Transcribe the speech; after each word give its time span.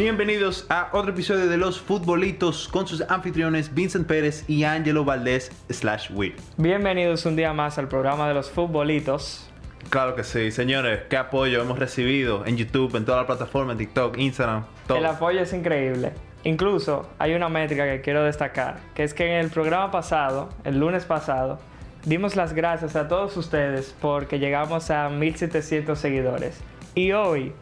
Bienvenidos 0.00 0.64
a 0.70 0.88
otro 0.94 1.10
episodio 1.10 1.46
de 1.46 1.58
Los 1.58 1.78
Futbolitos 1.78 2.68
con 2.68 2.86
sus 2.86 3.02
anfitriones 3.02 3.74
Vincent 3.74 4.06
Pérez 4.06 4.48
y 4.48 4.64
Angelo 4.64 5.04
Valdés 5.04 5.52
slash 5.68 6.10
Will. 6.14 6.34
Bienvenidos 6.56 7.26
un 7.26 7.36
día 7.36 7.52
más 7.52 7.76
al 7.76 7.86
programa 7.86 8.26
de 8.26 8.32
los 8.32 8.50
futbolitos. 8.50 9.50
Claro 9.90 10.14
que 10.14 10.24
sí, 10.24 10.52
señores, 10.52 11.02
qué 11.10 11.18
apoyo 11.18 11.60
hemos 11.60 11.78
recibido 11.78 12.46
en 12.46 12.56
YouTube, 12.56 12.96
en 12.96 13.04
toda 13.04 13.18
la 13.18 13.26
plataforma, 13.26 13.72
en 13.72 13.78
TikTok, 13.78 14.16
Instagram, 14.16 14.64
todo. 14.86 14.96
El 14.96 15.04
apoyo 15.04 15.42
es 15.42 15.52
increíble. 15.52 16.12
Incluso 16.44 17.06
hay 17.18 17.34
una 17.34 17.50
métrica 17.50 17.84
que 17.84 18.00
quiero 18.00 18.24
destacar, 18.24 18.80
que 18.94 19.04
es 19.04 19.12
que 19.12 19.26
en 19.26 19.44
el 19.44 19.50
programa 19.50 19.90
pasado, 19.90 20.48
el 20.64 20.80
lunes 20.80 21.04
pasado, 21.04 21.58
dimos 22.06 22.36
las 22.36 22.54
gracias 22.54 22.96
a 22.96 23.06
todos 23.06 23.36
ustedes 23.36 23.94
porque 24.00 24.38
llegamos 24.38 24.90
a 24.90 25.10
1700 25.10 25.98
seguidores. 25.98 26.58
Y 26.94 27.12
hoy, 27.12 27.52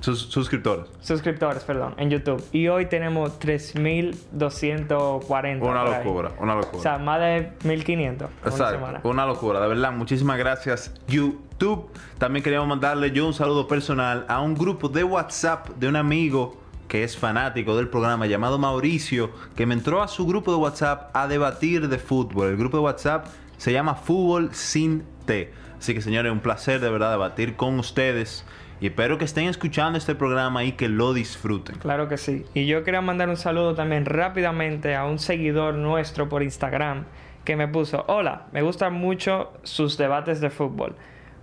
Sus 0.00 0.20
suscriptores. 0.20 0.86
suscriptores, 1.00 1.64
perdón, 1.64 1.94
en 1.96 2.10
YouTube. 2.10 2.44
Y 2.52 2.68
hoy 2.68 2.86
tenemos 2.86 3.38
3240. 3.38 5.66
Una 5.66 5.84
locura, 5.84 6.32
una 6.38 6.54
locura. 6.54 6.78
O 6.78 6.82
sea, 6.82 6.98
más 6.98 7.20
de 7.20 7.52
1500 7.64 8.28
en 8.28 8.34
una. 8.42 8.50
Exacto, 8.50 9.08
una 9.08 9.26
locura, 9.26 9.60
de 9.60 9.68
verdad. 9.68 9.92
Muchísimas 9.92 10.38
gracias, 10.38 10.92
YouTube. 11.08 11.90
También 12.18 12.42
queríamos 12.42 12.68
mandarle 12.68 13.10
yo 13.10 13.26
un 13.26 13.34
saludo 13.34 13.66
personal 13.66 14.24
a 14.28 14.40
un 14.40 14.54
grupo 14.54 14.88
de 14.88 15.04
WhatsApp 15.04 15.68
de 15.70 15.88
un 15.88 15.96
amigo 15.96 16.60
que 16.88 17.04
es 17.04 17.16
fanático 17.16 17.76
del 17.76 17.88
programa 17.88 18.26
llamado 18.26 18.58
Mauricio, 18.58 19.30
que 19.56 19.66
me 19.66 19.74
entró 19.74 20.02
a 20.02 20.08
su 20.08 20.26
grupo 20.26 20.52
de 20.52 20.58
WhatsApp 20.58 21.10
a 21.14 21.26
debatir 21.26 21.88
de 21.88 21.98
fútbol. 21.98 22.50
El 22.50 22.56
grupo 22.56 22.76
de 22.76 22.84
WhatsApp 22.84 23.26
se 23.56 23.72
llama 23.72 23.94
Fútbol 23.94 24.54
Sin 24.54 25.04
T. 25.24 25.52
Así 25.78 25.94
que, 25.94 26.00
señores, 26.00 26.32
un 26.32 26.40
placer 26.40 26.80
de 26.80 26.90
verdad 26.90 27.10
debatir 27.10 27.56
con 27.56 27.78
ustedes. 27.78 28.44
Y 28.80 28.86
espero 28.88 29.16
que 29.18 29.24
estén 29.24 29.46
escuchando 29.48 29.96
este 29.98 30.14
programa 30.14 30.62
y 30.64 30.72
que 30.72 30.88
lo 30.88 31.14
disfruten. 31.14 31.76
Claro 31.78 32.08
que 32.08 32.16
sí. 32.18 32.44
Y 32.54 32.66
yo 32.66 32.84
quería 32.84 33.00
mandar 33.00 33.28
un 33.30 33.36
saludo 33.36 33.74
también 33.74 34.04
rápidamente 34.04 34.94
a 34.94 35.04
un 35.06 35.18
seguidor 35.18 35.74
nuestro 35.74 36.28
por 36.28 36.42
Instagram 36.42 37.04
que 37.44 37.56
me 37.56 37.68
puso, 37.68 38.04
hola, 38.08 38.46
me 38.52 38.60
gustan 38.62 38.92
mucho 38.92 39.52
sus 39.62 39.96
debates 39.96 40.40
de 40.40 40.50
fútbol. 40.50 40.94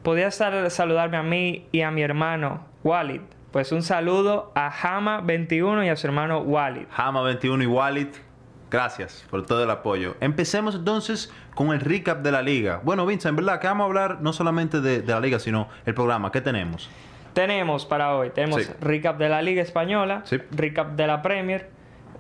¿Podría 0.04 0.30
sal- 0.32 0.70
saludarme 0.70 1.18
a 1.18 1.24
mí 1.24 1.66
y 1.72 1.82
a 1.82 1.92
mi 1.92 2.02
hermano 2.02 2.66
Walid? 2.84 3.22
Pues 3.52 3.72
un 3.72 3.82
saludo 3.84 4.52
a 4.56 4.72
Jama21 4.72 5.86
y 5.86 5.90
a 5.90 5.96
su 5.96 6.06
hermano 6.08 6.40
Walid. 6.40 6.86
Hama21 6.96 7.64
y 7.64 7.66
Wallet, 7.68 8.12
gracias 8.70 9.26
por 9.30 9.46
todo 9.46 9.64
el 9.64 9.70
apoyo. 9.70 10.16
Empecemos 10.20 10.76
entonces 10.76 11.32
con 11.56 11.70
el 11.72 11.80
recap 11.80 12.22
de 12.22 12.32
la 12.32 12.42
liga. 12.42 12.82
Bueno, 12.84 13.06
Vince, 13.06 13.30
en 13.30 13.36
verdad 13.36 13.60
que 13.60 13.68
vamos 13.68 13.84
a 13.86 13.88
hablar 13.88 14.18
no 14.22 14.34
solamente 14.34 14.82
de, 14.82 15.02
de 15.02 15.14
la 15.14 15.20
liga, 15.20 15.40
sino 15.40 15.70
el 15.86 15.94
programa. 15.94 16.32
¿Qué 16.32 16.42
tenemos? 16.42 16.90
Tenemos 17.34 17.86
para 17.86 18.16
hoy, 18.16 18.30
tenemos 18.30 18.64
Sí. 18.64 18.72
recap 18.82 19.18
de 19.18 19.30
la 19.30 19.42
Liga 19.42 19.62
Española, 19.62 20.22
Sí. 20.26 20.38
recap 20.52 20.92
de 20.92 21.08
la 21.08 21.22
Premier, 21.22 21.70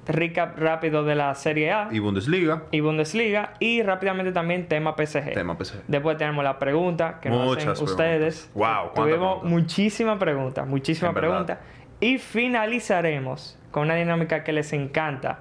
recap 0.07 0.57
rápido 0.57 1.03
de 1.05 1.15
la 1.15 1.33
Serie 1.35 1.71
A 1.71 1.87
Y 1.91 1.99
Bundesliga, 1.99 2.63
y 2.71 2.79
Bundesliga 2.81 3.53
y 3.59 3.81
rápidamente 3.83 4.31
también 4.31 4.67
tema 4.67 4.95
PSG. 4.95 5.33
tema 5.33 5.55
PSG. 5.55 5.81
Después 5.87 6.17
tenemos 6.17 6.43
la 6.43 6.59
pregunta 6.59 7.19
que 7.21 7.29
nos 7.29 7.55
hacen 7.57 7.69
ustedes. 7.83 8.49
preguntas. 8.53 8.93
Wow, 8.93 8.93
Tuvimos 9.05 9.43
muchísimas 9.43 10.17
preguntas, 10.17 10.67
muchísimas 10.67 11.13
preguntas. 11.13 11.59
Y 11.99 12.17
finalizaremos 12.17 13.57
con 13.71 13.83
una 13.83 13.95
dinámica 13.95 14.43
que 14.43 14.51
les 14.51 14.73
encanta. 14.73 15.39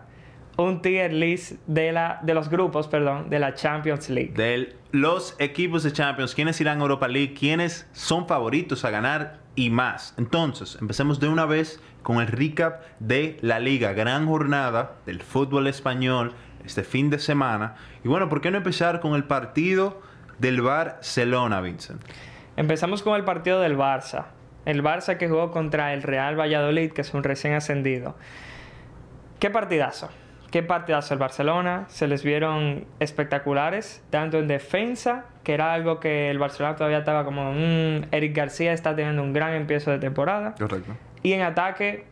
Un 0.56 0.83
tier 0.83 1.12
list 1.12 1.53
de, 1.67 1.92
la, 1.92 2.20
de 2.22 2.34
los 2.34 2.50
grupos, 2.50 2.86
perdón, 2.86 3.31
de 3.31 3.39
la 3.39 3.55
Champions 3.55 4.11
League. 4.11 4.33
De 4.34 4.77
los 4.91 5.34
equipos 5.39 5.83
de 5.83 5.92
Champions, 5.92 6.34
quiénes 6.34 6.61
irán 6.61 6.78
a 6.78 6.83
Europa 6.83 7.08
League, 7.08 7.34
quiénes 7.34 7.89
son 7.92 8.28
favoritos 8.28 8.84
a 8.84 8.91
ganar 8.91 9.41
y 9.55 9.70
más. 9.70 10.14
Entonces, 10.19 10.77
empecemos 10.80 11.20
de 11.20 11.28
una 11.28 11.47
vez 11.47 11.80
con 12.03 12.20
el 12.20 12.27
recap 12.27 12.83
de 12.98 13.39
la 13.41 13.61
liga. 13.61 13.92
Gran 13.92 14.27
jornada 14.27 14.96
del 15.07 15.23
fútbol 15.23 15.67
español 15.67 16.35
este 16.64 16.84
fin 16.84 17.11
de 17.11 17.19
semana. 17.19 17.77
Y 18.05 18.08
bueno, 18.08 18.29
¿por 18.29 18.40
qué 18.40 18.51
no 18.51 18.58
empezar 18.58 19.01
con 19.01 19.14
el 19.14 19.24
partido 19.24 20.01
del 20.39 20.61
Barcelona, 20.61 21.61
Vincent? 21.61 22.02
Empezamos 22.57 23.02
con 23.02 23.17
el 23.17 23.24
partido 23.24 23.61
del 23.61 23.77
Barça. 23.77 24.27
El 24.64 24.83
Barça 24.83 25.17
que 25.17 25.29
jugó 25.29 25.51
contra 25.51 25.92
el 25.95 26.02
Real 26.02 26.39
Valladolid, 26.39 26.92
que 26.92 27.01
es 27.01 27.14
un 27.14 27.24
recién 27.24 27.55
ascendido. 27.55 28.17
¿Qué 29.40 29.51
partidazo? 29.51 30.08
¿Qué 30.52 30.63
partidazo 30.63 31.14
el 31.14 31.18
Barcelona? 31.18 31.86
Se 31.89 32.07
les 32.07 32.23
vieron 32.23 32.85
espectaculares, 33.01 34.05
tanto 34.11 34.39
en 34.39 34.46
defensa, 34.48 35.24
que 35.42 35.55
era 35.55 35.73
algo 35.73 35.98
que 35.98 36.30
el 36.30 36.39
Barcelona 36.39 36.77
todavía 36.77 36.98
estaba 36.98 37.24
como, 37.24 37.52
"Mm, 37.52 38.05
Eric 38.13 38.36
García 38.36 38.73
está 38.74 38.95
teniendo 38.95 39.23
un 39.23 39.33
gran 39.33 39.55
empiezo 39.55 39.90
de 39.90 39.98
temporada. 39.98 40.55
Correcto. 40.58 40.92
Y 41.23 41.33
en 41.33 41.40
ataque, 41.42 42.05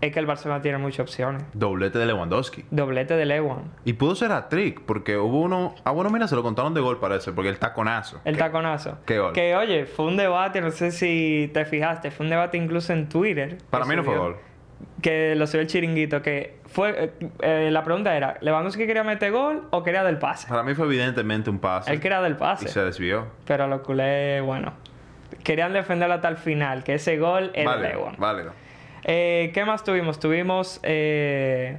es 0.00 0.12
que 0.12 0.18
el 0.18 0.26
Barcelona 0.26 0.60
tiene 0.62 0.78
muchas 0.78 1.00
opciones. 1.00 1.42
Doblete 1.54 1.98
de 1.98 2.06
Lewandowski. 2.06 2.64
Doblete 2.70 3.16
de 3.16 3.26
Lewan. 3.26 3.64
Y 3.84 3.94
pudo 3.94 4.14
ser 4.14 4.32
hat-trick, 4.32 4.80
porque 4.82 5.16
hubo 5.16 5.40
uno... 5.42 5.74
Ah, 5.84 5.92
bueno, 5.92 6.10
mira, 6.10 6.26
se 6.28 6.36
lo 6.36 6.42
contaron 6.42 6.74
de 6.74 6.80
gol, 6.80 6.98
parece, 7.00 7.32
porque 7.32 7.48
el 7.50 7.58
taconazo. 7.58 8.20
El 8.24 8.34
Que- 8.36 8.40
taconazo. 8.42 8.98
qué 9.06 9.18
gol. 9.18 9.32
Que 9.32 9.56
oye, 9.56 9.86
fue 9.86 10.06
un 10.06 10.16
debate, 10.16 10.60
no 10.60 10.70
sé 10.70 10.90
si 10.90 11.50
te 11.54 11.64
fijaste, 11.64 12.10
fue 12.10 12.24
un 12.24 12.30
debate 12.30 12.56
incluso 12.58 12.92
en 12.92 13.08
Twitter. 13.08 13.58
Para 13.70 13.84
mí 13.84 13.94
no 13.96 14.04
fue 14.04 14.16
gol. 14.16 14.36
Que 15.02 15.34
lo 15.34 15.46
subió 15.46 15.60
el 15.62 15.66
chiringuito, 15.66 16.22
que 16.22 16.56
fue... 16.66 17.04
eh, 17.20 17.28
eh, 17.42 17.68
la 17.70 17.84
pregunta 17.84 18.16
era, 18.16 18.36
¿Lewandowski 18.40 18.86
quería 18.86 19.04
meter 19.04 19.32
gol 19.32 19.64
o 19.70 19.82
quería 19.82 20.02
del 20.04 20.18
pase? 20.18 20.48
Para 20.48 20.62
mí 20.62 20.74
fue 20.74 20.86
evidentemente 20.86 21.50
un 21.50 21.58
pase. 21.58 21.92
Él 21.92 22.00
quería 22.00 22.20
del 22.22 22.32
Y 22.32 22.36
pase. 22.36 22.68
se 22.68 22.80
desvió. 22.82 23.26
Pero 23.46 23.66
los 23.66 23.82
culés, 23.82 24.42
bueno, 24.42 24.72
querían 25.42 25.72
defenderlo 25.72 26.14
hasta 26.14 26.28
el 26.28 26.36
final, 26.38 26.84
que 26.84 26.94
ese 26.94 27.18
gol 27.18 27.50
era 27.54 27.72
Válido, 27.76 27.88
Lewan. 27.90 28.14
válido. 28.18 28.52
Eh, 29.04 29.50
¿Qué 29.52 29.64
más 29.66 29.84
tuvimos? 29.84 30.18
Tuvimos 30.18 30.80
eh, 30.82 31.78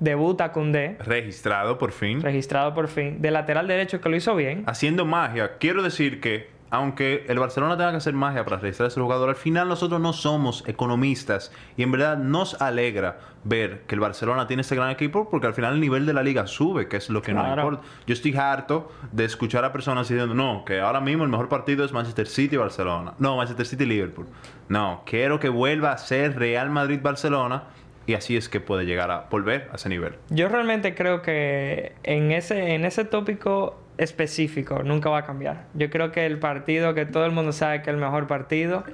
debuta 0.00 0.52
Koundé, 0.52 0.96
Registrado 1.00 1.78
por 1.78 1.92
fin. 1.92 2.20
registrado 2.20 2.74
por 2.74 2.88
fin, 2.88 3.22
de 3.22 3.30
lateral 3.30 3.66
derecho 3.66 4.00
que 4.02 4.08
lo 4.10 4.16
hizo 4.16 4.34
bien. 4.36 4.64
haciendo 4.66 5.06
magia. 5.06 5.52
Quiero 5.58 5.82
decir 5.82 6.20
que, 6.20 6.50
aunque 6.74 7.24
el 7.28 7.38
Barcelona 7.38 7.76
tenga 7.76 7.90
que 7.92 7.96
hacer 7.98 8.14
magia 8.14 8.44
para 8.44 8.58
registrar 8.58 8.86
a 8.86 8.88
ese 8.88 9.00
jugador, 9.00 9.28
al 9.28 9.36
final 9.36 9.68
nosotros 9.68 10.00
no 10.00 10.12
somos 10.12 10.64
economistas 10.66 11.52
y 11.76 11.82
en 11.82 11.92
verdad 11.92 12.16
nos 12.18 12.60
alegra 12.60 13.18
ver 13.44 13.82
que 13.86 13.94
el 13.94 14.00
Barcelona 14.00 14.46
tiene 14.46 14.62
este 14.62 14.74
gran 14.74 14.90
equipo 14.90 15.28
porque 15.30 15.46
al 15.46 15.54
final 15.54 15.74
el 15.74 15.80
nivel 15.80 16.06
de 16.06 16.12
la 16.14 16.22
liga 16.22 16.46
sube, 16.46 16.88
que 16.88 16.96
es 16.96 17.10
lo 17.10 17.22
que 17.22 17.32
no 17.34 17.42
Claro. 17.44 17.62
importa. 17.62 17.86
Yo 18.06 18.12
estoy 18.14 18.34
harto 18.36 18.90
de 19.12 19.24
escuchar 19.24 19.64
a 19.64 19.72
personas 19.72 20.08
diciendo, 20.08 20.34
no, 20.34 20.64
que 20.64 20.80
ahora 20.80 21.00
mismo 21.00 21.24
el 21.24 21.30
mejor 21.30 21.48
partido 21.48 21.84
es 21.84 21.92
Manchester 21.92 22.26
City 22.26 22.54
y 22.54 22.58
Barcelona. 22.58 23.14
No, 23.18 23.36
Manchester 23.36 23.66
City 23.66 23.84
y 23.84 23.86
Liverpool. 23.86 24.26
No, 24.68 25.02
quiero 25.06 25.38
que 25.40 25.48
vuelva 25.50 25.92
a 25.92 25.98
ser 25.98 26.38
Real 26.38 26.70
Madrid-Barcelona 26.70 27.64
y 28.06 28.14
así 28.14 28.36
es 28.36 28.48
que 28.48 28.60
puede 28.60 28.84
llegar 28.84 29.10
a 29.10 29.26
volver 29.30 29.68
a 29.72 29.76
ese 29.76 29.88
nivel. 29.88 30.14
Yo 30.30 30.48
realmente 30.48 30.94
creo 30.94 31.22
que 31.22 31.94
en 32.02 32.32
ese, 32.32 32.74
en 32.74 32.84
ese 32.84 33.04
tópico 33.04 33.78
específico 33.98 34.82
nunca 34.82 35.08
va 35.10 35.18
a 35.18 35.24
cambiar. 35.24 35.66
Yo 35.74 35.90
creo 35.90 36.12
que 36.12 36.26
el 36.26 36.38
partido 36.38 36.94
que 36.94 37.06
todo 37.06 37.24
el 37.26 37.32
mundo 37.32 37.52
sabe 37.52 37.82
que 37.82 37.90
es 37.90 37.94
el 37.94 38.00
mejor 38.00 38.26
partido, 38.26 38.84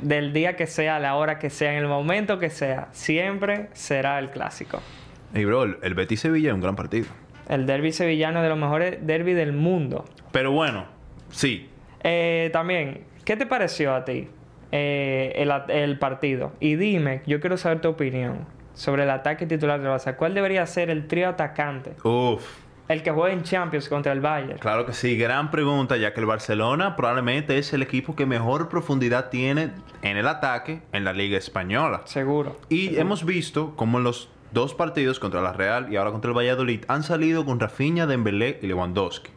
del 0.00 0.32
día 0.32 0.56
que 0.56 0.66
sea, 0.66 0.96
a 0.96 1.00
la 1.00 1.14
hora 1.16 1.38
que 1.38 1.50
sea, 1.50 1.72
en 1.72 1.78
el 1.78 1.86
momento 1.88 2.38
que 2.38 2.50
sea, 2.50 2.88
siempre 2.92 3.68
será 3.72 4.18
el 4.18 4.30
clásico. 4.30 4.80
Y 5.34 5.44
bro, 5.44 5.64
el- 5.64 5.94
Betis 5.94 6.20
Sevilla 6.20 6.48
es 6.50 6.54
un 6.54 6.60
gran 6.60 6.76
partido. 6.76 7.06
El 7.48 7.66
derby 7.66 7.92
sevillano 7.92 8.42
de 8.42 8.48
los 8.48 8.58
mejores 8.58 9.06
derby 9.06 9.34
del 9.34 9.52
mundo. 9.52 10.04
Pero 10.32 10.50
bueno, 10.52 10.86
sí, 11.30 11.68
Eh, 12.06 12.50
también, 12.52 13.04
¿qué 13.24 13.34
te 13.36 13.46
pareció 13.46 13.94
a 13.94 14.04
ti 14.04 14.28
eh, 14.72 15.32
el, 15.36 15.50
el 15.70 15.98
partido? 15.98 16.52
Y 16.60 16.76
dime, 16.76 17.22
yo 17.26 17.40
quiero 17.40 17.56
saber 17.56 17.80
tu 17.80 17.88
opinión 17.88 18.46
sobre 18.74 19.04
el 19.04 19.10
ataque 19.10 19.46
titular 19.46 19.80
del 19.80 19.90
Barça. 19.90 20.16
¿Cuál 20.16 20.34
debería 20.34 20.66
ser 20.66 20.90
el 20.90 21.06
trío 21.06 21.28
atacante? 21.30 21.92
Uf, 22.06 22.44
El 22.88 23.02
que 23.02 23.10
juega 23.10 23.32
en 23.32 23.42
Champions 23.42 23.88
contra 23.88 24.12
el 24.12 24.20
Bayern. 24.20 24.58
claro 24.58 24.84
que 24.84 24.92
sí, 24.92 25.16
gran 25.16 25.50
pregunta, 25.50 25.96
ya 25.96 26.12
que 26.12 26.20
el 26.20 26.26
Barcelona 26.26 26.96
probablemente 26.96 27.56
es 27.56 27.72
el 27.72 27.82
equipo 27.82 28.14
que 28.14 28.26
mejor 28.26 28.68
profundidad 28.68 29.30
tiene 29.30 29.70
en 30.02 30.16
el 30.18 30.28
ataque 30.28 30.82
en 30.92 31.04
la 31.04 31.14
Liga 31.14 31.38
Española. 31.38 32.02
Seguro. 32.04 32.56
Y 32.68 32.96
hemos 32.96 33.24
visto 33.24 33.74
cómo 33.74 33.98
en 33.98 34.04
los 34.04 34.28
dos 34.52 34.74
partidos 34.74 35.18
contra 35.18 35.40
la 35.40 35.52
Real 35.52 35.90
y 35.90 35.96
ahora 35.96 36.12
contra 36.12 36.30
el 36.30 36.36
Valladolid 36.36 36.84
han 36.88 37.02
salido 37.02 37.46
con 37.46 37.58
Rafinha, 37.58 38.06
Dembélé 38.06 38.58
y 38.60 38.66
Lewandowski. 38.66 39.30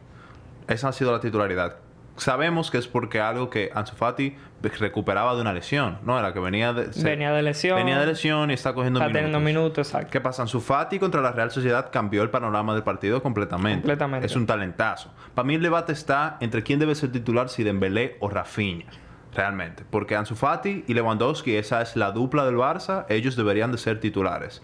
Esa 0.68 0.88
ha 0.88 0.92
sido 0.92 1.10
la 1.10 1.20
titularidad. 1.20 1.87
Sabemos 2.18 2.70
que 2.70 2.78
es 2.78 2.86
porque 2.88 3.20
algo 3.20 3.48
que 3.50 3.70
Ansu 3.74 3.94
Fati 3.96 4.36
recuperaba 4.78 5.34
de 5.34 5.40
una 5.40 5.52
lesión, 5.52 5.98
¿no? 6.04 6.18
Era 6.18 6.32
que 6.32 6.40
venía 6.40 6.72
de... 6.72 6.92
se- 6.92 7.04
Venía 7.04 7.32
de 7.32 7.42
lesión. 7.42 7.76
Venía 7.76 7.98
de 8.00 8.06
lesión 8.06 8.50
y 8.50 8.54
está 8.54 8.74
cogiendo 8.74 8.98
Está 9.00 9.08
minutos. 9.08 9.24
teniendo 9.24 9.40
minutos, 9.60 9.88
exacto. 9.88 10.10
¿Qué 10.10 10.20
pasa? 10.20 10.42
Ansu 10.42 10.60
Fati 10.60 10.98
contra 10.98 11.20
la 11.22 11.32
Real 11.32 11.50
Sociedad 11.50 11.90
cambió 11.92 12.22
el 12.22 12.30
panorama 12.30 12.74
del 12.74 12.82
partido 12.82 13.22
completamente. 13.22 13.80
Completamente. 13.80 14.26
Es 14.26 14.36
un 14.36 14.46
talentazo. 14.46 15.12
Para 15.34 15.46
mí 15.46 15.54
el 15.54 15.62
debate 15.62 15.92
está 15.92 16.36
entre 16.40 16.62
quién 16.62 16.78
debe 16.80 16.94
ser 16.94 17.12
titular, 17.12 17.48
si 17.48 17.62
Dembélé 17.62 18.16
o 18.20 18.28
Rafinha. 18.28 18.86
Realmente. 19.34 19.84
Porque 19.88 20.16
Ansu 20.16 20.34
Fati 20.34 20.84
y 20.88 20.94
Lewandowski, 20.94 21.54
esa 21.56 21.82
es 21.82 21.94
la 21.96 22.10
dupla 22.10 22.44
del 22.46 22.56
Barça, 22.56 23.04
ellos 23.08 23.36
deberían 23.36 23.70
de 23.70 23.78
ser 23.78 24.00
titulares. 24.00 24.62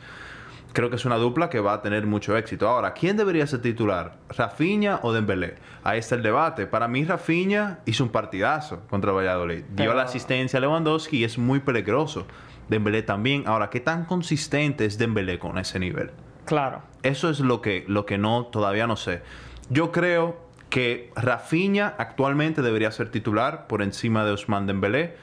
Creo 0.75 0.91
que 0.91 0.97
es 0.97 1.07
una 1.07 1.17
dupla 1.17 1.49
que 1.49 1.61
va 1.61 1.73
a 1.73 1.81
tener 1.81 2.07
mucho 2.07 2.37
éxito. 2.37 2.69
Ahora, 2.69 2.93
¿quién 2.93 3.17
debería 3.17 3.47
ser 3.47 3.63
titular? 3.63 4.19
¿Rafinha 4.29 4.99
o 5.03 5.13
Dembélé? 5.15 5.55
Ahí 5.83 6.01
está 6.01 6.17
el 6.17 6.23
debate. 6.23 6.67
Para 6.67 6.89
mí, 6.89 7.05
Rafinha 7.05 7.79
hizo 7.87 8.05
un 8.05 8.11
partidazo 8.11 8.83
contra 8.91 9.13
Valladolid. 9.13 9.63
Dio 9.71 9.77
Pero- 9.77 9.95
la 9.95 10.03
asistencia 10.03 10.59
a 10.59 10.61
Lewandowski 10.61 11.19
y 11.19 11.25
es 11.25 11.39
muy 11.39 11.61
peligroso. 11.61 12.27
Dembélé 12.69 13.03
también. 13.03 13.45
Ahora, 13.47 13.71
¿qué 13.71 13.81
tan 13.81 14.05
consistente 14.05 14.85
es 14.85 14.99
Dembélé 14.99 15.39
con 15.39 15.57
ese 15.59 15.79
nivel? 15.79 16.11
Claro. 16.45 16.83
Eso 17.03 17.31
es 17.31 17.41
lo 17.41 17.63
que, 17.63 17.85
lo 17.89 18.05
que 18.05 18.19
no, 18.19 18.47
todavía 18.47 18.87
no 18.87 18.97
sé. 18.97 19.23
Yo 19.71 19.93
creo 19.93 20.43
que 20.71 21.13
Rafinha 21.15 21.95
actualmente 21.99 22.61
debería 22.61 22.91
ser 22.91 23.11
titular 23.11 23.67
por 23.69 23.81
encima 23.81 24.25
de 24.25 24.33
Ousmane 24.33 24.67
Dembélé. 24.67 25.17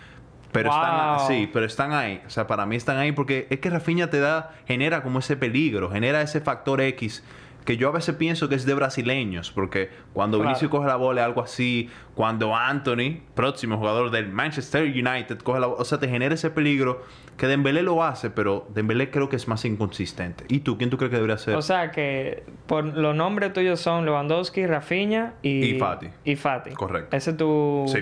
Pero 0.51 0.69
están, 0.69 1.17
Wow. 1.17 1.27
sí, 1.27 1.49
pero 1.51 1.65
están 1.65 1.93
ahí. 1.93 2.21
O 2.25 2.29
sea, 2.29 2.47
para 2.47 2.65
mí 2.65 2.75
están 2.75 2.97
ahí 2.97 3.11
porque 3.11 3.47
es 3.49 3.59
que 3.59 3.69
Rafinha 3.69 4.09
te 4.09 4.19
da, 4.19 4.51
genera 4.67 5.01
como 5.03 5.19
ese 5.19 5.37
peligro, 5.37 5.89
genera 5.89 6.21
ese 6.21 6.41
factor 6.41 6.81
X 6.81 7.23
que 7.65 7.77
yo 7.77 7.89
a 7.89 7.91
veces 7.91 8.15
pienso 8.15 8.49
que 8.49 8.55
es 8.55 8.65
de 8.65 8.73
brasileños, 8.73 9.51
porque 9.51 9.91
cuando 10.13 10.37
Claro. 10.37 10.49
Vinicius 10.49 10.71
coge 10.71 10.87
la 10.87 10.95
bola, 10.95 11.23
algo 11.23 11.43
así, 11.43 11.91
cuando 12.15 12.55
Anthony, 12.55 13.19
próximo 13.35 13.77
jugador 13.77 14.09
del 14.09 14.29
Manchester 14.29 14.83
United, 14.85 15.37
coge 15.43 15.59
la 15.59 15.67
bola, 15.67 15.79
o 15.79 15.85
sea, 15.85 15.99
te 15.99 16.09
genera 16.09 16.33
ese 16.33 16.49
peligro 16.49 17.03
que 17.37 17.45
Dembélé 17.45 17.83
lo 17.83 18.03
hace, 18.03 18.31
pero 18.31 18.67
Dembélé 18.73 19.11
creo 19.11 19.29
que 19.29 19.35
es 19.35 19.47
más 19.47 19.63
inconsistente. 19.63 20.43
¿Y 20.49 20.61
tú? 20.61 20.79
¿Quién 20.79 20.89
tú 20.89 20.97
crees 20.97 21.11
que 21.11 21.17
debería 21.17 21.37
ser? 21.37 21.53
O 21.55 21.61
sea 21.61 21.91
que 21.91 22.43
por 22.65 22.83
los 22.83 23.15
nombres 23.15 23.53
tuyos 23.53 23.79
son 23.79 24.05
Lewandowski, 24.05 24.65
Rafinha 24.65 25.35
y... 25.43 25.75
Y 25.75 25.79
Fati. 25.79 26.07
Y 26.25 26.35
Fati. 26.35 26.71
Correcto. 26.71 27.15
Ese 27.15 27.29
es 27.29 27.37
tu... 27.37 27.85
sí. 27.87 27.99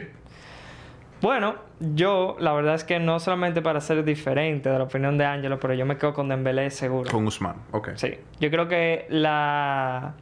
Bueno, 1.21 1.55
yo 1.79 2.37
la 2.39 2.53
verdad 2.53 2.75
es 2.75 2.83
que 2.83 2.99
no 2.99 3.19
solamente 3.19 3.61
para 3.61 3.81
ser 3.81 4.03
diferente 4.05 4.69
de 4.69 4.77
la 4.77 4.85
opinión 4.85 5.17
de 5.17 5.25
Ángelo, 5.25 5.59
pero 5.59 5.73
yo 5.73 5.85
me 5.85 5.97
quedo 5.97 6.13
con 6.13 6.29
Dembélé 6.29 6.69
seguro. 6.69 7.11
Con 7.11 7.27
Usman, 7.27 7.55
ok. 7.71 7.89
Sí. 7.95 8.17
Yo 8.39 8.49
creo 8.49 8.67
que 8.67 9.05
la... 9.09 10.13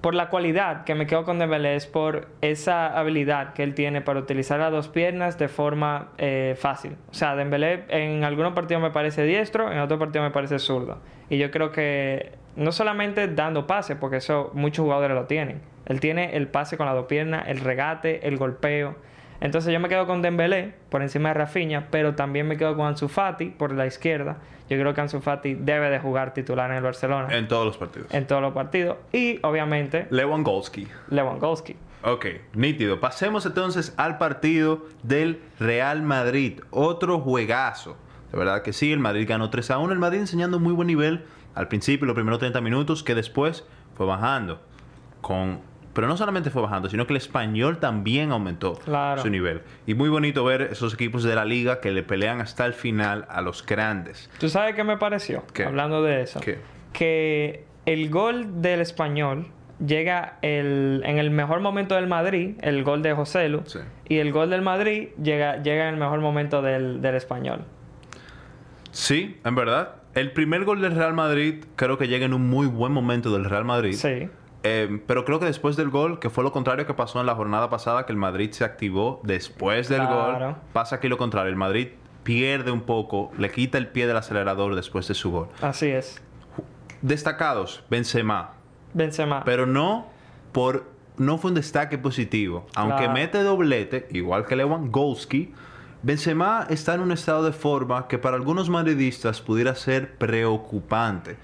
Por 0.00 0.14
la 0.14 0.28
cualidad 0.28 0.84
que 0.84 0.94
me 0.94 1.08
quedo 1.08 1.24
con 1.24 1.40
Dembélé 1.40 1.74
es 1.74 1.88
por 1.88 2.28
esa 2.40 2.96
habilidad 2.96 3.52
que 3.54 3.64
él 3.64 3.74
tiene 3.74 4.00
para 4.00 4.20
utilizar 4.20 4.60
las 4.60 4.70
dos 4.70 4.88
piernas 4.88 5.38
de 5.38 5.48
forma 5.48 6.10
eh, 6.18 6.54
fácil. 6.56 6.96
O 7.10 7.14
sea, 7.14 7.34
Dembélé 7.34 7.84
en 7.88 8.22
algunos 8.22 8.52
partidos 8.52 8.80
me 8.80 8.92
parece 8.92 9.24
diestro, 9.24 9.72
en 9.72 9.80
otros 9.80 9.98
partidos 9.98 10.24
me 10.24 10.30
parece 10.30 10.60
zurdo. 10.60 10.98
Y 11.28 11.38
yo 11.38 11.50
creo 11.50 11.72
que 11.72 12.30
no 12.54 12.70
solamente 12.70 13.26
dando 13.26 13.66
pase, 13.66 13.96
porque 13.96 14.18
eso 14.18 14.52
muchos 14.54 14.84
jugadores 14.84 15.16
lo 15.16 15.24
tienen. 15.24 15.60
Él 15.86 15.98
tiene 15.98 16.36
el 16.36 16.46
pase 16.46 16.76
con 16.76 16.86
las 16.86 16.94
dos 16.94 17.06
piernas, 17.06 17.48
el 17.48 17.58
regate, 17.58 18.28
el 18.28 18.36
golpeo. 18.36 18.94
Entonces 19.40 19.72
yo 19.72 19.78
me 19.80 19.88
quedo 19.88 20.06
con 20.06 20.20
Dembélé 20.22 20.74
por 20.90 21.02
encima 21.02 21.28
de 21.28 21.34
Rafinha, 21.34 21.88
pero 21.90 22.14
también 22.14 22.48
me 22.48 22.56
quedo 22.56 22.76
con 22.76 22.86
Ansu 22.86 23.08
Fati 23.08 23.46
por 23.46 23.72
la 23.72 23.86
izquierda. 23.86 24.38
Yo 24.68 24.76
creo 24.78 24.94
que 24.94 25.00
Ansu 25.00 25.20
Fati 25.20 25.54
debe 25.54 25.90
de 25.90 25.98
jugar 26.00 26.34
titular 26.34 26.70
en 26.70 26.76
el 26.78 26.82
Barcelona 26.82 27.28
En 27.34 27.48
todos 27.48 27.64
los 27.64 27.78
partidos. 27.78 28.12
en 28.12 28.26
todos 28.26 28.42
los 28.42 28.52
partidos 28.52 28.98
y 29.12 29.38
obviamente 29.42 30.06
Lewandowski. 30.10 30.88
Lewandowski. 31.10 31.76
Ok, 32.02 32.26
nítido. 32.54 33.00
Pasemos 33.00 33.46
entonces 33.46 33.94
al 33.96 34.18
partido 34.18 34.86
del 35.02 35.40
Real 35.58 36.02
Madrid. 36.02 36.60
Otro 36.70 37.18
juegazo. 37.20 37.96
De 38.32 38.38
verdad 38.38 38.62
que 38.62 38.72
sí, 38.72 38.92
el 38.92 38.98
Madrid 38.98 39.26
ganó 39.28 39.50
3 39.50 39.70
a 39.72 39.78
1. 39.78 39.92
El 39.92 39.98
Madrid 39.98 40.20
enseñando 40.20 40.58
muy 40.60 40.72
buen 40.72 40.86
nivel 40.88 41.24
al 41.54 41.66
principio, 41.68 42.06
los 42.06 42.14
primeros 42.14 42.38
30 42.38 42.60
minutos, 42.60 43.02
que 43.02 43.14
después 43.14 43.64
fue 43.96 44.06
bajando. 44.06 44.60
Con... 45.20 45.60
Pero 45.98 46.06
no 46.06 46.16
solamente 46.16 46.50
fue 46.50 46.62
bajando, 46.62 46.88
sino 46.88 47.08
que 47.08 47.12
el 47.12 47.16
español 47.16 47.78
también 47.78 48.30
aumentó 48.30 48.74
Claro. 48.74 49.20
su 49.20 49.28
nivel. 49.30 49.62
Y 49.84 49.94
muy 49.94 50.08
bonito 50.08 50.44
ver 50.44 50.62
esos 50.62 50.94
equipos 50.94 51.24
de 51.24 51.34
la 51.34 51.44
liga 51.44 51.80
que 51.80 51.90
le 51.90 52.04
pelean 52.04 52.40
hasta 52.40 52.64
el 52.66 52.72
final 52.72 53.26
a 53.28 53.40
los 53.42 53.66
grandes. 53.66 54.30
¿Tú 54.38 54.48
sabes 54.48 54.76
qué 54.76 54.84
me 54.84 54.96
pareció? 54.96 55.42
¿Qué? 55.52 55.64
Hablando 55.64 56.04
de 56.04 56.22
eso. 56.22 56.38
¿Qué? 56.38 56.60
Que 56.92 57.64
el 57.84 58.10
gol 58.10 58.62
del 58.62 58.80
español 58.80 59.48
llega 59.84 60.38
el- 60.42 61.02
en 61.04 61.18
el 61.18 61.32
mejor 61.32 61.58
momento 61.58 61.96
del 61.96 62.06
Madrid, 62.06 62.54
el 62.60 62.84
gol 62.84 63.02
de 63.02 63.14
José 63.14 63.48
Lu, 63.48 63.62
Sí. 63.66 63.80
y 64.08 64.18
el 64.18 64.30
gol 64.30 64.50
del 64.50 64.62
Madrid 64.62 65.08
llega, 65.20 65.56
llega 65.64 65.88
en 65.88 65.94
el 65.94 65.98
mejor 66.00 66.20
momento 66.20 66.62
del, 66.62 67.02
del 67.02 67.16
español. 67.16 67.64
Sí, 68.92 69.36
en 69.44 69.54
verdad. 69.56 69.96
El 70.14 70.30
primer 70.30 70.64
gol 70.64 70.80
del 70.80 70.94
Real 70.94 71.14
Madrid 71.14 71.64
creo 71.74 71.98
que 71.98 72.06
llega 72.06 72.24
en 72.24 72.34
un 72.34 72.48
muy 72.48 72.68
buen 72.68 72.92
momento 72.92 73.32
del 73.32 73.44
Real 73.44 73.64
Madrid. 73.64 73.94
Sí. 73.94 74.28
Eh, 74.64 75.00
pero 75.06 75.24
creo 75.24 75.38
que 75.38 75.46
después 75.46 75.76
del 75.76 75.88
gol, 75.88 76.18
que 76.18 76.30
fue 76.30 76.42
lo 76.44 76.50
contrario 76.52 76.86
que 76.86 76.94
pasó 76.94 77.20
en 77.20 77.26
la 77.26 77.34
jornada 77.34 77.70
pasada, 77.70 78.06
que 78.06 78.12
el 78.12 78.18
Madrid 78.18 78.50
se 78.50 78.64
activó 78.64 79.20
después 79.22 79.88
del 79.88 80.00
Claro. 80.06 80.46
gol, 80.46 80.56
pasa 80.72 80.96
aquí 80.96 81.08
lo 81.08 81.16
contrario. 81.16 81.48
El 81.50 81.56
Madrid 81.56 81.88
pierde 82.24 82.70
un 82.72 82.80
poco, 82.82 83.30
le 83.38 83.50
quita 83.50 83.78
el 83.78 83.86
pie 83.88 84.06
del 84.06 84.16
acelerador 84.16 84.74
después 84.74 85.06
de 85.08 85.14
su 85.14 85.30
gol. 85.30 85.48
Así 85.62 85.86
es. 85.86 86.20
Destacados, 87.02 87.84
Benzema, 87.88 88.50
Benzema. 88.94 89.44
pero 89.44 89.66
no 89.66 90.06
por 90.52 90.84
no 91.16 91.36
fue 91.38 91.50
un 91.50 91.56
destaque 91.56 91.98
positivo. 91.98 92.66
Aunque 92.74 92.98
Claro. 92.98 93.12
mete 93.12 93.42
doblete, 93.42 94.06
igual 94.10 94.44
que 94.46 94.54
Lewandowski, 94.56 95.52
Benzema 96.02 96.66
está 96.70 96.94
en 96.94 97.00
un 97.00 97.10
estado 97.10 97.42
de 97.44 97.52
forma 97.52 98.06
que 98.06 98.18
para 98.18 98.36
algunos 98.36 98.68
madridistas 98.70 99.40
pudiera 99.40 99.74
ser 99.74 100.16
preocupante, 100.16 101.36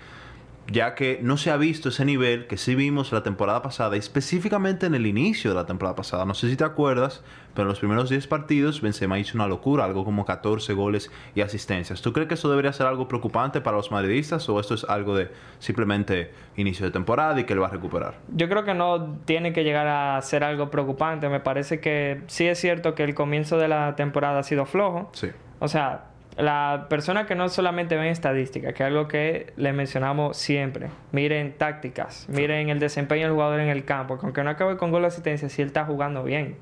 ya 0.70 0.94
que 0.94 1.19
no 1.22 1.37
se 1.37 1.50
ha 1.50 1.56
visto 1.56 1.90
ese 1.90 2.05
nivel 2.05 2.46
que 2.46 2.56
sí 2.56 2.75
vimos 2.75 3.12
la 3.12 3.22
temporada 3.22 3.62
pasada, 3.62 3.96
y 3.96 3.99
específicamente 3.99 4.87
en 4.87 4.94
el 4.94 5.06
inicio 5.06 5.50
de 5.50 5.56
la 5.56 5.66
temporada 5.66 5.94
pasada. 5.94 6.25
No 6.25 6.34
sé 6.34 6.49
si 6.49 6.56
te 6.56 6.64
acuerdas, 6.64 7.22
pero 7.55 7.62
en 7.62 7.69
los 7.69 7.78
primeros 7.78 8.08
10 8.08 8.26
partidos 8.26 8.81
Benzema 8.81 9.19
hizo 9.19 9.37
una 9.37 9.46
locura, 9.46 9.84
algo 9.84 10.05
como 10.05 10.25
14 10.25 10.72
goles 10.72 11.11
y 11.34 11.43
asistencias. 11.43 12.02
¿Tú 12.02 12.12
crees 12.12 12.28
que 12.28 12.34
eso 12.34 12.50
debería 12.50 12.72
ser 12.72 12.87
algo 12.87 13.08
preocupante 13.08 13.61
para 13.61 13.76
los 13.76 13.90
madridistas 13.90 14.49
o 14.49 14.58
esto 14.58 14.75
es 14.75 14.84
algo 14.84 15.16
de 15.16 15.31
simplemente 15.58 16.32
inicio 16.56 16.87
de 16.87 16.93
temporada 16.93 17.38
y 17.38 17.44
que 17.44 17.52
él 17.52 17.62
va 17.62 17.67
a 17.67 17.70
recuperar? 17.70 18.14
Yo 18.28 18.49
creo 18.49 18.64
que 18.64 18.75
no 18.75 19.19
tiene 19.25 19.52
que 19.52 19.64
llegar 19.64 19.87
a 19.87 20.20
ser 20.22 20.44
algo 20.44 20.70
preocupante. 20.70 21.28
Me 21.28 21.40
parece 21.40 21.81
que 21.81 22.22
sí 22.26 22.46
es 22.46 22.58
cierto 22.58 22.94
que 22.94 23.05
el 23.05 23.14
comienzo 23.14 23.58
de 23.58 23.69
la 23.69 23.96
temporada 23.96 24.40
ha 24.40 24.43
sido 24.43 24.67
flojo. 24.67 25.10
Sí. 25.12 25.28
O 25.60 25.69
sea, 25.69 26.06
la 26.36 26.86
persona 26.88 27.26
que 27.26 27.34
no 27.34 27.48
solamente 27.48 27.96
ven 27.96 28.06
estadística, 28.06 28.72
que 28.72 28.82
es 28.82 28.86
algo 28.86 29.06
que 29.06 29.52
le 29.56 29.72
mencionamos 29.72 30.36
siempre, 30.36 30.88
miren 31.12 31.56
tácticas, 31.56 32.26
miren 32.28 32.70
el 32.70 32.81
desempeño 32.81 33.22
del 33.22 33.32
jugador 33.32 33.60
en 33.60 33.69
el 33.69 33.84
campo, 33.84 34.19
que 34.19 34.26
aunque 34.26 34.42
no 34.42 34.50
acabe 34.50 34.76
con 34.76 34.90
gol 34.90 35.02
de 35.02 35.08
asistencia, 35.08 35.48
si 35.48 35.62
él 35.62 35.69
está 35.69 35.84
jugando 35.84 36.25
bien. 36.25 36.56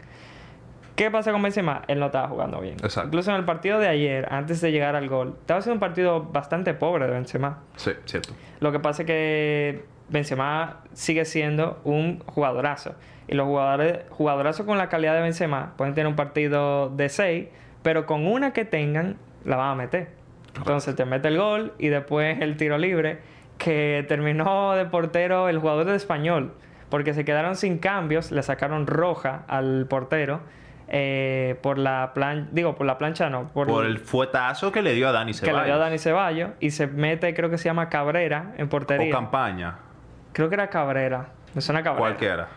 ¿Qué 0.94 1.10
pasa 1.10 1.32
con 1.32 1.40
Benzema? 1.40 1.82
Él 1.88 1.98
no 1.98 2.06
estaba 2.06 2.28
jugando 2.28 2.60
bien. 2.60 2.74
Exacto. 2.74 3.08
Incluso 3.08 3.30
en 3.30 3.38
el 3.38 3.44
partido 3.44 3.78
de 3.78 3.88
ayer, 3.88 4.28
antes 4.30 4.60
de 4.60 4.70
llegar 4.72 4.94
al 4.94 5.08
gol, 5.08 5.36
estaba 5.40 5.62
siendo 5.62 5.74
un 5.74 5.80
partido 5.80 6.22
bastante 6.22 6.74
pobre 6.74 7.06
de 7.06 7.12
Benzema. 7.12 7.60
Sí, 7.76 7.92
cierto. 8.04 8.34
Lo 8.60 8.72
que 8.72 8.78
pasa 8.78 9.02
es 9.02 9.06
que 9.06 9.84
Benzema 10.10 10.82
sigue 10.92 11.24
siendo 11.24 11.80
un 11.84 12.20
jugadorazo. 12.26 12.94
Y 13.26 13.34
los 13.34 13.46
jugadores, 13.46 14.00
jugadorazos 14.10 14.66
con 14.66 14.76
la 14.76 14.90
calidad 14.90 15.14
de 15.14 15.22
Benzema 15.22 15.72
pueden 15.78 15.94
tener 15.94 16.08
un 16.08 16.16
partido 16.16 16.91
de 16.91 17.08
6, 17.08 17.48
pero 17.82 18.05
con 18.05 18.26
una 18.26 18.52
que 18.52 18.67
tengan, 18.67 19.17
la 19.44 19.56
van 19.56 19.70
a 19.70 19.75
meter. 19.75 20.08
Entonces 20.56 20.94
te 20.94 21.05
mete 21.05 21.29
el 21.29 21.39
gol 21.39 21.72
y 21.79 21.89
después 21.89 22.41
el 22.41 22.56
tiro 22.56 22.77
libre, 22.79 23.20
que 23.58 24.05
terminó 24.08 24.72
de 24.72 24.84
portero 24.84 25.49
el 25.49 25.58
jugador 25.58 25.87
de 25.87 25.96
español, 25.96 26.53
porque 26.91 27.15
se 27.15 27.25
quedaron 27.25 27.56
sin 27.56 27.79
cambios, 27.79 28.31
le 28.32 28.43
sacaron 28.43 28.87
roja 28.87 29.44
al 29.49 29.87
portero. 29.89 30.41
eh, 30.89 31.56
por 31.63 31.79
la 31.79 32.11
plan 32.13 32.49
digo 32.53 32.75
por 32.75 32.84
la 32.87 32.99
plancha 32.99 33.31
no 33.31 33.49
por, 33.49 33.67
Por 33.67 33.87
el 33.87 33.99
fuetazo 33.99 34.72
que 34.72 34.82
le 34.82 34.93
dio 34.93 35.08
a 35.08 35.13
Dani 35.13 35.32
que 35.32 35.39
Ceballos. 35.39 35.61
le 35.61 35.67
dio 35.67 35.75
a 35.75 35.79
Dani 35.79 35.96
Ceballos 35.99 36.51
y 36.61 36.70
se 36.72 36.87
mete 36.87 37.32
creo 37.34 37.49
que 37.49 37.56
se 37.56 37.65
llama 37.65 37.89
Cabrera 37.89 38.53
en 38.58 38.67
O 38.67 38.69
portería 38.69 39.11
campaña. 39.11 39.79
Creo 40.34 40.49
que 40.51 40.55
era 40.56 40.69
Cabrera. 40.69 41.29
Me 41.55 41.63
suena 41.63 41.82
Cabrera. 41.82 42.01
Cualquiera. 42.08 42.49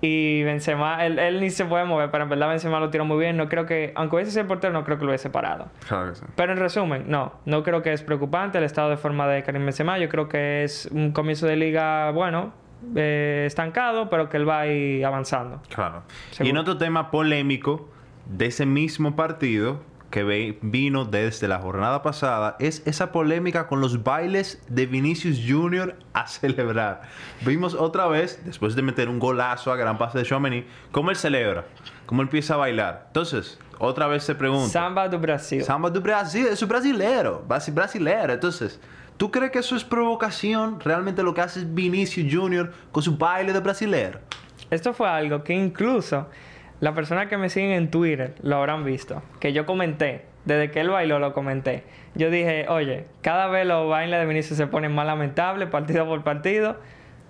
Y 0.00 0.42
Benzema, 0.44 1.04
él, 1.04 1.18
él 1.18 1.40
ni 1.40 1.50
se 1.50 1.64
puede 1.64 1.84
mover, 1.84 2.10
pero 2.10 2.24
en 2.24 2.30
verdad 2.30 2.48
Benzema 2.48 2.80
lo 2.80 2.90
tiró 2.90 3.04
muy 3.04 3.18
bien. 3.18 3.36
No 3.36 3.48
creo 3.48 3.66
que, 3.66 3.92
aunque 3.94 4.16
hubiese 4.16 4.30
sido 4.30 4.42
el 4.42 4.48
portero, 4.48 4.72
no 4.72 4.84
creo 4.84 4.98
que 4.98 5.04
lo 5.04 5.10
hubiese 5.10 5.30
parado. 5.30 5.68
Claro 5.86 6.10
que 6.10 6.16
sí. 6.16 6.24
Pero 6.36 6.52
en 6.52 6.58
resumen, 6.58 7.04
no, 7.08 7.34
no 7.44 7.62
creo 7.62 7.82
que 7.82 7.92
es 7.92 8.02
preocupante 8.02 8.58
el 8.58 8.64
estado 8.64 8.90
de 8.90 8.96
forma 8.96 9.28
de 9.28 9.42
Karim 9.42 9.64
Benzema. 9.64 9.98
Yo 9.98 10.08
creo 10.08 10.28
que 10.28 10.64
es 10.64 10.86
un 10.90 11.12
comienzo 11.12 11.46
de 11.46 11.56
liga, 11.56 12.10
bueno, 12.12 12.52
eh, 12.96 13.44
estancado, 13.46 14.08
pero 14.08 14.28
que 14.28 14.38
él 14.38 14.48
va 14.48 14.60
a 14.60 14.66
ir 14.68 15.04
avanzando. 15.04 15.60
Claro. 15.68 16.02
Seguro. 16.30 16.46
Y 16.46 16.50
en 16.50 16.56
otro 16.56 16.78
tema 16.78 17.10
polémico 17.10 17.88
de 18.26 18.46
ese 18.46 18.64
mismo 18.64 19.16
partido 19.16 19.80
que 20.10 20.24
ve- 20.24 20.58
vino 20.62 21.04
desde 21.04 21.46
la 21.46 21.58
jornada 21.60 22.02
pasada 22.02 22.56
es 22.58 22.82
esa 22.86 23.12
polémica 23.12 23.66
con 23.68 23.80
los 23.80 24.02
bailes 24.02 24.60
de 24.68 24.86
Vinicius 24.86 25.38
Jr. 25.46 25.96
a 26.12 26.26
celebrar. 26.26 27.02
Vimos 27.46 27.74
otra 27.74 28.06
vez, 28.08 28.42
después 28.44 28.74
de 28.74 28.82
meter 28.82 29.08
un 29.08 29.18
golazo 29.20 29.70
a 29.72 29.76
gran 29.76 29.98
pase 29.98 30.18
de 30.18 30.24
Chouameni, 30.24 30.64
cómo 30.90 31.10
él 31.10 31.16
celebra, 31.16 31.64
cómo 32.06 32.22
él 32.22 32.26
empieza 32.26 32.54
a 32.54 32.56
bailar. 32.56 33.04
Entonces, 33.08 33.58
otra 33.78 34.08
vez 34.08 34.24
se 34.24 34.34
pregunta. 34.34 34.68
Samba 34.68 35.08
do 35.08 35.18
Brasil. 35.18 35.62
Samba 35.62 35.90
do 35.90 36.00
Brasil, 36.00 36.46
es 36.50 36.66
brasileiro, 36.66 37.44
brasi- 37.48 37.72
brasileiro. 37.72 38.32
Entonces, 38.32 38.80
¿tú 39.16 39.30
crees 39.30 39.52
que 39.52 39.60
eso 39.60 39.76
es 39.76 39.84
provocación? 39.84 40.80
Realmente 40.80 41.22
lo 41.22 41.32
que 41.34 41.40
hace 41.42 41.60
es 41.60 41.72
Vinicius 41.74 42.26
Jr. 42.34 42.72
con 42.90 43.02
su 43.02 43.16
baile 43.16 43.52
de 43.52 43.60
brasileiro. 43.60 44.18
Esto 44.70 44.92
fue 44.92 45.08
algo 45.08 45.42
que 45.44 45.52
incluso 45.54 46.28
las 46.80 46.94
personas 46.94 47.28
que 47.28 47.36
me 47.36 47.48
siguen 47.48 47.72
en 47.72 47.90
Twitter 47.90 48.34
lo 48.42 48.56
habrán 48.56 48.84
visto. 48.84 49.22
Que 49.38 49.52
yo 49.52 49.66
comenté 49.66 50.30
desde 50.44 50.70
que 50.70 50.80
él 50.80 50.90
bailó 50.90 51.18
lo 51.18 51.32
comenté. 51.32 51.84
Yo 52.14 52.30
dije, 52.30 52.66
oye, 52.68 53.06
cada 53.22 53.46
vez 53.48 53.66
los 53.66 53.88
bailes 53.88 54.20
de 54.20 54.26
Vinicius 54.26 54.56
se 54.56 54.66
ponen 54.66 54.94
más 54.94 55.06
lamentables, 55.06 55.68
partido 55.68 56.06
por 56.06 56.22
partido, 56.24 56.76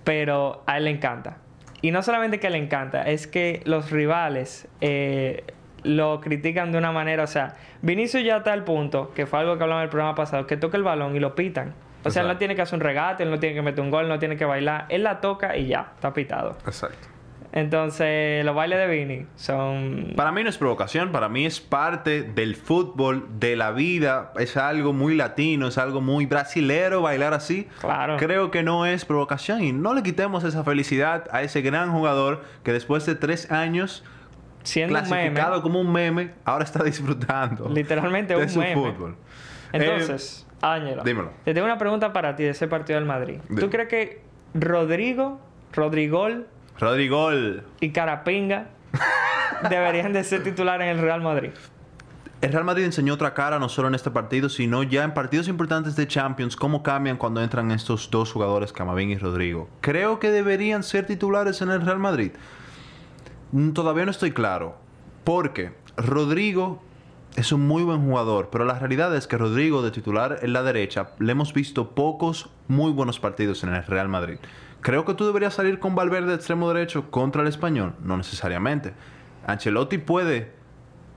pero 0.03 0.63
a 0.65 0.77
él 0.77 0.85
le 0.85 0.91
encanta. 0.91 1.37
Y 1.81 1.91
no 1.91 2.01
solamente 2.03 2.39
que 2.39 2.49
le 2.49 2.57
encanta, 2.57 3.03
es 3.03 3.27
que 3.27 3.61
los 3.65 3.91
rivales 3.91 4.67
eh, 4.81 5.43
lo 5.83 6.21
critican 6.21 6.71
de 6.71 6.77
una 6.77 6.91
manera, 6.91 7.23
o 7.23 7.27
sea, 7.27 7.55
Vinicius 7.81 8.23
ya 8.23 8.37
está 8.37 8.53
al 8.53 8.63
punto, 8.63 9.11
que 9.15 9.25
fue 9.25 9.39
algo 9.39 9.57
que 9.57 9.63
hablamos 9.63 9.81
en 9.81 9.85
el 9.85 9.89
programa 9.89 10.15
pasado, 10.15 10.45
que 10.45 10.57
toca 10.57 10.77
el 10.77 10.83
balón 10.83 11.15
y 11.15 11.19
lo 11.19 11.35
pitan. 11.35 11.73
O 12.03 12.09
sea, 12.09 12.23
él 12.23 12.27
no 12.27 12.37
tiene 12.37 12.55
que 12.55 12.63
hacer 12.63 12.77
un 12.77 12.81
regate, 12.81 13.23
él 13.23 13.29
no 13.29 13.39
tiene 13.39 13.53
que 13.53 13.61
meter 13.61 13.83
un 13.83 13.91
gol, 13.91 14.07
no 14.07 14.17
tiene 14.17 14.35
que 14.35 14.45
bailar, 14.45 14.85
él 14.89 15.03
la 15.03 15.21
toca 15.21 15.55
y 15.57 15.67
ya, 15.67 15.91
está 15.95 16.13
pitado. 16.13 16.57
Exacto. 16.65 17.10
Entonces, 17.53 18.45
los 18.45 18.55
bailes 18.55 18.79
de 18.79 18.87
Vini 18.87 19.25
son... 19.35 20.13
Para 20.15 20.31
mí 20.31 20.41
no 20.43 20.49
es 20.49 20.57
provocación, 20.57 21.11
para 21.11 21.27
mí 21.27 21.45
es 21.45 21.59
parte 21.59 22.23
del 22.23 22.55
fútbol, 22.55 23.27
de 23.39 23.57
la 23.57 23.71
vida, 23.71 24.31
es 24.39 24.55
algo 24.55 24.93
muy 24.93 25.15
latino, 25.15 25.67
es 25.67 25.77
algo 25.77 25.99
muy 25.99 26.25
brasilero 26.25 27.01
bailar 27.01 27.33
así. 27.33 27.67
Claro. 27.81 28.15
Creo 28.17 28.51
que 28.51 28.63
no 28.63 28.85
es 28.85 29.03
provocación 29.03 29.63
y 29.63 29.73
no 29.73 29.93
le 29.93 30.01
quitemos 30.01 30.45
esa 30.45 30.63
felicidad 30.63 31.25
a 31.31 31.41
ese 31.43 31.61
gran 31.61 31.91
jugador 31.91 32.41
que 32.63 32.71
después 32.71 33.05
de 33.05 33.15
tres 33.15 33.51
años, 33.51 34.03
Siendo 34.63 34.95
un 34.95 35.01
meme. 35.03 35.09
clasificado 35.09 35.61
como 35.61 35.81
un 35.81 35.91
meme, 35.91 36.31
ahora 36.45 36.63
está 36.63 36.83
disfrutando 36.83 37.67
Literalmente 37.67 38.33
de 38.35 38.43
un 38.43 38.49
su 38.49 38.59
meme. 38.59 38.75
fútbol. 38.75 39.15
Entonces, 39.73 40.47
Ángelo, 40.61 41.01
Eh, 41.01 41.05
dímelo. 41.05 41.31
te 41.43 41.53
tengo 41.53 41.65
una 41.65 41.77
pregunta 41.77 42.13
para 42.13 42.35
ti 42.35 42.43
de 42.43 42.49
ese 42.51 42.67
partido 42.67 42.97
del 42.99 43.07
Madrid. 43.07 43.39
¿Tú 43.59 43.69
crees 43.69 43.89
que 43.89 44.21
Rodrigo, 44.53 45.39
Rodrigol 45.73 46.47
Rodrigol. 46.79 47.63
y 47.79 47.91
Carapinga 47.91 48.67
deberían 49.69 50.13
de 50.13 50.23
ser 50.23 50.43
titulares 50.43 50.87
en 50.89 50.97
el 50.97 51.03
Real 51.03 51.21
Madrid? 51.21 51.51
El 52.41 52.51
Real 52.51 52.63
Madrid 52.63 52.85
enseñó 52.85 53.13
otra 53.13 53.35
cara 53.35 53.59
no 53.59 53.69
solo 53.69 53.87
en 53.87 53.93
este 53.93 54.09
partido, 54.09 54.49
sino 54.49 54.81
ya 54.81 55.03
en 55.03 55.13
partidos 55.13 55.47
importantes 55.47 55.95
de 55.95 56.07
Champions, 56.07 56.55
cómo 56.55 56.81
cambian 56.81 57.17
cuando 57.17 57.39
entran 57.43 57.69
estos 57.69 58.09
dos 58.09 58.31
jugadores, 58.31 58.73
Camavinga 58.73 59.13
y 59.13 59.17
Rodrigo. 59.19 59.69
Creo 59.81 60.19
que 60.19 60.31
deberían 60.31 60.81
ser 60.81 61.05
titulares 61.05 61.61
en 61.61 61.69
el 61.69 61.81
Real 61.81 61.99
Madrid. 61.99 62.31
Mm, 63.51 63.73
Todavía 63.73 64.05
no 64.05 64.11
estoy 64.11 64.31
claro. 64.31 64.75
Porque 65.23 65.73
Rodrigo 65.97 66.81
es 67.35 67.51
un 67.51 67.67
muy 67.67 67.83
buen 67.83 68.03
jugador, 68.03 68.49
pero 68.51 68.65
la 68.65 68.79
realidad 68.79 69.15
es 69.15 69.27
que 69.27 69.37
Rodrigo 69.37 69.83
de 69.83 69.91
titular 69.91 70.39
en 70.41 70.53
la 70.53 70.63
derecha 70.63 71.11
le 71.19 71.33
hemos 71.33 71.53
visto 71.53 71.91
pocos 71.91 72.49
muy 72.67 72.91
buenos 72.91 73.19
partidos 73.19 73.63
en 73.63 73.75
el 73.75 73.85
Real 73.85 74.09
Madrid. 74.09 74.39
Creo 74.81 75.05
que 75.05 75.13
tú 75.13 75.25
deberías 75.25 75.53
salir 75.53 75.79
con 75.79 75.95
Valverde 75.95 76.29
de 76.29 76.35
extremo 76.35 76.71
derecho 76.73 77.09
contra 77.11 77.41
el 77.41 77.47
español, 77.47 77.93
no 78.03 78.17
necesariamente. 78.17 78.93
Ancelotti 79.47 79.97
puede 79.99 80.51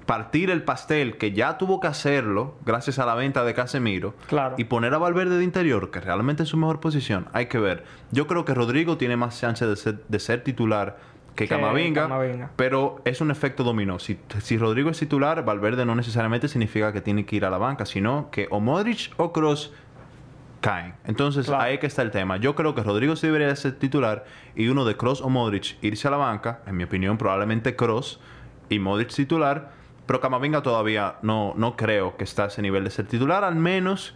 partir 0.07 0.51
el 0.51 0.63
pastel 0.63 1.17
que 1.17 1.33
ya 1.33 1.57
tuvo 1.57 1.81
que 1.81 1.87
hacerlo 1.87 2.57
gracias 2.67 2.99
a 2.99 3.07
la 3.07 3.15
venta 3.15 3.43
de 3.43 3.55
Casemiro 3.55 4.15
Claro. 4.29 4.55
y 4.59 4.65
poner 4.65 4.93
a 4.93 4.99
Valverde 4.99 5.39
de 5.39 5.45
interior, 5.45 5.91
que 5.91 6.01
realmente 6.01 6.43
es 6.43 6.51
su 6.51 6.59
mejor 6.59 6.79
posición. 6.81 7.27
Hay 7.33 7.47
que 7.47 7.59
ver. 7.59 7.85
Yo 8.11 8.27
creo 8.27 8.45
que 8.45 8.53
Rodrigo 8.53 8.99
tiene 8.99 9.17
más 9.17 9.41
chance 9.41 9.67
de 9.67 9.77
ser, 9.77 10.05
de 10.07 10.19
ser 10.19 10.45
titular 10.45 10.99
que, 11.35 11.45
Que 11.45 11.49
Camavinga, 11.49 12.03
Camavinga. 12.03 12.51
pero 12.55 13.01
es 13.07 13.21
un 13.23 13.31
efecto 13.31 13.65
dominó. 13.65 13.99
Si, 13.99 14.21
si 14.43 14.59
Rodrigo 14.59 14.91
es 14.91 14.99
titular, 14.99 15.43
Valverde 15.45 15.87
no 15.87 15.95
necesariamente 15.95 16.49
significa 16.49 16.93
que 16.93 17.01
tiene 17.01 17.25
que 17.25 17.37
ir 17.37 17.45
a 17.47 17.51
la 17.51 17.59
banca, 17.59 17.87
sino 17.87 18.29
que 18.31 18.47
o 18.51 18.61
Modric 18.61 19.11
o 19.17 19.33
Kroos 19.33 19.73
caen. 20.65 20.95
Entonces, 21.05 21.45
Claro. 21.47 21.63
ahí 21.63 21.77
que 21.77 21.87
está 21.87 22.01
el 22.01 22.11
tema. 22.11 22.39
Yo 22.39 22.55
creo 22.55 22.75
que 22.75 22.83
Rodrigo 22.83 23.17
sí 23.17 23.27
debería 23.27 23.55
ser 23.55 23.79
titular 23.79 24.25
y 24.57 24.69
uno 24.69 24.87
de 24.87 24.97
Kroos 24.97 25.21
o 25.21 25.29
Modric 25.29 25.77
irse 25.83 26.09
a 26.09 26.11
la 26.11 26.17
banca. 26.17 26.63
En 26.67 26.77
mi 26.79 26.85
opinión, 26.85 27.19
probablemente 27.19 27.77
Kroos 27.77 28.19
y 28.71 28.79
Modric 28.79 29.13
titular. 29.13 29.73
Pero 30.07 30.21
Camavinga 30.21 30.63
todavía 30.63 31.17
no, 31.21 31.53
no 31.57 31.77
creo 31.77 32.17
que 32.17 32.25
está 32.25 32.45
a 32.45 32.47
ese 32.47 32.63
nivel 32.63 32.83
de 32.85 32.91
ser 32.91 33.07
titular, 33.07 33.45
al 33.45 33.57
menos 33.57 34.15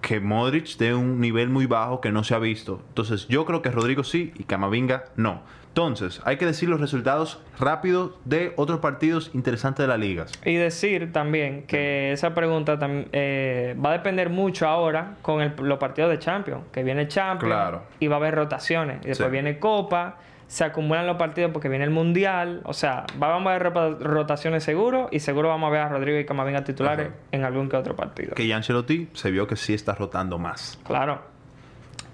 que 0.00 0.20
Modric 0.20 0.76
de 0.78 0.94
un 0.94 1.20
nivel 1.20 1.50
muy 1.50 1.66
bajo 1.66 2.00
que 2.00 2.10
no 2.12 2.24
se 2.24 2.34
ha 2.34 2.38
visto. 2.38 2.80
Entonces, 2.88 3.28
yo 3.28 3.44
creo 3.44 3.60
que 3.60 3.70
Rodrigo 3.70 4.04
sí 4.04 4.32
y 4.36 4.44
Camavinga 4.44 5.04
no. 5.16 5.42
Entonces, 5.74 6.20
hay 6.24 6.36
que 6.36 6.46
decir 6.46 6.68
los 6.68 6.80
resultados 6.80 7.42
rápidos 7.58 8.12
de 8.24 8.52
otros 8.56 8.78
partidos 8.78 9.32
interesantes 9.34 9.82
de 9.82 9.88
la 9.88 9.96
liga. 9.96 10.26
Y 10.44 10.54
decir 10.54 11.12
también 11.12 11.64
que 11.66 12.12
esa 12.12 12.32
pregunta 12.32 12.78
eh, 13.10 13.74
va 13.84 13.88
a 13.90 13.92
depender 13.94 14.30
mucho 14.30 14.68
ahora 14.68 15.16
con 15.20 15.40
el- 15.40 15.52
los 15.58 15.78
partidos 15.80 16.12
de 16.12 16.20
Champions. 16.20 16.62
Que 16.70 16.84
viene 16.84 17.08
Champions 17.08 17.52
Claro. 17.52 17.82
y 17.98 18.06
va 18.06 18.14
a 18.14 18.18
haber 18.20 18.36
rotaciones. 18.36 18.98
Y 19.04 19.08
después 19.08 19.26
Sí. 19.26 19.32
viene 19.32 19.58
Copa, 19.58 20.18
se 20.46 20.62
acumulan 20.62 21.08
los 21.08 21.16
partidos 21.16 21.50
porque 21.50 21.68
viene 21.68 21.84
el 21.84 21.90
Mundial. 21.90 22.60
O 22.66 22.72
sea, 22.72 23.04
va- 23.20 23.30
vamos 23.30 23.48
a 23.50 23.54
ver 23.58 23.62
ropa- 23.64 23.96
rotaciones 23.98 24.62
seguro 24.62 25.08
y 25.10 25.18
seguro 25.18 25.48
vamos 25.48 25.66
a 25.66 25.70
ver 25.72 25.80
a 25.80 25.88
Rodrigo 25.88 26.20
y 26.20 26.24
Camavinga 26.24 26.62
titulares 26.62 27.08
Ajá. 27.08 27.16
en 27.32 27.42
algún 27.42 27.68
que 27.68 27.76
otro 27.76 27.96
partido. 27.96 28.36
Que 28.36 28.54
Ancelotti 28.54 29.08
se 29.12 29.32
vio 29.32 29.48
que 29.48 29.56
sí 29.56 29.74
está 29.74 29.96
rotando 29.96 30.38
más. 30.38 30.78
Claro. 30.86 31.33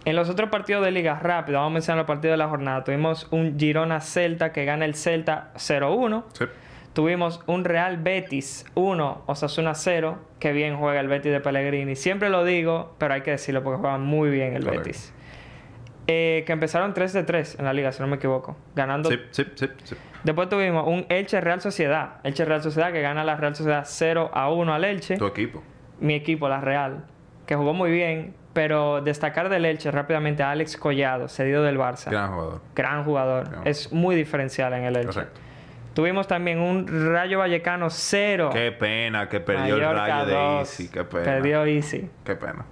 En 0.05 0.17
los 0.17 0.31
otros 0.31 0.49
partidos 0.49 0.85
de 0.85 0.91
liga 0.91 1.19
rápido, 1.19 1.59
vamos 1.59 1.73
a 1.73 1.75
mencionar 1.75 1.99
los 1.99 2.07
partidos 2.07 2.33
de 2.35 2.39
la 2.39 2.49
jornada. 2.49 2.85
Tuvimos 2.85 3.29
un 3.31 3.59
Girona 3.59 4.01
Celta 4.01 4.53
que 4.53 4.65
gana 4.65 4.85
el 4.85 4.95
Celta 4.95 5.51
0-1. 5.57 6.25
Sí. 6.33 6.45
Tuvimos 6.95 7.43
un 7.47 7.65
Real 7.65 7.99
Betis 7.99 8.65
1, 8.75 9.25
Osasuna 9.27 9.75
0. 9.75 10.19
Que 10.39 10.53
bien 10.53 10.77
juega 10.77 11.01
el 11.01 11.09
Betis 11.09 11.31
de 11.31 11.41
Pellegrini. 11.41 11.97
Siempre 11.97 12.31
lo 12.31 12.45
digo, 12.45 12.95
pero 12.99 13.15
hay 13.15 13.21
que 13.21 13.33
decirlo 13.33 13.63
porque 13.63 13.81
juega 13.81 13.99
muy 13.99 14.31
bien 14.31 14.55
el 14.55 14.65
Correcto. 14.65 14.85
Betis. 14.87 15.13
Eh, 16.07 16.45
que 16.47 16.53
empezaron 16.53 16.95
3 16.95 17.13
de 17.13 17.23
3 17.23 17.59
en 17.61 17.67
la 17.67 17.73
liga, 17.73 17.93
si 17.93 18.01
no 18.01 18.09
me 18.09 18.17
equivoco. 18.17 18.57
Ganando. 18.75 19.11
Sí, 19.11 19.21
sí, 19.31 19.45
sí, 19.55 19.67
sí. 19.85 19.97
Después 20.25 20.49
tuvimos 20.49 20.89
un 20.89 21.07
Elche 21.09 21.41
Real 21.41 21.61
Sociedad. 21.61 22.15
Elche 22.25 22.45
Real 22.45 22.63
Sociedad 22.63 22.91
que 22.91 23.01
gana 23.03 23.23
la 23.23 23.37
Real 23.37 23.55
Sociedad 23.55 23.85
0 23.87 24.31
a 24.33 24.51
1 24.51 24.75
al 24.75 24.85
Elche. 24.85 25.19
Tu 25.19 25.27
equipo. 25.27 25.63
Mi 26.01 26.15
equipo, 26.15 26.49
la 26.49 26.61
Real, 26.61 27.05
que 27.47 27.55
jugó 27.55 27.75
muy 27.75 27.91
bien. 27.91 28.35
Pero 28.53 29.01
destacar 29.01 29.49
del 29.49 29.65
Elche 29.65 29.91
rápidamente 29.91 30.43
a 30.43 30.51
Alex 30.51 30.77
Collado, 30.77 31.29
cedido 31.29 31.63
del 31.63 31.79
Barça. 31.79 32.11
Gran 32.11 32.33
jugador. 32.33 32.61
Gran 32.75 33.05
jugador. 33.05 33.51
Gran. 33.51 33.67
Es 33.67 33.93
muy 33.93 34.17
diferencial 34.17 34.73
en 34.73 34.85
el 34.85 34.97
Elche. 34.97 35.13
Correcto. 35.13 35.41
Tuvimos 35.95 36.27
también 36.27 36.61
un 36.61 37.13
Rayo 37.13 37.41
Vallecano 37.41 37.91
0. 37.91 38.51
Qué 38.53 38.73
pena 38.73 39.29
que 39.29 39.41
perdió 39.41 39.77
el 39.77 39.97
rayo 39.97 40.27
de 40.27 40.35
2. 40.35 40.61
Easy. 40.61 40.89
Qué 40.89 41.05
pena. 41.05 41.25
Perdió 41.25 41.65
Easy. 41.65 42.11
Qué 42.25 42.37
pena. 42.37 42.65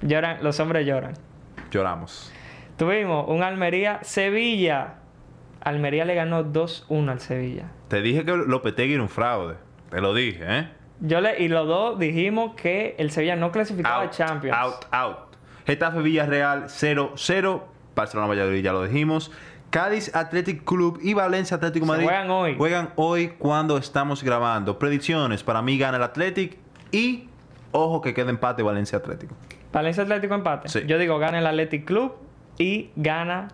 Lloran, 0.00 0.38
los 0.42 0.58
hombres 0.60 0.86
lloran. 0.86 1.14
Lloramos. 1.70 2.32
Tuvimos 2.76 3.28
un 3.28 3.42
Almería 3.42 4.00
Sevilla. 4.02 4.94
Almería 5.60 6.04
le 6.04 6.14
ganó 6.14 6.44
2-1 6.44 7.10
al 7.10 7.20
Sevilla. 7.20 7.64
Te 7.88 8.00
dije 8.00 8.24
que 8.24 8.32
Lopetegui 8.32 8.94
era 8.94 9.02
un 9.02 9.08
fraude. 9.08 9.54
Te 9.90 10.00
lo 10.00 10.14
dije, 10.14 10.44
¿eh? 10.44 10.68
Yo 11.04 11.20
le, 11.20 11.42
y 11.42 11.48
los 11.48 11.66
dos 11.66 11.98
dijimos 11.98 12.54
que 12.54 12.94
el 12.96 13.10
Sevilla 13.10 13.34
no 13.34 13.50
clasificaba 13.50 14.04
a 14.04 14.10
Champions. 14.10 14.56
Out, 14.56 14.84
out. 14.92 15.16
Getafe 15.66 16.00
Villarreal 16.00 16.64
0-0. 16.64 17.62
Barcelona 17.94 18.28
Valladolid 18.28 18.62
ya 18.62 18.72
lo 18.72 18.84
dijimos. 18.84 19.32
Cádiz 19.70 20.14
Athletic 20.14 20.64
Club 20.64 21.00
y 21.02 21.14
Valencia 21.14 21.56
Atlético 21.56 21.86
Se 21.86 21.90
Madrid 21.90 22.04
juegan 22.04 22.30
hoy. 22.30 22.54
Juegan 22.56 22.90
hoy 22.94 23.28
cuando 23.36 23.78
estamos 23.78 24.22
grabando. 24.22 24.78
Predicciones. 24.78 25.42
Para 25.42 25.60
mí 25.60 25.76
gana 25.76 25.96
el 25.96 26.04
Athletic 26.04 26.58
y 26.92 27.28
ojo 27.72 28.00
que 28.00 28.14
quede 28.14 28.30
empate 28.30 28.62
Valencia 28.62 28.98
Atlético. 28.98 29.34
Valencia 29.72 30.04
Atlético 30.04 30.34
empate. 30.34 30.68
Sí. 30.68 30.82
Yo 30.86 30.98
digo 30.98 31.18
gana 31.18 31.40
el 31.40 31.46
Athletic 31.46 31.84
Club 31.84 32.14
y 32.58 32.90
gana 32.94 33.48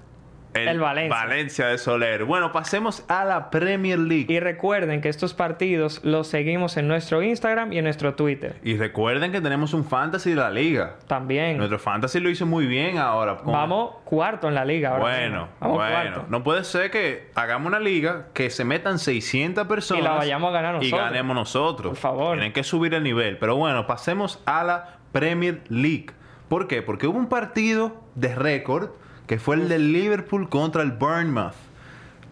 El 0.55 0.81
Valencia. 0.81 1.17
Valencia 1.17 1.67
de 1.69 1.79
Soler. 1.79 2.25
Bueno, 2.25 2.51
pasemos 2.53 3.05
a 3.09 3.25
la 3.25 3.51
Premier 3.51 3.99
League. 3.99 4.27
Y 4.33 4.41
recuerden 4.41 5.01
que 5.01 5.09
estos 5.09 5.35
partidos 5.35 6.01
los 6.05 6.27
seguimos 6.27 6.77
en 6.77 6.89
nuestro 6.89 7.23
Instagram 7.23 7.73
y 7.73 7.79
en 7.79 7.85
nuestro 7.85 8.15
Twitter. 8.15 8.57
Y 8.65 8.77
recuerden 8.77 9.31
que 9.31 9.41
tenemos 9.41 9.73
un 9.75 9.85
fantasy 9.85 10.31
de 10.31 10.37
la 10.37 10.51
liga. 10.51 10.97
También. 11.07 11.59
Nuestro 11.59 11.79
fantasy 11.79 12.19
lo 12.19 12.31
hizo 12.31 12.47
muy 12.47 12.67
bien 12.67 12.99
ahora. 12.99 13.37
con- 13.37 13.53
Vamos 13.53 13.97
cuarto 14.05 14.49
en 14.49 14.55
la 14.55 14.65
liga 14.65 14.91
ahora. 14.91 15.03
Bueno. 15.03 15.49
Vamos 15.61 15.77
bueno. 15.77 15.93
cuarto. 15.93 16.27
No 16.31 16.43
puede 16.43 16.65
ser 16.65 16.91
que 16.91 17.29
hagamos 17.35 17.69
una 17.69 17.79
liga 17.81 18.27
que 18.33 18.51
se 18.51 18.65
metan 18.65 18.99
600 18.99 19.67
personas 19.69 20.01
Y 20.03 20.05
la 20.05 20.13
vayamos 20.15 20.49
a 20.49 20.53
ganar 20.53 20.75
y 20.77 20.79
nosotros. 20.87 21.01
ganemos 21.11 21.35
nosotros. 21.37 21.89
Por 21.91 21.99
favor. 21.99 22.33
Tienen 22.37 22.53
que 22.53 22.65
subir 22.65 22.95
el 22.95 23.03
nivel. 23.03 23.39
Pero 23.39 23.57
bueno, 23.57 23.87
pasemos 23.87 24.43
a 24.47 24.65
la 24.65 24.99
Premier 25.13 25.61
League. 25.69 26.07
¿Por 26.49 26.67
qué? 26.67 26.81
Porque 26.83 27.07
hubo 27.07 27.19
un 27.19 27.29
partido 27.29 28.03
de 28.15 28.35
récord 28.35 28.91
que 29.29 29.39
fue 29.39 29.57
el 29.57 29.69
del 29.69 29.93
Liverpool 29.93 30.49
contra 30.49 30.83
el 30.83 30.91
Bournemouth. 30.91 31.53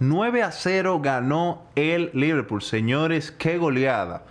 9 0.01 0.43
a 0.43 0.51
0 0.51 1.01
ganó 1.03 1.67
el 1.77 2.11
Liverpool. 2.15 2.63
Señores, 2.63 3.31
qué 3.31 3.59
goleada. 3.59 4.25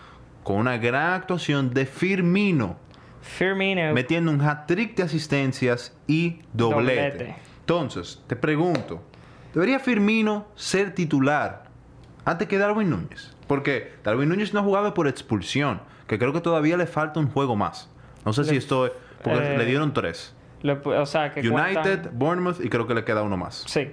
Con 0.44 0.58
una 0.58 0.78
gran 0.78 1.14
actuación 1.14 1.74
de 1.74 1.86
Firmino 1.86 2.78
Firmino. 3.22 3.94
metiendo 3.94 4.32
un 4.32 4.42
hat-trick 4.42 4.96
de 4.96 5.04
asistencias 5.04 5.96
y 6.08 6.42
doblete. 6.54 7.02
Doblete. 7.02 7.36
Entonces, 7.62 8.22
te 8.28 8.36
pregunto, 8.36 9.04
¿debería 9.54 9.80
Firmino 9.80 10.48
ser 10.56 10.94
titular 10.94 11.66
antes 12.26 12.48
que 12.48 12.58
Darwin 12.58 12.90
Núñez? 12.90 13.32
Porque 13.48 13.94
Darwin 14.04 14.30
Núñez 14.30 14.54
no 14.54 14.60
ha 14.60 14.64
jugado 14.64 14.94
por 14.94 15.08
expulsión, 15.08 15.82
que 16.08 16.20
creo 16.20 16.34
que 16.34 16.42
todavía 16.42 16.78
le 16.78 16.88
falta 16.88 17.20
un 17.20 17.30
juego 17.30 17.56
más. 17.56 17.90
No 18.24 18.34
sé 18.34 18.44
si 18.44 18.56
esto 18.56 18.88
es... 18.88 18.92
Porque 19.24 19.56
eh, 19.56 19.58
le 19.58 19.66
dieron 19.66 19.94
tres. 19.94 20.35
Le 20.66 20.82
pu- 20.82 21.00
o 21.00 21.06
sea, 21.06 21.32
que 21.32 21.42
United, 21.42 21.74
cuentan- 22.02 22.10
Bournemouth 22.14 22.60
y 22.64 22.70
creo 22.70 22.88
que 22.88 22.94
le 22.96 23.04
queda 23.04 23.22
uno 23.24 23.38
más. 23.38 23.64
Sí. 23.68 23.92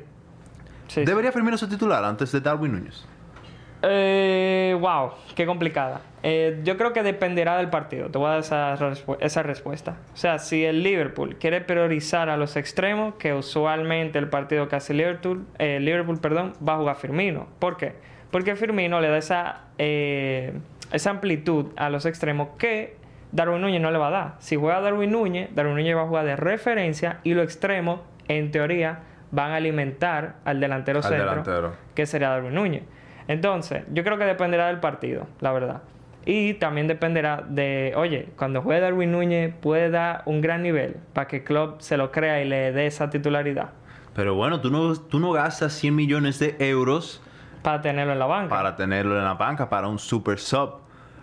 Sí, 0.88 1.00
sí. 1.00 1.04
¿Debería 1.04 1.30
Firmino 1.32 1.56
ser 1.58 1.68
titular 1.68 2.02
antes 2.04 2.32
de 2.32 2.40
Darwin 2.40 2.72
Núñez? 2.72 3.04
Eh, 3.84 4.76
wow, 4.80 5.10
qué 5.34 5.44
complicada. 5.44 6.00
Eh, 6.22 6.60
yo 6.64 6.76
creo 6.76 6.92
que 6.92 7.02
dependerá 7.02 7.56
del 7.56 7.68
partido. 7.68 8.08
Te 8.10 8.18
voy 8.18 8.28
a 8.28 8.30
dar 8.30 8.38
esa, 8.40 8.76
respu- 8.76 9.16
esa 9.20 9.42
respuesta. 9.42 9.96
O 10.14 10.16
sea, 10.16 10.38
si 10.38 10.64
el 10.64 10.82
Liverpool 10.84 11.36
quiere 11.36 11.60
priorizar 11.60 12.28
a 12.30 12.36
los 12.36 12.56
extremos, 12.56 13.14
que 13.16 13.34
usualmente 13.34 14.18
el 14.20 14.28
partido 14.28 14.68
que 14.68 14.76
hace 14.76 14.94
Liverpool, 14.94 15.46
eh, 15.58 15.80
Liverpool 15.80 16.18
perdón, 16.20 16.52
va 16.66 16.74
a 16.74 16.76
jugar 16.78 16.96
Firmino. 16.96 17.48
¿Por 17.58 17.76
qué? 17.76 17.94
Porque 18.30 18.54
Firmino 18.54 19.00
le 19.00 19.08
da 19.08 19.18
esa, 19.18 19.62
esa 19.78 21.10
amplitud 21.10 21.66
a 21.76 21.90
los 21.90 22.06
extremos 22.06 22.50
que 22.58 22.96
Darwin 23.32 23.60
Núñez 23.62 23.80
no 23.80 23.90
le 23.90 23.98
va 23.98 24.08
a 24.08 24.10
dar. 24.10 24.34
Si 24.38 24.56
juega 24.56 24.80
Darwin 24.80 25.10
Núñez, 25.10 25.54
Darwin 25.54 25.74
Núñez 25.74 25.96
va 25.96 26.02
a 26.02 26.06
jugar 26.06 26.24
de 26.26 26.36
referencia 26.36 27.18
y 27.24 27.34
los 27.34 27.44
extremos, 27.44 28.00
en 28.28 28.50
teoría, 28.50 29.00
van 29.30 29.52
a 29.52 29.56
alimentar 29.56 30.36
al 30.44 30.60
delantero 30.60 30.98
Al 30.98 31.04
centro 31.04 31.26
delantero. 31.30 31.72
que 31.94 32.06
sería 32.06 32.28
Darwin 32.28 32.54
Núñez. 32.54 32.82
Entonces, 33.28 33.84
yo 33.92 34.04
creo 34.04 34.18
que 34.18 34.24
dependerá 34.24 34.66
del 34.66 34.80
partido, 34.80 35.26
la 35.40 35.52
verdad. 35.52 35.82
Y 36.24 36.54
también 36.54 36.86
dependerá 36.86 37.42
de, 37.48 37.94
oye, 37.96 38.28
cuando 38.36 38.62
juegue 38.62 38.80
Darwin 38.80 39.10
Núñez 39.10 39.54
puede 39.60 39.90
dar 39.90 40.22
un 40.26 40.40
gran 40.40 40.62
nivel 40.62 40.96
para 41.14 41.26
que 41.26 41.42
Klopp 41.42 41.80
se 41.80 41.96
lo 41.96 42.12
crea 42.12 42.42
y 42.42 42.48
le 42.48 42.70
dé 42.72 42.86
esa 42.86 43.10
titularidad 43.10 43.70
Pero 44.14 44.34
bueno, 44.36 44.60
tú 44.60 44.70
no, 44.70 44.94
tú 44.94 45.18
no 45.18 45.32
gastas 45.32 45.72
100 45.72 45.96
millones 45.96 46.38
de 46.38 46.54
euros 46.60 47.20
para 47.62 47.80
tenerlo 47.80 48.12
en 48.12 48.18
la 48.20 48.26
banca. 48.26 48.54
para 48.54 48.76
tenerlo 48.76 49.16
en 49.18 49.24
la 49.24 49.34
banca 49.34 49.68
para 49.68 49.88
un 49.88 49.98
super 49.98 50.38
sub. 50.38 50.74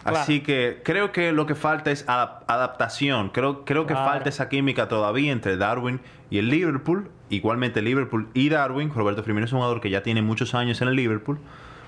Claro. 0.04 0.18
Así 0.20 0.42
que 0.42 0.82
creo 0.84 1.12
que 1.12 1.32
lo 1.34 1.46
que 1.46 1.56
falta 1.56 1.92
es 1.92 2.08
adap- 2.08 2.44
adaptación. 2.48 3.30
Creo, 3.30 3.66
creo 3.66 3.86
que 3.86 3.94
Claro. 3.94 4.10
falta 4.12 4.30
esa 4.30 4.48
química 4.50 4.88
todavía 4.88 5.32
entre 5.32 5.58
Darwin 5.58 6.00
y 6.30 6.38
el 6.38 6.50
Liverpool. 6.50 7.10
Igualmente 7.30 7.82
Liverpool 7.82 8.30
y 8.34 8.50
Darwin. 8.50 8.92
Roberto 8.94 9.24
Firmino 9.24 9.46
es 9.46 9.52
un 9.52 9.60
jugador 9.60 9.82
que 9.82 9.90
ya 9.90 10.02
tiene 10.02 10.22
muchos 10.22 10.56
años 10.56 10.82
en 10.82 10.88
el 10.88 10.96
Liverpool. 10.96 11.38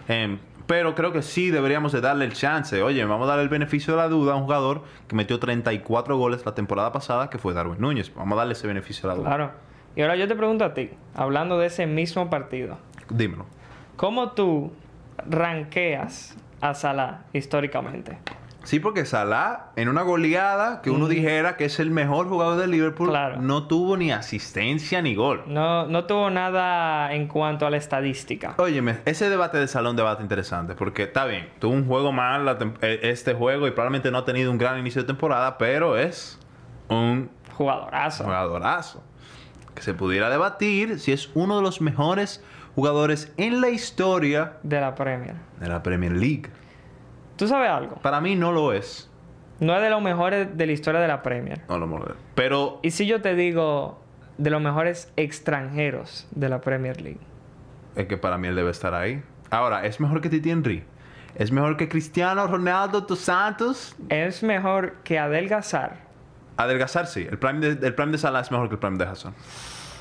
Em, 0.07 0.39
pero 0.67 0.93
creo 0.93 1.11
que 1.13 1.21
sí 1.21 1.49
deberíamos 1.51 1.91
de 1.93 2.01
darle 2.01 2.25
el 2.25 2.33
chance. 2.33 2.81
Oye, 2.83 3.03
vamos 3.05 3.25
a 3.25 3.29
darle 3.29 3.43
el 3.43 3.49
beneficio 3.49 3.93
de 3.93 3.97
la 4.01 4.07
duda 4.09 4.33
a 4.33 4.35
un 4.35 4.43
jugador 4.43 4.83
que 5.07 5.15
metió 5.15 5.39
34 5.39 6.17
goles 6.17 6.45
la 6.45 6.53
temporada 6.53 6.91
pasada, 6.91 7.29
que 7.29 7.37
fue 7.37 7.53
Darwin 7.53 7.79
Núñez. 7.79 8.13
Vamos 8.13 8.33
a 8.35 8.39
darle 8.39 8.53
ese 8.53 8.67
beneficio 8.67 9.03
de 9.09 9.15
la 9.15 9.19
duda. 9.19 9.29
Claro. 9.29 9.51
Y 9.95 10.01
ahora 10.01 10.15
yo 10.17 10.27
te 10.27 10.35
pregunto 10.35 10.63
a 10.65 10.73
ti, 10.73 10.89
hablando 11.15 11.57
de 11.59 11.67
ese 11.67 11.87
mismo 11.87 12.29
partido, 12.29 12.77
Dímelo. 13.09 13.45
¿cómo 13.97 14.31
tú 14.31 14.71
ranqueas 15.29 16.37
a 16.61 16.73
Salah 16.73 17.23
históricamente? 17.33 18.17
Sí, 18.63 18.79
porque 18.79 19.05
Salah, 19.05 19.71
en 19.75 19.89
una 19.89 20.03
goleada 20.03 20.83
que 20.83 20.91
uno 20.91 21.07
dijera 21.07 21.57
que 21.57 21.65
es 21.65 21.79
el 21.79 21.89
mejor 21.89 22.29
jugador 22.29 22.59
del 22.59 22.69
Liverpool, 22.69 23.09
Claro. 23.09 23.41
no 23.41 23.65
tuvo 23.67 23.97
ni 23.97 24.11
asistencia 24.11 25.01
ni 25.01 25.15
gol. 25.15 25.41
No, 25.47 25.87
no 25.87 26.05
tuvo 26.05 26.29
nada 26.29 27.11
en 27.11 27.27
cuanto 27.27 27.65
a 27.65 27.71
la 27.71 27.77
estadística. 27.77 28.53
Óyeme, 28.57 28.99
ese 29.05 29.31
debate 29.31 29.57
de 29.57 29.67
salón 29.67 29.95
debate 29.95 30.21
interesante, 30.21 30.75
porque 30.75 31.03
está 31.03 31.25
bien, 31.25 31.49
tuvo 31.57 31.73
un 31.73 31.87
juego 31.87 32.11
mal 32.11 32.47
eh, 32.81 32.99
este 33.01 33.33
juego 33.33 33.67
y 33.67 33.71
probablemente 33.71 34.11
no 34.11 34.19
ha 34.19 34.25
tenido 34.25 34.51
un 34.51 34.59
gran 34.59 34.77
inicio 34.77 35.01
de 35.01 35.07
temporada, 35.07 35.57
pero 35.57 35.97
es 35.97 36.37
un 36.87 37.31
Jugadorazo. 37.57 38.23
jugadorazo. 38.25 39.03
Que 39.73 39.81
se 39.81 39.95
pudiera 39.95 40.29
debatir 40.29 40.99
si 40.99 41.13
es 41.13 41.31
uno 41.33 41.55
de 41.57 41.63
los 41.63 41.81
mejores 41.81 42.43
jugadores 42.81 43.31
en 43.37 43.61
la 43.61 43.69
historia 43.69 44.53
de 44.63 44.81
la 44.81 44.95
Premier. 44.95 45.35
de 45.59 45.69
la 45.69 45.83
Premier 45.83 46.11
League. 46.13 46.49
¿Tú 47.35 47.47
sabes 47.47 47.69
algo? 47.69 47.97
Para 47.97 48.19
mí 48.21 48.35
no 48.35 48.51
lo 48.51 48.73
es. 48.73 49.07
No 49.59 49.75
es 49.75 49.83
de 49.83 49.91
los 49.91 50.01
mejores 50.01 50.57
de 50.57 50.65
la 50.65 50.71
historia 50.71 50.99
de 50.99 51.07
la 51.07 51.21
Premier. 51.21 51.61
No 51.69 51.77
lo 51.77 51.85
molesto. 51.85 52.15
Pero 52.33 52.79
¿Y 52.81 52.89
si 52.89 53.05
yo 53.05 53.21
te 53.21 53.35
digo 53.35 54.01
de 54.39 54.49
los 54.49 54.59
mejores 54.63 55.13
extranjeros 55.15 56.27
de 56.31 56.49
la 56.49 56.59
Premier 56.61 56.99
League? 57.01 57.19
es 57.95 58.07
que 58.07 58.17
para 58.17 58.39
mí 58.39 58.47
él 58.47 58.55
debe 58.55 58.71
estar 58.71 58.95
ahí. 58.95 59.21
Ahora, 59.51 59.85
¿es 59.85 59.99
mejor 59.99 60.19
que 60.21 60.29
Titi 60.29 60.49
Henry? 60.49 60.83
¿Es 61.35 61.51
mejor 61.51 61.77
que 61.77 61.87
Cristiano 61.87 62.47
Ronaldo 62.47 63.01
dos 63.01 63.19
Santos? 63.19 63.95
Es 64.09 64.41
mejor 64.41 64.95
que 65.03 65.19
adelgazar. 65.19 65.97
Adelgazar 66.57 67.05
sí. 67.05 67.27
El 67.29 67.37
prime 67.37 67.59
de, 67.59 67.85
el 67.87 67.93
prime 67.93 68.13
de 68.13 68.17
Salah 68.17 68.39
es 68.39 68.49
mejor 68.49 68.69
que 68.69 68.73
el 68.75 68.79
prime 68.79 68.97
de 68.97 69.03
Hassan. 69.05 69.35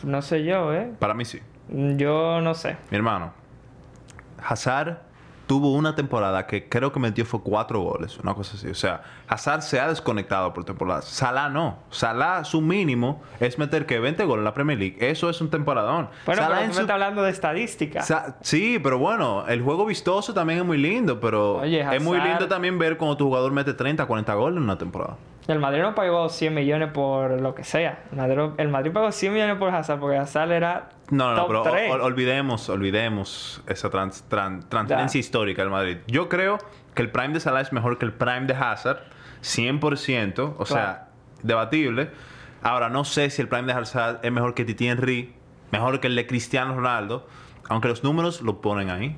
No 0.05 0.23
sé 0.23 0.45
yo, 0.45 0.73
¿eh? 0.75 0.93
Para 0.99 1.15
mí 1.15 1.25
sí. 1.25 1.41
Yo 1.69 2.41
no 2.41 2.55
sé. 2.55 2.77
Mi 2.91 2.97
hermano, 2.97 3.33
Hazard 4.45 4.99
tuvo 5.47 5.73
una 5.75 5.97
temporada 5.97 6.47
que 6.47 6.69
creo 6.69 6.93
que 6.93 7.01
metió 7.01 7.25
fue 7.27 7.41
cuatro 7.43 7.81
goles, 7.81 8.17
una 8.21 8.35
cosa 8.35 8.55
así. 8.57 8.69
O 8.69 8.75
sea, 8.75 9.03
Hazard 9.27 9.63
se 9.63 9.81
ha 9.81 9.89
desconectado 9.89 10.53
por 10.55 10.65
temporada. 10.65 11.03
Salah 11.03 11.49
no. 11.49 11.79
Salah, 11.91 12.45
su 12.45 12.61
mínimo 12.61 13.21
es 13.41 13.59
meter 13.59 13.85
que 13.85 13.99
20 13.99 14.25
goles 14.27 14.41
en 14.43 14.45
la 14.45 14.55
Premier 14.55 14.79
League. 14.79 14.97
Eso 15.01 15.29
es 15.29 15.41
un 15.41 15.51
temporadón. 15.51 16.09
Bueno, 16.25 16.41
Salah 16.43 16.55
pero 16.59 16.69
tú 16.69 16.73
su- 16.75 16.79
me 16.79 16.83
estás 16.83 16.95
hablando 16.95 17.23
de 17.25 17.31
estadística. 17.33 18.03
Sa- 18.03 18.37
sí, 18.43 18.79
pero 18.81 18.99
bueno, 18.99 19.45
el 19.49 19.61
juego 19.61 19.87
vistoso 19.87 20.33
también 20.33 20.61
es 20.61 20.65
muy 20.65 20.79
lindo, 20.79 21.19
pero 21.19 21.57
Oye, 21.57 21.81
es 21.97 22.03
muy 22.03 22.21
lindo 22.21 22.47
también 22.47 22.79
ver 22.79 22.97
cuando 22.97 23.17
tu 23.17 23.25
jugador 23.27 23.51
mete 23.51 23.75
30, 23.75 24.07
40 24.07 24.33
goles 24.35 24.57
en 24.59 24.63
una 24.63 24.79
temporada. 24.79 25.17
El 25.53 25.59
Madrid 25.59 25.83
no 25.83 25.95
pagó 25.95 26.29
100 26.29 26.55
millones 26.55 26.91
por 26.93 27.41
lo 27.41 27.55
que 27.55 27.65
sea. 27.65 28.05
El 28.13 28.19
Madrid, 28.19 28.39
el 28.59 28.69
Madrid 28.69 28.93
pagó 28.93 29.11
100 29.13 29.33
millones 29.33 29.57
por 29.57 29.75
Hazard 29.75 29.99
porque 29.99 30.17
Hazard 30.17 30.53
era 30.53 30.91
No, 31.11 31.31
no, 31.31 31.37
top 31.37 31.47
pero 31.49 31.61
o- 31.61 31.65
3. 31.65 31.91
ol- 31.93 32.01
olvidemos, 32.03 32.69
olvidemos 32.69 33.63
esa 33.67 33.91
trans- 33.91 34.25
tran- 34.31 34.69
transferencia 34.69 35.19
histórica 35.19 35.63
del 35.63 35.71
Madrid. 35.71 35.99
Yo 36.07 36.29
creo 36.29 36.59
que 36.95 37.03
el 37.03 37.11
prime 37.11 37.35
de 37.35 37.41
Salah 37.41 37.61
es 37.63 37.73
mejor 37.73 37.99
que 37.99 38.05
el 38.05 38.13
prime 38.13 38.47
de 38.47 38.55
Hazard, 38.55 39.01
100%, 39.43 40.55
o 40.59 40.67
sea, 40.67 41.09
debatible. 41.43 42.11
Ahora, 42.63 42.89
no 42.89 43.05
sé 43.05 43.31
si 43.31 43.41
el 43.43 43.49
prime 43.49 43.73
de 43.73 43.79
Hazard 43.79 44.21
es 44.23 44.33
mejor 44.33 44.55
que 44.55 44.65
Titi 44.65 44.89
Henry, 44.89 45.35
mejor 45.73 46.01
que 46.01 46.07
el 46.09 46.17
de 46.17 46.27
Cristiano 46.27 46.75
Ronaldo, 46.75 47.27
aunque 47.69 47.89
los 47.89 48.05
números 48.05 48.43
lo 48.43 48.61
ponen 48.61 48.91
ahí. 48.91 49.17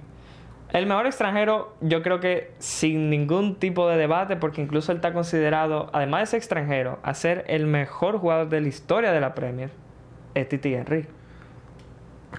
El 0.72 0.86
mejor 0.86 1.06
extranjero, 1.06 1.76
yo 1.82 2.02
creo 2.02 2.18
que 2.18 2.54
sin 2.58 3.10
ningún 3.10 3.56
tipo 3.56 3.88
de 3.88 3.98
debate, 3.98 4.36
porque 4.36 4.62
incluso 4.62 4.90
él 4.90 4.96
está 4.96 5.12
considerado, 5.12 5.90
además 5.92 6.20
de 6.20 6.26
ser 6.26 6.38
extranjero, 6.38 6.98
a 7.02 7.12
ser 7.12 7.44
el 7.48 7.66
mejor 7.66 8.18
jugador 8.18 8.48
de 8.48 8.62
la 8.62 8.68
historia 8.68 9.12
de 9.12 9.20
la 9.20 9.34
Premier, 9.34 9.70
es 10.34 10.48
Titi 10.48 10.72
Henry. 10.72 11.06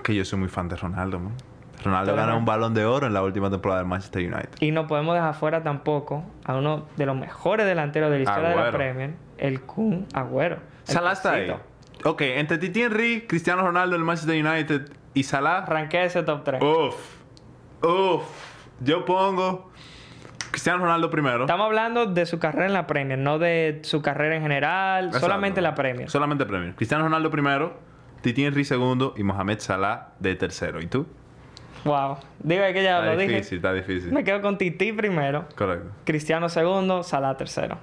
Que 0.04 0.16
yo 0.16 0.26
soy 0.26 0.40
muy 0.40 0.50
fan 0.50 0.68
de 0.68 0.76
Ronaldo, 0.76 1.20
man. 1.20 1.34
Ronaldo 1.84 2.16
no. 2.16 2.38
un 2.38 2.46
balón 2.46 2.74
de 2.74 2.86
oro 2.86 3.06
en 3.06 3.14
la 3.14 3.22
última 3.22 3.52
temporada 3.52 3.82
del 3.82 3.88
Manchester 3.88 4.22
United. 4.24 4.50
Y 4.62 4.72
no 4.72 4.88
podemos 4.88 5.14
dejar 5.14 5.36
fuera 5.36 5.62
tampoco 5.62 6.24
a 6.46 6.56
uno 6.56 6.88
de 6.96 7.06
los 7.06 7.16
mejores 7.16 7.68
delanteros 7.68 8.10
de 8.10 8.18
la 8.18 8.24
historia 8.24 8.50
de 8.50 8.56
la. 8.56 8.72
Premier, 8.72 9.14
el 9.38 9.62
Kun 9.62 10.08
Agüero. 10.14 10.58
el 10.88 10.94
Salah 10.94 11.12
está 11.12 11.34
ahí. 11.34 11.54
Ok, 12.06 12.22
entre 12.22 12.58
Titi 12.58 12.82
Henry, 12.82 13.26
Cristiano 13.28 13.62
Ronaldo 13.62 13.96
del 13.96 14.04
Manchester 14.04 14.44
United 14.44 14.92
y 15.14 15.24
Salah. 15.24 15.60
Arranqué 15.60 16.06
ese 16.06 16.24
top 16.24 16.44
3. 16.44 16.64
Uf. 16.64 17.23
Uf. 17.84 18.24
Yo 18.80 19.06
pongo 19.06 19.72
Cristiano 20.52 20.80
Ronaldo 20.84 21.10
primero. 21.10 21.42
Estamos 21.44 21.66
hablando 21.66 22.06
de 22.06 22.26
su 22.26 22.40
carrera 22.40 22.66
en 22.66 22.74
la 22.74 22.88
Premier, 22.88 23.18
no 23.20 23.40
de 23.40 23.80
su 23.84 24.02
carrera 24.02 24.36
en 24.36 24.42
general, 24.42 25.06
Exacto. 25.08 25.26
solamente 25.28 25.62
la 25.62 25.76
Premier. 25.76 26.10
Solamente 26.10 26.46
Premier. 26.46 26.76
Cristiano 26.76 27.04
Ronaldo 27.04 27.30
primero, 27.30 27.78
Titi 28.22 28.46
Henry 28.46 28.64
segundo 28.66 29.14
y 29.18 29.24
Mohamed 29.24 29.60
Salah 29.60 30.10
de 30.20 30.36
tercero. 30.36 30.82
¿Y 30.82 30.88
tú? 30.88 31.06
Wow. 31.86 32.18
Digo 32.40 32.64
que 32.72 32.84
ya 32.84 33.00
Está 33.00 33.06
lo 33.14 33.18
difícil, 33.18 33.42
dije. 33.44 33.56
está 33.58 33.74
difícil. 33.74 34.12
Me 34.14 34.24
quedo 34.24 34.42
con 34.42 34.58
Titi 34.58 34.94
primero, 34.94 35.46
Correcto. 35.56 35.90
Cristiano 36.06 36.48
segundo, 36.50 37.04
Salah 37.04 37.36
tercero. 37.36 37.78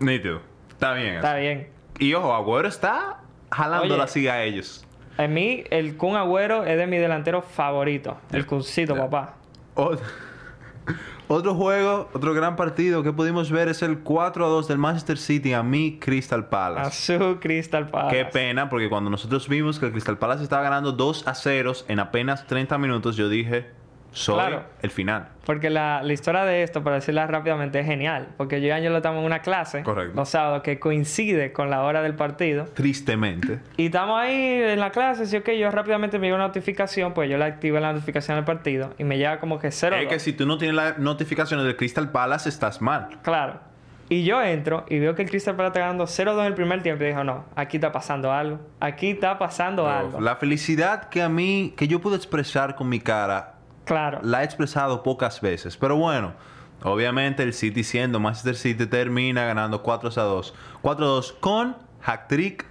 Nítido. 0.00 0.40
Está 0.70 0.94
bien. 0.94 1.14
Está 1.16 1.38
eso. 1.38 1.40
bien. 1.40 1.68
Y 1.98 2.14
ojo, 2.14 2.32
Agüero 2.34 2.66
está 2.68 3.18
jalando 3.50 3.84
Oye. 3.94 3.96
la 3.98 4.06
siga 4.06 4.34
a 4.34 4.42
ellos. 4.42 4.86
A 5.16 5.26
mí, 5.26 5.64
el 5.70 5.96
Kun 5.96 6.16
Agüero 6.16 6.64
es 6.64 6.78
de 6.78 6.86
mi 6.86 6.96
delantero 6.98 7.42
favorito. 7.42 8.18
El 8.32 8.46
Kuncito, 8.46 8.96
papá. 8.96 9.34
Ot- 9.76 10.00
Otro 11.28 11.54
juego, 11.54 12.08
otro 12.12 12.34
gran 12.34 12.56
partido 12.56 13.04
que 13.04 13.12
pudimos 13.12 13.52
ver 13.52 13.68
es 13.68 13.82
el 13.82 14.00
4 14.00 14.44
a 14.44 14.48
2 14.48 14.66
del 14.66 14.78
Manchester 14.78 15.16
City 15.16 15.52
a 15.52 15.62
mi 15.62 15.96
Crystal 16.00 16.40
A 16.40 16.50
Palace. 16.50 17.16
su 17.18 17.38
Crystal 17.38 17.88
Palace. 17.88 18.16
Qué 18.16 18.24
pena, 18.24 18.68
porque 18.68 18.88
cuando 18.88 19.10
nosotros 19.10 19.48
vimos 19.48 19.78
que 19.78 19.86
el 19.86 19.92
Crystal 19.92 20.18
Palace 20.18 20.42
estaba 20.42 20.62
ganando 20.62 20.90
2 20.90 21.28
a 21.28 21.34
0 21.36 21.72
en 21.86 22.00
apenas 22.00 22.48
30 22.48 22.78
minutos, 22.78 23.14
yo 23.14 23.28
dije, 23.28 23.70
soy 24.12 24.34
Claro. 24.36 24.64
el 24.82 24.90
final. 24.90 25.28
Porque 25.44 25.70
la, 25.70 26.02
la 26.02 26.12
historia 26.12 26.44
de 26.44 26.62
esto, 26.62 26.82
para 26.84 26.96
decirla 26.96 27.26
rápidamente, 27.26 27.80
es 27.80 27.86
genial. 27.86 28.28
Porque 28.36 28.60
yo 28.60 28.68
y 28.68 28.86
estamos 28.86 29.20
en 29.20 29.24
una 29.26 29.40
clase 29.40 29.82
Correcto. 29.82 30.12
los 30.16 30.28
sábados 30.28 30.62
que 30.62 30.78
coincide 30.78 31.52
con 31.52 31.70
la 31.70 31.82
hora 31.82 32.02
del 32.02 32.14
partido. 32.14 32.66
Tristemente. 32.74 33.60
Y 33.76 33.86
estamos 33.86 34.18
ahí 34.20 34.34
en 34.62 34.78
la 34.80 34.90
clase, 34.90 35.26
sí, 35.26 35.36
ok, 35.36 35.50
yo 35.52 35.70
rápidamente 35.70 36.18
me 36.18 36.26
llega 36.26 36.36
una 36.36 36.46
notificación, 36.46 37.14
pues 37.14 37.28
yo 37.30 37.38
le 37.38 37.44
activé 37.44 37.80
la 37.80 37.92
notificación 37.92 38.36
del 38.36 38.44
partido 38.44 38.94
y 38.98 39.04
me 39.04 39.16
llega 39.18 39.38
como 39.40 39.58
que 39.58 39.70
cero. 39.70 39.96
Es 39.96 40.08
que 40.08 40.18
si 40.20 40.32
tú 40.32 40.46
no 40.46 40.58
tienes 40.58 40.76
las 40.76 40.98
notificaciones 40.98 41.64
del 41.66 41.76
Crystal 41.76 42.10
Palace, 42.10 42.48
estás 42.48 42.80
mal. 42.80 43.08
Claro. 43.22 43.60
Y 44.08 44.24
yo 44.24 44.42
entro 44.42 44.84
y 44.88 44.98
veo 44.98 45.14
que 45.14 45.22
el 45.22 45.30
Crystal 45.30 45.54
Palace 45.54 45.70
está 45.70 45.80
ganando 45.80 46.04
0-2 46.04 46.40
en 46.40 46.46
el 46.46 46.54
primer 46.54 46.82
tiempo 46.82 47.04
y 47.04 47.08
digo, 47.08 47.22
no, 47.22 47.44
aquí 47.54 47.76
está 47.76 47.92
pasando 47.92 48.32
algo. 48.32 48.58
Aquí 48.80 49.10
está 49.10 49.38
pasando 49.38 49.88
algo. 49.88 50.20
La 50.20 50.34
felicidad 50.36 51.08
que 51.10 51.22
a 51.22 51.28
mí, 51.28 51.74
que 51.76 51.86
yo 51.86 52.00
pude 52.00 52.16
expresar 52.16 52.74
con 52.74 52.88
mi 52.88 52.98
cara, 52.98 53.54
Claro. 53.90 54.20
la 54.22 54.42
he 54.42 54.44
expresado 54.44 55.02
pocas 55.02 55.40
veces. 55.40 55.76
Pero 55.76 55.96
bueno, 55.96 56.34
obviamente 56.84 57.42
el 57.42 57.52
City 57.52 57.82
siendo 57.82 58.20
Manchester 58.20 58.54
City 58.54 58.86
termina 58.86 59.44
ganando 59.44 59.82
4 59.82 60.10
a 60.16 60.22
2. 60.22 60.54
4 60.80 61.04
a 61.04 61.08
2 61.08 61.32
con 61.40 61.76
hat-trick 62.04 62.66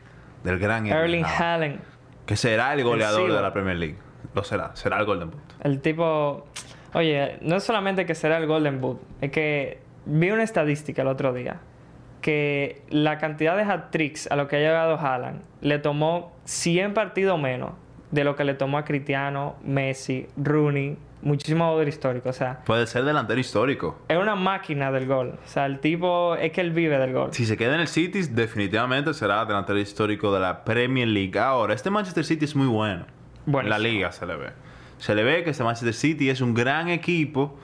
del 0.45 0.59
gran 0.59 0.87
Erling 0.87 1.25
Haaland. 1.25 1.81
Que 2.25 2.37
será 2.37 2.73
el 2.73 2.85
goleador 2.85 3.29
El 3.29 3.35
de 3.35 3.41
la 3.41 3.51
Premier 3.51 3.75
League. 3.75 3.97
Lo 4.33 4.45
será. 4.45 4.71
Será 4.75 4.97
el 4.99 5.05
Golden 5.05 5.31
Boot. 5.31 5.41
El 5.61 5.81
tipo... 5.81 6.47
Oye, 6.93 7.37
no 7.41 7.57
es 7.57 7.63
solamente 7.65 8.05
que 8.05 8.15
será 8.15 8.37
el 8.37 8.47
Golden 8.47 8.79
Boot, 8.79 9.01
es 9.19 9.31
que 9.31 9.81
vi 10.05 10.31
una 10.31 10.43
estadística 10.43 11.01
el 11.01 11.09
otro 11.09 11.33
día 11.33 11.59
que 12.21 12.81
la 12.89 13.17
cantidad 13.17 13.55
de 13.57 13.63
hat-tricks 13.63 14.31
a 14.31 14.35
lo 14.35 14.47
que 14.47 14.55
ha 14.55 14.59
llegado 14.59 14.97
Haaland 14.97 15.41
le 15.61 15.79
tomó 15.79 16.31
100 16.45 16.93
partidos 16.93 17.39
menos 17.39 17.71
de 18.11 18.23
lo 18.23 18.35
que 18.35 18.43
le 18.43 18.55
tomó 18.55 18.77
a 18.77 18.85
Cristiano, 18.85 19.55
Messi, 19.63 20.27
Rooney, 20.35 20.97
muchísimos 21.21 21.65
jugadores 21.65 21.95
históricos. 21.95 22.35
O 22.35 22.37
sea, 22.39 22.59
Puede 22.65 22.87
ser 22.87 23.03
delantero 23.03 23.39
histórico. 23.39 23.99
es 24.07 24.17
una 24.17 24.35
máquina 24.35 24.91
del 24.91 25.05
gol. 25.07 25.39
O 25.43 25.47
sea, 25.47 25.65
el 25.65 25.79
tipo 25.79 26.35
es 26.35 26.51
que 26.51 26.61
él 26.61 26.71
vive 26.71 26.97
del 26.97 27.13
gol. 27.13 27.29
Si 27.33 27.45
se 27.45 27.57
queda 27.57 27.75
en 27.75 27.81
el 27.81 27.87
City, 27.87 28.21
definitivamente 28.23 29.13
será 29.13 29.45
delantero 29.45 29.79
histórico 29.79 30.33
de 30.33 30.39
la 30.39 30.63
Premier 30.63 31.07
League. 31.07 31.37
Ahora, 31.39 31.73
este 31.73 31.89
Manchester 31.89 32.23
City 32.25 32.45
es 32.45 32.55
muy 32.55 32.67
bueno. 32.67 33.05
En 33.45 33.51
Buenísimo. 33.53 33.77
la 33.77 33.79
liga 33.79 34.11
se 34.11 34.25
le 34.25 34.35
ve. 34.35 34.49
Se 34.97 35.15
le 35.15 35.23
ve 35.23 35.43
que 35.43 35.49
este 35.51 35.63
Manchester 35.63 35.93
City 35.93 36.29
es 36.29 36.41
un 36.41 36.53
gran 36.53 36.89
equipo 36.89 37.57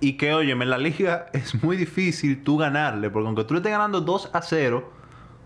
y 0.00 0.14
que, 0.18 0.34
oye, 0.34 0.52
en 0.52 0.70
la 0.70 0.78
liga 0.78 1.26
es 1.32 1.62
muy 1.64 1.76
difícil 1.76 2.42
tú 2.44 2.56
ganarle, 2.58 3.10
porque 3.10 3.26
aunque 3.26 3.44
tú 3.44 3.54
le 3.54 3.58
estés 3.58 3.72
ganando 3.72 4.00
2 4.02 4.30
a 4.34 4.42
0, 4.42 4.92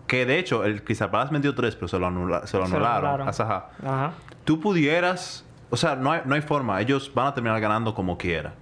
que 0.05 0.25
de 0.25 0.37
hecho 0.39 0.65
el 0.65 0.83
Crystal 0.83 1.09
Palace 1.11 1.31
metió 1.31 1.55
3, 1.55 1.75
pero 1.75 1.87
se 1.87 1.97
lo, 1.99 2.07
anula- 2.07 2.45
se 2.47 2.57
lo 2.57 2.65
Se 2.67 2.75
anularon 2.75 3.21
anularon. 3.29 3.67
Ajá. 3.85 4.11
Tú 4.43 4.59
pudieras, 4.59 5.45
o 5.69 5.77
sea, 5.77 5.95
no 5.95 6.11
hay, 6.11 6.21
no 6.25 6.35
hay 6.35 6.41
forma, 6.41 6.79
ellos 6.81 7.11
van 7.13 7.27
a 7.27 7.33
terminar 7.33 7.59
ganando 7.61 7.93
como 7.93 8.17
quiera. 8.17 8.53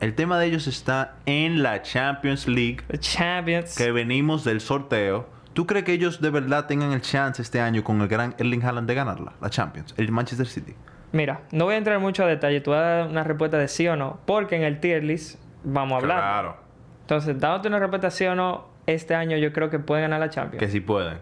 El 0.00 0.14
tema 0.14 0.38
de 0.38 0.46
ellos 0.46 0.66
está 0.66 1.14
en 1.24 1.62
la 1.62 1.80
Champions 1.82 2.46
League, 2.46 2.78
The 2.88 2.98
Champions. 2.98 3.76
que 3.76 3.92
venimos 3.92 4.44
del 4.44 4.60
sorteo. 4.60 5.28
¿Tú 5.54 5.66
crees 5.66 5.84
que 5.86 5.94
ellos 5.94 6.20
de 6.20 6.28
verdad 6.28 6.66
tengan 6.66 6.92
el 6.92 7.00
chance 7.00 7.40
este 7.40 7.60
año 7.62 7.82
con 7.82 8.00
el 8.02 8.08
gran 8.08 8.34
Erling 8.38 8.62
Haaland 8.62 8.86
de 8.86 8.94
ganarla, 8.94 9.32
la 9.40 9.48
Champions, 9.48 9.94
el 9.96 10.12
Manchester 10.12 10.46
City? 10.46 10.74
Mira, 11.12 11.40
no 11.50 11.64
voy 11.64 11.74
a 11.74 11.78
entrar 11.78 11.98
mucho 11.98 12.24
a 12.24 12.26
detalle. 12.26 12.60
Tú 12.60 12.72
vas 12.72 12.80
a 12.80 12.82
dar 12.82 13.08
una 13.08 13.24
respuesta 13.24 13.56
de 13.56 13.68
sí 13.68 13.88
o 13.88 13.96
no. 13.96 14.18
Porque 14.26 14.56
en 14.56 14.64
el 14.64 14.80
tier 14.80 15.02
list 15.02 15.40
vamos 15.64 15.94
a 15.94 15.96
hablar. 16.02 16.18
Claro, 16.18 16.56
Entonces, 17.02 17.40
dándote 17.40 17.68
una 17.68 17.78
respuesta 17.78 18.10
sí 18.10 18.26
o 18.26 18.34
no, 18.34 18.68
este 18.86 19.14
año 19.14 19.38
yo 19.38 19.50
creo 19.54 19.70
que 19.70 19.78
pueden 19.78 20.02
ganar 20.04 20.20
la 20.20 20.28
Champions. 20.28 20.58
que 20.60 20.68
si 20.68 20.80
pueden. 20.80 21.18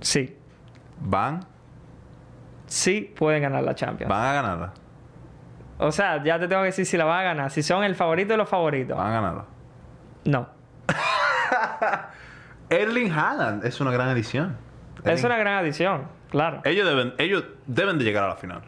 Sí. 0.00 0.34
Van, 1.00 1.44
Sí 2.72 3.12
pueden 3.16 3.42
ganar 3.42 3.62
la 3.62 3.74
Champions. 3.74 4.08
van 4.08 4.24
a 4.26 4.32
ganarla. 4.32 4.72
O 5.78 5.92
sea, 5.92 6.22
ya 6.24 6.38
te 6.38 6.48
tengo 6.48 6.62
que 6.62 6.66
decir 6.66 6.86
si 6.86 6.96
la 6.96 7.04
van 7.04 7.20
a 7.20 7.22
ganar. 7.22 7.50
Si 7.50 7.62
son 7.62 7.84
el 7.84 7.94
favorito 7.94 8.32
de 8.32 8.36
los 8.38 8.48
favoritos. 8.48 8.96
Van 8.96 9.08
a 9.08 9.12
ganarla. 9.12 9.44
No. 10.24 10.48
Erling 12.70 13.10
Haaland 13.12 13.64
es 13.66 13.80
una 13.80 13.90
gran 13.90 14.08
edición. 14.10 14.56
Es 15.04 15.22
una 15.24 15.36
gran 15.36 15.56
adición. 15.58 16.06
Claro. 16.30 16.60
Ellos 16.64 16.86
deben, 16.88 17.14
ellos 17.18 17.44
deben 17.66 17.98
de 17.98 18.04
llegar 18.04 18.24
a 18.24 18.28
la 18.28 18.36
final. 18.36 18.62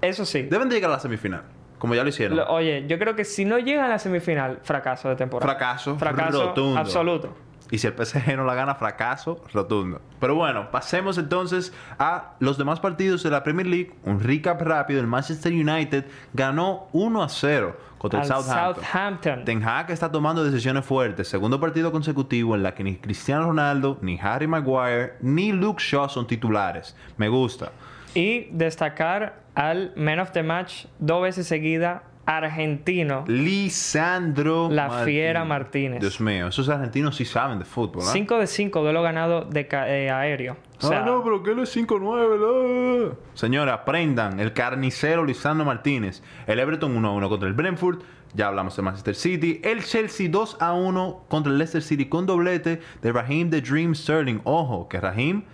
Eso 0.00 0.24
sí. 0.26 0.42
Deben 0.42 0.68
de 0.68 0.74
llegar 0.74 0.90
a 0.90 0.94
la 0.94 1.00
semifinal, 1.00 1.42
como 1.78 1.94
ya 1.94 2.02
lo 2.02 2.08
hicieron. 2.08 2.36
Lo- 2.38 2.46
oye, 2.48 2.84
yo 2.88 2.98
creo 2.98 3.14
que 3.14 3.24
si 3.24 3.44
no 3.44 3.58
llegan 3.58 3.84
a 3.84 3.88
la 3.88 3.98
semifinal, 3.98 4.58
fracaso 4.62 5.08
de 5.08 5.16
temporada. 5.16 5.52
Fracaso 5.52 5.96
Fracaso 5.98 6.46
rotundo. 6.48 6.80
absoluto. 6.80 7.36
Y 7.70 7.78
si 7.78 7.86
el 7.86 7.94
PSG 7.94 8.36
no 8.36 8.44
la 8.44 8.54
gana, 8.54 8.74
fracaso 8.74 9.42
rotundo. 9.52 10.00
Pero 10.20 10.34
bueno, 10.34 10.70
pasemos 10.70 11.18
entonces 11.18 11.72
a 11.98 12.34
los 12.38 12.58
demás 12.58 12.80
partidos 12.80 13.22
de 13.22 13.30
la 13.30 13.42
Premier 13.42 13.66
League. 13.66 13.92
Un 14.04 14.20
recap 14.20 14.60
rápido. 14.62 15.00
El 15.00 15.06
Manchester 15.06 15.52
United 15.52 16.04
ganó 16.32 16.88
1 16.92 17.22
a 17.22 17.28
0 17.28 17.76
contra 17.98 18.20
el 18.20 18.26
Southampton. 18.26 18.84
Southampton. 18.84 19.44
Ten 19.44 19.62
Hag 19.64 19.90
está 19.90 20.10
tomando 20.10 20.44
decisiones 20.44 20.84
fuertes. 20.84 21.28
Segundo 21.28 21.58
partido 21.58 21.90
consecutivo 21.90 22.54
en 22.54 22.62
la 22.62 22.74
que 22.74 22.84
ni 22.84 22.96
Cristiano 22.96 23.46
Ronaldo, 23.46 23.98
ni 24.00 24.18
Harry 24.20 24.46
Maguire, 24.46 25.14
ni 25.20 25.52
Luke 25.52 25.82
Shaw 25.82 26.08
son 26.08 26.26
titulares. 26.26 26.96
Me 27.16 27.28
gusta. 27.28 27.72
Y 28.14 28.48
destacar 28.52 29.42
al 29.54 29.92
Man 29.96 30.20
of 30.20 30.30
the 30.30 30.42
Match 30.42 30.86
dos 30.98 31.22
veces 31.22 31.46
seguida, 31.46 32.04
argentino. 32.26 33.24
Lisandro 33.28 34.68
La 34.70 35.04
Fiera 35.04 35.44
Martínez. 35.44 36.00
Dios 36.00 36.20
mío, 36.20 36.48
esos 36.48 36.68
argentinos 36.68 37.16
sí 37.16 37.24
saben 37.24 37.58
de 37.58 37.64
fútbol. 37.64 38.02
¿eh? 38.02 38.08
5 38.12 38.38
de 38.38 38.46
5 38.46 38.82
duelo 38.82 39.02
ganado 39.02 39.44
de 39.44 39.68
eh, 39.70 40.10
aéreo. 40.10 40.56
O 40.78 40.88
sea, 40.88 41.02
ah, 41.02 41.06
no, 41.06 41.24
pero 41.24 41.42
que 41.42 41.52
él 41.52 41.60
es 41.60 41.74
5-9, 41.74 43.08
¿no? 43.08 43.16
Señora, 43.32 43.72
aprendan. 43.72 44.38
El 44.40 44.52
carnicero 44.52 45.24
Lisandro 45.24 45.64
Martínez. 45.64 46.22
El 46.46 46.58
Everton 46.58 46.94
1-1 47.02 47.28
contra 47.28 47.48
el 47.48 47.54
Brentford. 47.54 48.00
Ya 48.34 48.48
hablamos 48.48 48.76
de 48.76 48.82
Manchester 48.82 49.14
City. 49.14 49.60
El 49.64 49.82
Chelsea 49.82 50.28
2-1 50.28 51.20
contra 51.28 51.50
el 51.50 51.58
Leicester 51.58 51.82
City 51.82 52.06
con 52.06 52.26
doblete 52.26 52.82
de 53.00 53.12
Raheem 53.12 53.48
The 53.48 53.62
Dream 53.62 53.94
Sterling. 53.94 54.40
Ojo, 54.44 54.88
que 54.88 55.00
Raheem, 55.00 55.44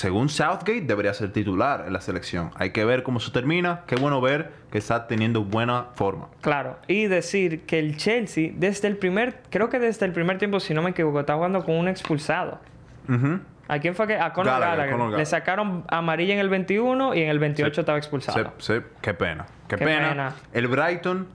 según 0.00 0.30
Southgate, 0.30 0.80
debería 0.80 1.12
ser 1.12 1.30
titular 1.30 1.84
en 1.86 1.92
la 1.92 2.00
selección. 2.00 2.52
Hay 2.54 2.70
que 2.70 2.86
ver 2.86 3.02
cómo 3.02 3.20
se 3.20 3.30
termina. 3.32 3.82
Qué 3.86 3.96
bueno 3.96 4.22
ver 4.22 4.50
que 4.72 4.78
está 4.78 5.06
teniendo 5.06 5.44
buena 5.44 5.88
forma. 5.94 6.28
Claro. 6.40 6.78
Y 6.88 7.06
decir 7.06 7.66
que 7.66 7.78
el 7.78 7.98
Chelsea, 7.98 8.52
desde 8.54 8.88
el 8.88 8.96
primer, 8.96 9.42
creo 9.50 9.68
que 9.68 9.78
desde 9.78 10.06
el 10.06 10.12
primer 10.12 10.38
tiempo, 10.38 10.58
si 10.58 10.72
no 10.72 10.80
me 10.80 10.90
equivoco, 10.90 11.20
está 11.20 11.34
jugando 11.34 11.62
con 11.66 11.74
un 11.76 11.86
expulsado. 11.86 12.58
¿A 13.68 13.78
quién 13.78 13.94
fue 13.94 14.06
que? 14.06 14.16
A 14.16 14.32
Conor 14.32 14.54
Gallagher, 14.54 14.76
Gallagher. 14.78 14.96
Conor 14.96 15.18
Le 15.18 15.26
sacaron 15.26 15.84
amarilla 15.88 16.32
en 16.32 16.40
el 16.40 16.48
21 16.48 17.14
y 17.14 17.20
en 17.22 17.28
el 17.28 17.38
28 17.38 17.82
estaba 17.82 17.98
expulsado. 17.98 18.52
Sí, 18.56 18.72
sí, 18.72 18.80
qué 19.02 19.12
pena. 19.12 19.44
Qué, 19.68 19.76
Qué 19.76 19.84
pena. 19.84 20.08
pena. 20.08 20.34
El 20.54 20.66
Brighton, 20.68 21.28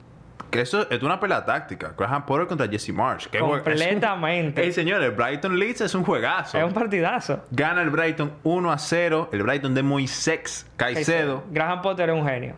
que 0.50 0.62
eso 0.62 0.90
es 0.90 1.02
una 1.04 1.20
pelea 1.20 1.44
táctica. 1.46 1.94
Graham 1.98 2.26
Potter 2.26 2.48
contra 2.48 2.68
Jesse 2.68 2.90
Marsh. 2.94 3.28
Completamente. 3.38 4.64
Ey, 4.64 4.72
señor, 4.72 5.02
el 5.04 5.12
Brighton 5.12 5.58
Leeds 5.60 5.82
es 5.82 5.96
un 5.96 6.04
juegazo. 6.04 6.58
Es 6.58 6.64
un 6.64 6.74
partidazo. 6.74 7.44
Gana 7.52 7.82
el 7.82 7.90
Brighton 7.90 8.32
1 8.44 8.72
a 8.72 8.78
0. 8.78 9.30
El 9.32 9.44
Brighton 9.44 9.74
de 9.74 9.84
Moisés 9.84 10.66
Caicedo. 10.78 11.44
Graham 11.52 11.82
Potter 11.82 12.10
es 12.10 12.16
un 12.16 12.26
genio. 12.28 12.56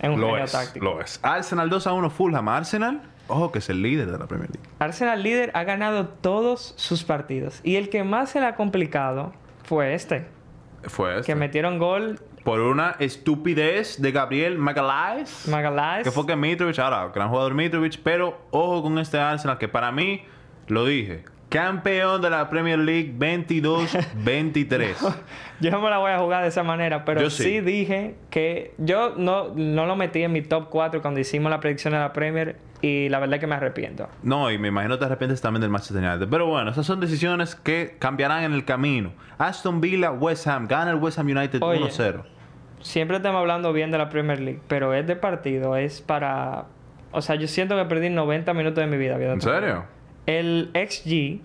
Es 0.00 0.08
un 0.08 0.20
Lo 0.20 0.28
genio 0.28 0.44
es, 0.44 0.52
táctico. 0.52 0.84
lo 0.84 1.00
es. 1.00 1.20
Arsenal 1.22 1.70
2 1.70 1.86
a 1.86 1.92
1 1.92 2.10
Fulham. 2.10 2.48
Arsenal, 2.48 3.02
ojo 3.28 3.52
que 3.52 3.60
es 3.60 3.68
el 3.70 3.80
líder 3.82 4.10
de 4.10 4.18
la 4.18 4.26
Premier 4.26 4.50
League. 4.50 4.68
Arsenal 4.78 5.22
líder 5.22 5.50
ha 5.54 5.64
ganado 5.64 6.08
todos 6.08 6.74
sus 6.76 7.04
partidos. 7.04 7.60
Y 7.62 7.76
el 7.76 7.88
que 7.88 8.04
más 8.04 8.30
se 8.30 8.40
le 8.40 8.46
ha 8.46 8.54
complicado 8.56 9.32
fue 9.64 9.94
este. 9.94 10.26
Fue 10.84 11.14
este. 11.20 11.26
Que 11.32 11.34
metieron 11.34 11.78
gol 11.78 12.20
Por 12.46 12.60
una 12.60 12.94
estupidez 13.00 14.00
de 14.00 14.12
Gabriel. 14.12 14.56
Magalhaes. 14.56 15.48
Que 16.04 16.12
fue 16.12 16.24
que 16.26 16.36
Mitrovic, 16.36 16.78
ahora, 16.78 17.10
gran 17.12 17.28
jugador 17.28 17.54
Mitrovic, 17.54 17.98
pero 18.04 18.38
ojo 18.52 18.84
con 18.84 19.00
este 19.00 19.18
Arsenal 19.18 19.58
que 19.58 19.66
para 19.66 19.90
mí, 19.90 20.22
lo 20.68 20.84
dije, 20.84 21.24
campeón 21.48 22.22
de 22.22 22.30
la 22.30 22.48
Premier 22.48 22.78
League 22.78 23.12
22-23. 23.18 24.94
Yo 25.60 25.72
no 25.72 25.80
me 25.80 25.90
la 25.90 25.98
voy 25.98 26.12
a 26.12 26.20
jugar 26.20 26.42
de 26.42 26.50
esa 26.50 26.62
manera, 26.62 27.04
pero 27.04 27.28
sí. 27.30 27.42
sí. 27.42 27.60
dije 27.62 28.14
que 28.30 28.74
yo 28.78 29.14
no, 29.16 29.52
no 29.56 29.86
lo 29.86 29.96
metí 29.96 30.22
en 30.22 30.30
mi 30.30 30.42
top 30.42 30.68
4 30.70 31.02
cuando 31.02 31.18
hicimos 31.18 31.50
la 31.50 31.58
predicción 31.58 31.94
de 31.94 31.98
la 31.98 32.12
Premier 32.12 32.58
y 32.80 33.08
la 33.08 33.18
verdad 33.18 33.34
es 33.34 33.40
que 33.40 33.46
me 33.48 33.56
arrepiento. 33.56 34.08
no, 34.22 34.52
y 34.52 34.58
me 34.58 34.68
imagino 34.68 35.00
te 35.00 35.04
arrepientes 35.04 35.40
también 35.40 35.62
del 35.62 35.70
Manchester 35.70 36.04
United. 36.04 36.28
Pero 36.30 36.46
bueno, 36.46 36.70
esas 36.70 36.86
son 36.86 37.00
decisiones 37.00 37.56
que 37.56 37.96
cambiarán 37.98 38.44
en 38.44 38.52
el 38.52 38.64
camino. 38.64 39.14
Aston 39.36 39.80
Villa, 39.80 40.12
West 40.12 40.46
Ham, 40.46 40.68
gana 40.68 40.92
el 40.92 40.98
West 40.98 41.18
Ham 41.18 41.26
United 41.26 41.60
Oye. 41.60 41.80
1-0. 41.80 42.35
Siempre 42.86 43.16
estamos 43.16 43.40
hablando 43.40 43.72
bien 43.72 43.90
de 43.90 43.98
la 43.98 44.08
Premier 44.08 44.38
League, 44.38 44.60
pero 44.68 44.94
este 44.94 45.16
partido 45.16 45.74
es 45.74 46.00
para... 46.00 46.66
O 47.10 47.20
sea, 47.20 47.34
yo 47.34 47.48
siento 47.48 47.76
que 47.76 47.84
perdí 47.84 48.10
90 48.10 48.54
minutos 48.54 48.76
de 48.76 48.86
mi 48.86 48.96
vida 48.96 49.16
¿En 49.16 49.40
serio? 49.40 49.84
El 50.26 50.70
XG, 50.72 51.40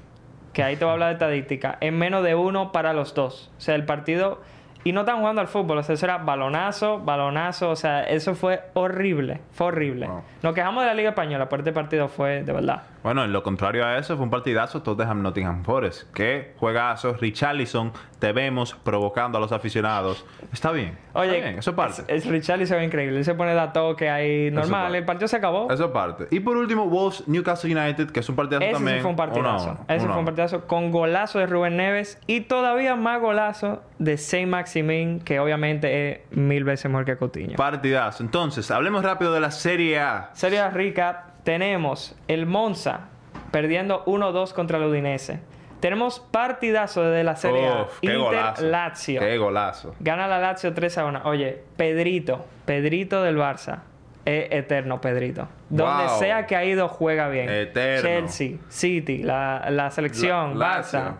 que 0.53 0.63
ahí 0.63 0.75
te 0.75 0.85
voy 0.85 0.91
a 0.91 0.93
hablar 0.93 1.07
de 1.09 1.13
estadística, 1.13 1.79
es 1.81 1.91
menos 1.91 2.23
de 2.23 2.35
uno 2.35 2.71
para 2.71 2.93
los 2.93 3.15
dos. 3.15 3.51
O 3.57 3.61
sea, 3.61 3.73
el 3.73 3.85
partido... 3.85 4.39
Y 4.83 4.91
no 4.91 5.01
están 5.01 5.17
jugando 5.17 5.41
al 5.41 5.47
fútbol, 5.47 5.79
o 5.79 5.83
sea, 5.83 5.95
eso 5.95 6.05
era 6.05 6.19
balonazo, 6.19 6.99
balonazo, 6.99 7.71
o 7.71 7.75
sea, 7.75 8.03
eso 8.03 8.35
fue 8.35 8.61
horrible, 8.73 9.41
fue 9.51 9.67
horrible. 9.67 10.07
Wow. 10.07 10.21
Nos 10.43 10.53
quejamos 10.53 10.83
de 10.83 10.87
la 10.87 10.93
Liga 10.93 11.09
Española, 11.09 11.49
pero 11.49 11.61
este 11.61 11.71
partido 11.71 12.07
fue 12.07 12.43
de 12.43 12.53
verdad. 12.53 12.83
Bueno, 13.03 13.23
en 13.23 13.33
lo 13.33 13.41
contrario 13.41 13.85
a 13.85 13.97
eso, 13.97 14.15
fue 14.15 14.23
un 14.23 14.29
partidazo 14.29 14.81
Tottenham 14.83 15.21
Nottingham 15.23 15.63
Forest. 15.63 16.11
Qué 16.13 16.53
juegazo. 16.57 17.13
Richarlison, 17.13 17.91
te 18.19 18.31
vemos 18.31 18.75
provocando 18.83 19.37
a 19.37 19.41
los 19.41 19.51
aficionados. 19.51 20.25
Está 20.53 20.71
bien. 20.71 20.97
Oye, 21.13 21.35
Está 21.37 21.45
bien, 21.47 21.59
eso 21.59 21.75
parte. 21.75 22.01
Es, 22.07 22.25
es 22.25 22.25
Richarlison 22.27 22.83
increíble, 22.83 23.17
él 23.17 23.25
se 23.25 23.33
pone 23.33 23.55
de 23.55 23.67
toque 23.73 24.09
ahí 24.09 24.51
normal, 24.51 24.93
el 24.95 25.05
partido 25.05 25.27
se 25.27 25.37
acabó. 25.37 25.71
Eso 25.71 25.91
parte. 25.91 26.27
Y 26.29 26.39
por 26.41 26.57
último, 26.57 26.87
Wolves 26.87 27.27
Newcastle 27.27 27.75
United, 27.75 28.11
que 28.11 28.19
es 28.19 28.29
un 28.29 28.35
partidazo 28.35 28.65
Ese 28.65 28.73
también. 28.73 28.97
sí 28.97 29.01
fue 29.01 29.09
un 29.09 29.15
partidazo. 29.15 29.41
Uno 29.41 29.49
a 29.49 29.71
uno, 29.71 29.85
Ese 29.87 30.03
uno 30.05 30.11
a 30.11 30.13
fue 30.13 30.19
un 30.19 30.25
partidazo 30.25 30.67
con 30.67 30.91
golazo 30.91 31.39
de 31.39 31.47
Rubén 31.47 31.77
Neves 31.77 32.19
y 32.27 32.41
todavía 32.41 32.95
más 32.95 33.19
golazo 33.19 33.81
de 33.97 34.17
Saint 34.17 34.49
Maximin, 34.49 35.19
que 35.19 35.39
obviamente 35.39 36.11
es 36.11 36.37
mil 36.37 36.63
veces 36.63 36.89
mejor 36.89 37.05
que 37.05 37.17
Coutinho. 37.17 37.55
Partidazo. 37.55 38.23
Entonces, 38.23 38.69
hablemos 38.71 39.03
rápido 39.03 39.33
de 39.33 39.39
la 39.39 39.51
Serie 39.51 39.99
A. 39.99 40.29
Serie 40.33 40.67
rica, 40.69 41.25
tenemos 41.43 42.15
el 42.27 42.45
Monza 42.45 43.09
perdiendo 43.51 44.03
1-2 44.05 44.53
contra 44.53 44.77
el 44.77 44.85
Udinese. 44.85 45.39
Tenemos 45.79 46.19
partidazo 46.19 47.01
de 47.03 47.23
la 47.23 47.35
Serie 47.35 47.67
A. 47.67 47.81
Uf, 47.83 47.97
Inter 48.03 48.17
golazo. 48.19 48.65
Lazio. 48.67 49.19
Qué 49.19 49.37
golazo. 49.37 49.95
Gana 49.99 50.27
la 50.27 50.37
Lazio 50.39 50.73
3 50.73 50.97
a 50.99 51.05
1. 51.05 51.21
Oye, 51.25 51.63
Pedrito, 51.75 52.45
Pedrito 52.65 53.23
del 53.23 53.37
Barça. 53.37 53.79
Es 54.23 54.51
eterno, 54.51 55.01
Pedrito. 55.01 55.47
Donde 55.69 56.05
Wow. 56.05 56.19
sea 56.19 56.45
que 56.45 56.55
ha 56.55 56.63
ido, 56.63 56.87
juega 56.87 57.27
bien. 57.29 57.49
Eterno. 57.49 58.07
Chelsea, 58.07 58.57
City, 58.69 59.23
la, 59.23 59.65
la 59.71 59.89
selección, 59.89 60.59
La- 60.59 60.77
Lazio. 60.77 61.15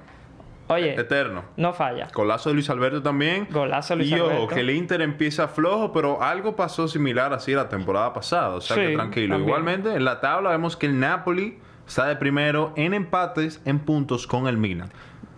Oye, 0.71 0.93
Eterno. 0.99 1.43
no 1.57 1.73
falla. 1.73 2.07
Golazo 2.13 2.49
de 2.49 2.55
Luis 2.55 2.69
Alberto 2.69 3.01
también. 3.01 3.47
Golazo 3.51 3.93
de 3.93 3.97
Luis 3.99 4.11
y 4.11 4.19
ojo, 4.19 4.29
Alberto. 4.29 4.47
que 4.55 4.59
el 4.61 4.69
Inter 4.71 5.01
empieza 5.01 5.47
flojo, 5.47 5.91
pero 5.91 6.21
algo 6.21 6.55
pasó 6.55 6.87
similar 6.87 7.33
así 7.33 7.53
la 7.53 7.69
temporada 7.69 8.13
pasada. 8.13 8.49
O 8.55 8.61
sea 8.61 8.75
Sí, 8.75 8.81
que 8.83 8.93
tranquilo. 8.95 9.35
también. 9.35 9.47
Igualmente, 9.49 9.93
en 9.95 10.05
la 10.05 10.19
tabla 10.21 10.49
vemos 10.51 10.77
que 10.77 10.85
el 10.87 10.99
Napoli 10.99 11.57
está 11.87 12.07
de 12.07 12.15
primero 12.15 12.73
en 12.75 12.93
empates, 12.93 13.61
en 13.65 13.79
puntos 13.79 14.27
con 14.27 14.47
el 14.47 14.57
Milan. 14.57 14.89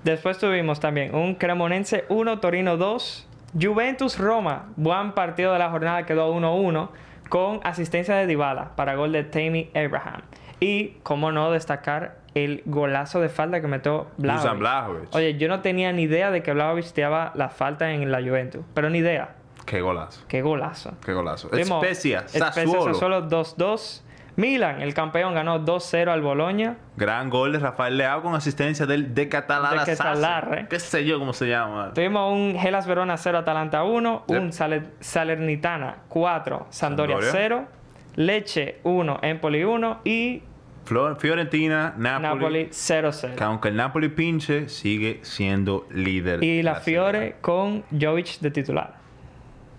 Después 0.04 0.38
tuvimos 0.38 0.80
también 0.80 1.16
un 1.16 1.36
Cremonense 1.36 2.06
1, 2.10 2.40
Torino 2.40 2.78
2, 2.78 3.28
Juventus 3.60 4.20
Roma. 4.20 4.66
Buen 4.76 5.14
partido 5.14 5.54
de 5.54 5.60
la 5.60 5.70
jornada, 5.70 6.06
quedó 6.06 6.34
1-1 6.36 6.90
con 7.30 7.62
asistencia 7.64 8.16
de 8.16 8.28
Dybala 8.28 8.76
para 8.76 8.96
gol 8.96 9.12
de 9.14 9.24
Tammy 9.24 9.70
Abraham. 9.74 10.22
Y, 10.60 10.98
cómo 11.04 11.32
no 11.32 11.52
destacar 11.52 12.18
el 12.36 12.64
golazo 12.66 13.20
de 13.22 13.30
falta 13.30 13.62
que 13.62 13.68
metió. 13.68 14.08
Vlahovic. 14.18 15.14
Oye, 15.16 15.38
yo 15.38 15.48
no 15.48 15.62
tenía 15.62 15.92
ni 15.94 16.04
idea 16.04 16.32
de 16.32 16.42
que 16.44 16.54
Vlahovic 16.54 16.92
tiraba 16.94 17.32
la 17.36 17.50
falta 17.50 17.92
en 17.92 18.12
la 18.12 18.22
Juventus, 18.22 18.64
pero 18.74 18.90
ni 18.90 19.00
idea. 19.00 19.36
Qué 19.66 19.82
golazo. 19.82 20.22
Qué 20.28 20.42
golazo. 20.42 20.94
Qué 21.06 21.14
golazo. 21.14 21.50
Especia, 21.54 22.28
Sassuolo. 22.28 22.94
Sassuolo 22.94 23.30
2-2. 23.30 24.02
Milan, 24.36 24.82
el 24.82 24.96
campeón, 24.96 25.36
ganó 25.36 25.60
2-0 25.64 26.10
al 26.12 26.22
Bologna. 26.24 26.76
Gran 26.98 27.30
gol 27.30 27.54
de 27.54 27.60
Rafael 27.60 27.98
Leao 28.00 28.24
con 28.24 28.34
asistencia 28.34 28.88
del 28.88 29.14
de 29.14 29.30
Catalara 29.30 29.86
De 29.86 29.96
Catalarre. 29.96 30.66
Qué 30.70 30.80
sé 30.80 31.06
yo 31.06 31.20
cómo 31.20 31.34
se 31.34 31.46
llama. 31.48 31.92
Tuvimos 31.94 32.34
un 32.34 32.56
Gelas 32.60 32.88
Verona 32.88 33.16
0, 33.16 33.38
Atalanta 33.38 33.84
1, 33.84 34.24
Yep. 34.28 34.42
un 34.42 34.52
Saler- 34.52 34.90
Salernitana 35.02 35.98
4, 36.10 36.66
Sampdoria 36.72 37.18
Sampdoria. 37.22 37.32
0, 37.32 37.66
Leche 38.16 38.80
1, 38.84 39.20
Empoli 39.22 39.64
1 39.64 40.00
y 40.04 40.42
Fiorentina, 40.86 41.94
Napoli. 41.98 42.28
Napoli 42.28 42.68
0-0. 42.72 43.36
Que 43.36 43.44
aunque 43.44 43.70
el 43.70 43.76
Napoli 43.76 44.10
pinche, 44.10 44.70
sigue 44.70 45.20
siendo 45.24 45.88
líder. 45.94 46.44
Y 46.44 46.62
la 46.64 46.76
de 46.76 46.82
Fiore 46.82 47.18
Serie 47.20 47.36
con 47.42 47.84
Jovic 48.00 48.40
de 48.40 48.52
titular. 48.52 49.04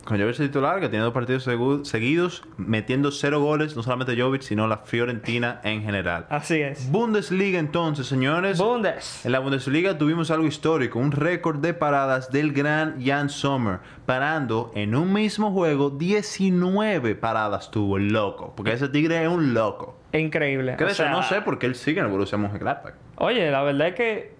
Con 0.04 0.18
Jovic 0.20 0.36
titular, 0.36 0.80
que 0.80 0.90
tiene 0.90 1.02
dos 1.04 1.14
partidos 1.14 1.46
segu- 1.48 1.82
seguidos, 1.84 2.42
metiendo 2.58 3.10
cero 3.10 3.40
goles, 3.40 3.74
no 3.74 3.82
solamente 3.82 4.20
Jovic, 4.20 4.42
sino 4.42 4.66
la 4.66 4.78
Fiorentina 4.78 5.60
en 5.64 5.82
general. 5.82 6.26
Así 6.28 6.60
es. 6.60 6.90
Bundesliga 6.90 7.58
entonces, 7.58 8.06
señores. 8.06 8.58
Bundes. 8.58 9.24
En 9.24 9.32
la 9.32 9.38
Bundesliga 9.38 9.96
tuvimos 9.96 10.30
algo 10.30 10.46
histórico, 10.46 10.98
un 10.98 11.10
récord 11.10 11.56
de 11.60 11.72
paradas 11.72 12.30
del 12.30 12.52
gran 12.52 13.02
Jan 13.02 13.30
Sommer, 13.30 13.78
parando 14.04 14.70
en 14.74 14.94
un 14.94 15.10
mismo 15.10 15.50
juego 15.52 15.88
19 15.88 17.14
paradas 17.14 17.70
tuvo 17.70 17.96
el 17.96 18.08
loco, 18.12 18.52
porque 18.56 18.72
ese 18.72 18.88
tigre 18.90 19.22
es 19.22 19.28
un 19.28 19.54
loco. 19.54 19.96
Increíble. 20.18 20.76
Que 20.76 20.84
de 20.84 20.90
O 20.90 20.92
hecho 20.92 21.02
sea, 21.02 21.10
no 21.10 21.22
sé 21.22 21.42
por 21.42 21.58
qué 21.58 21.66
él 21.66 21.74
sigue 21.74 22.00
en 22.00 22.06
el 22.06 22.12
Borussia 22.12 22.38
Mönchengladbach. 22.38 22.94
Oye, 23.16 23.50
la 23.50 23.62
verdad 23.62 23.88
es 23.88 23.94
que 23.94 24.34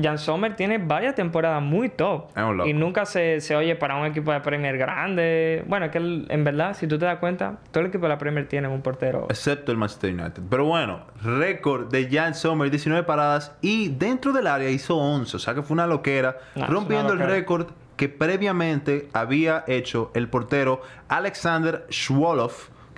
Jan 0.00 0.18
Sommer 0.18 0.56
tiene 0.56 0.78
varias 0.78 1.14
temporadas 1.14 1.62
muy 1.62 1.88
top. 1.88 2.28
Y 2.64 2.72
nunca 2.72 3.04
se, 3.04 3.40
se 3.40 3.56
oye 3.56 3.76
para 3.76 3.96
un 3.96 4.06
equipo 4.06 4.32
de 4.32 4.40
Premier 4.40 4.78
grande. 4.78 5.64
Bueno, 5.66 5.86
es 5.86 5.92
que 5.92 5.98
él, 5.98 6.26
en 6.30 6.44
verdad, 6.44 6.74
si 6.74 6.86
tú 6.86 6.98
te 6.98 7.04
das 7.04 7.18
cuenta, 7.18 7.58
todo 7.70 7.82
el 7.82 7.88
equipo 7.88 8.04
de 8.04 8.10
la 8.10 8.18
Premier 8.18 8.46
tiene 8.48 8.68
un 8.68 8.82
portero. 8.82 9.26
Excepto 9.28 9.72
el 9.72 9.78
Manchester 9.78 10.12
United. 10.12 10.42
Pero 10.48 10.64
bueno, 10.64 11.00
récord 11.22 11.90
de 11.90 12.08
Jan 12.10 12.34
Sommer, 12.34 12.70
19 12.70 13.04
paradas 13.04 13.56
y 13.60 13.88
dentro 13.88 14.32
del 14.32 14.46
área 14.46 14.70
hizo 14.70 14.96
11. 14.96 15.36
O 15.36 15.40
sea 15.40 15.54
que 15.54 15.62
fue 15.62 15.74
una 15.74 15.86
loquera, 15.86 16.36
es 16.54 16.66
rompiendo 16.66 17.12
una 17.12 17.24
el 17.24 17.30
récord 17.30 17.66
que 17.96 18.08
previamente 18.08 19.10
había 19.12 19.64
hecho 19.66 20.10
el 20.14 20.28
portero 20.28 20.80
Alexander 21.08 21.84
Schwolow, 21.90 22.50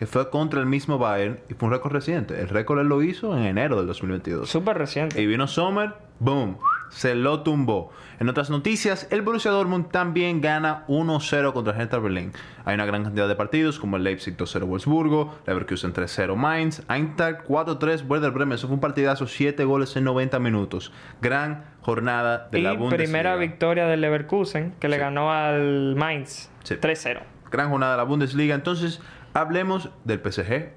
que 0.03 0.07
fue 0.09 0.31
contra 0.31 0.59
el 0.59 0.67
mismo 0.67 0.99
Bayern 0.99 1.39
y 1.49 1.55
fue 1.55 1.69
un 1.69 1.75
récord 1.75 1.93
reciente. 1.93 2.41
El 2.41 2.49
récord 2.49 2.81
él 2.81 2.89
lo 2.89 3.05
hizo 3.05 3.39
en 3.39 3.45
enero 3.45 3.77
del 3.77 3.87
2022. 3.87 4.51
Súper 4.51 4.77
reciente. 4.77 5.23
Y 5.23 5.27
vino 5.27 5.47
Sommer, 5.47 5.95
boom, 6.19 6.59
se 6.89 7.15
lo 7.15 7.45
tumbó. 7.45 7.93
En 8.19 8.29
otras 8.29 8.51
noticias, 8.51 9.07
el 9.13 9.23
Borussia 9.23 9.53
Dortmund 9.53 9.93
también 9.93 10.41
gana 10.41 10.85
1-0 10.89 11.53
contra 11.53 11.73
el 11.75 11.83
Hertha 11.83 12.01
Berlín. 12.01 12.33
Hay 12.65 12.75
una 12.75 12.85
gran 12.85 13.05
cantidad 13.05 13.29
de 13.29 13.37
partidos 13.37 13.79
como 13.79 13.97
el 13.97 14.03
Leipzig 14.03 14.37
2-0 14.37 14.67
Wolfsburgo, 14.67 15.39
Leverkusen 15.47 15.95
3-0 15.95 16.35
Mainz, 16.35 16.83
Eintracht 16.89 17.47
4-3 17.47 18.05
Werder 18.09 18.33
Bremen. 18.33 18.57
Eso 18.57 18.67
fue 18.67 18.75
un 18.75 18.81
partidazo, 18.81 19.29
7 19.29 19.63
goles 19.63 19.95
en 19.95 20.03
90 20.03 20.41
minutos. 20.41 20.93
Gran 21.21 21.63
jornada 21.81 22.49
de 22.51 22.59
y 22.59 22.63
la 22.63 22.73
Bundesliga. 22.73 23.05
primera 23.05 23.37
victoria 23.37 23.87
del 23.87 24.01
Leverkusen, 24.01 24.75
que 24.81 24.89
le 24.89 24.99
ganó 24.99 25.31
al 25.31 25.95
Mainz. 25.95 26.51
Sí. 26.65 26.75
3-0. 26.75 27.21
Gran 27.53 27.71
jornada 27.71 27.93
de 27.93 27.99
la 27.99 28.05
Bundesliga. 28.05 28.57
Entonces, 28.57 29.01
hablemos 29.35 29.91
del 30.05 30.21
PSG. 30.21 30.71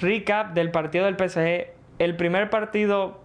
Recap 0.00 0.54
del 0.54 0.70
partido 0.70 1.06
del 1.06 1.16
PSG. 1.16 1.72
El 1.98 2.16
primer 2.16 2.50
partido 2.50 3.20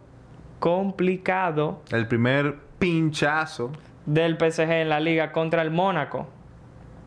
complicado 0.60 1.82
El 1.92 2.08
primer 2.08 2.56
pinchazo. 2.80 3.72
del 4.06 4.38
PSG 4.38 4.70
en 4.72 4.90
la 4.90 5.00
liga 5.00 5.32
contra 5.32 5.62
el 5.62 5.72
Mónaco, 5.72 6.28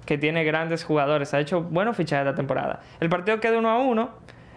que 0.06 0.16
tiene 0.18 0.44
grandes 0.44 0.84
jugadores. 0.84 1.34
Ha 1.34 1.40
hecho 1.40 1.62
buenos 1.62 1.96
fichajes 1.96 2.26
esta 2.26 2.36
temporada. 2.36 2.80
El 3.00 3.08
partido 3.08 3.40
quedó 3.40 3.58
1 3.58 3.68
a 3.68 3.78
1. 3.78 4.10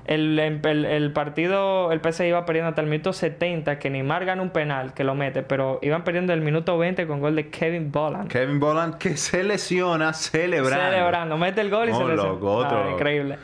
El, 0.10 0.39
el- 0.39 0.86
el 0.86 1.13
partido, 1.13 1.91
el 1.91 2.00
PSG 2.02 2.24
iba 2.30 2.43
perdiendo 2.43 2.69
hasta 2.69 2.82
el 2.82 2.88
minuto 2.88 3.13
70, 3.13 3.78
que 3.78 3.91
Neymar 3.91 4.26
gana 4.26 4.41
un 4.41 4.50
penal, 4.50 4.95
que 4.95 5.04
lo 5.04 5.13
mete, 5.13 5.43
pero 5.43 5.78
iban 5.84 6.04
perdiendo 6.04 6.34
el 6.34 6.41
minuto 6.41 6.80
20 6.80 7.06
con 7.06 7.19
gol 7.19 7.36
de 7.36 7.50
Kevin 7.52 7.91
Bolland. 7.91 8.28
Kevin 8.28 8.60
Bolland 8.60 8.95
que 8.98 9.15
se 9.17 9.43
lesiona 9.43 10.12
celebrando. 10.13 10.84
Celebrando, 10.89 11.38
mete 11.38 11.62
el 11.62 11.69
gol 11.69 11.89
y 11.89 11.91
Oh, 11.91 11.98
se 12.00 12.06
lesiona. 12.06 12.24
loco, 12.30 12.52
otro 12.52 12.86
Ah. 12.88 12.91
Increíble. 12.91 13.38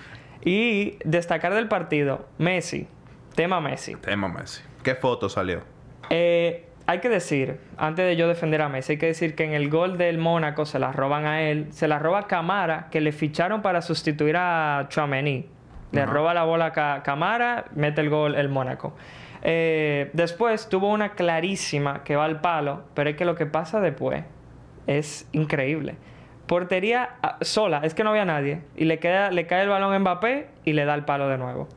Y 0.44 0.98
destacar 1.06 1.54
del 1.54 1.68
partido, 1.68 2.26
Messi, 2.40 2.88
tema 3.36 3.62
Messi. 3.62 3.96
Tema 3.98 4.28
Messi. 4.28 4.64
¿Qué 4.84 4.96
foto 4.96 5.30
salió? 5.30 5.62
Eh, 6.10 6.66
hay 6.88 7.00
que 7.00 7.10
decir, 7.10 7.60
antes 7.78 8.06
de 8.08 8.16
yo 8.16 8.28
defender 8.28 8.64
a 8.64 8.70
Messi, 8.70 8.94
hay 8.94 8.98
que 8.98 9.06
decir 9.08 9.36
que 9.36 9.44
en 9.44 9.54
el 9.54 9.70
gol 9.70 10.00
del 10.00 10.18
Mónaco 10.18 10.66
se 10.66 10.80
la 10.80 10.92
roban 10.92 11.28
a 11.28 11.44
él, 11.44 11.68
se 11.72 11.88
la 11.88 12.00
roba 12.00 12.26
Camara, 12.26 12.88
que 12.90 13.02
le 13.02 13.12
ficharon 13.12 13.62
para 13.62 13.84
sustituir 13.84 14.36
a 14.38 14.88
Chouameni. 14.90 15.50
Le 15.92 16.06
roba 16.06 16.34
la 16.34 16.44
bola 16.44 16.66
a 16.66 16.72
Ca- 16.74 17.02
Camara, 17.04 17.66
mete 17.76 18.02
el 18.02 18.10
gol 18.10 18.36
el 18.36 18.50
Mónaco. 18.50 18.96
Eh, 19.44 20.10
después 20.14 20.68
tuvo 20.70 20.90
una 20.90 21.14
clarísima 21.14 22.04
que 22.04 22.16
va 22.16 22.26
al 22.26 22.42
palo, 22.42 22.84
pero 22.96 23.10
es 23.12 23.16
que 23.16 23.26
lo 23.26 23.36
que 23.36 23.46
pasa 23.46 23.80
después 23.80 24.24
es 24.88 25.28
increíble. 25.34 25.96
Portería 26.48 27.12
ah, 27.24 27.38
sola, 27.42 27.82
es 27.84 27.94
que 27.94 28.04
no 28.04 28.10
había 28.12 28.26
nadie. 28.26 28.62
Y 28.76 28.86
le, 28.86 29.00
queda, 29.00 29.32
le 29.32 29.48
cae 29.48 29.64
el 29.64 29.70
balón 29.70 29.94
a 29.94 30.00
Mbappé 30.00 30.48
y 30.64 30.74
le 30.74 30.86
da 30.86 30.94
el 30.96 31.06
palo 31.06 31.28
de 31.30 31.38
nuevo. 31.38 31.68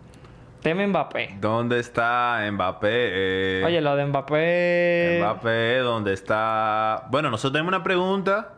Teme 0.62 0.86
Mbappé. 0.88 1.36
¿Dónde 1.40 1.78
está 1.78 2.40
Mbappé? 2.50 2.88
Eh, 2.90 3.62
Oye, 3.64 3.80
lo 3.80 3.94
de 3.96 4.04
Mbappé. 4.06 5.18
Mbappé, 5.20 5.78
¿dónde 5.78 6.12
está? 6.12 7.04
Bueno, 7.10 7.30
nosotros 7.30 7.52
tenemos 7.52 7.68
una 7.74 7.84
pregunta 7.84 8.54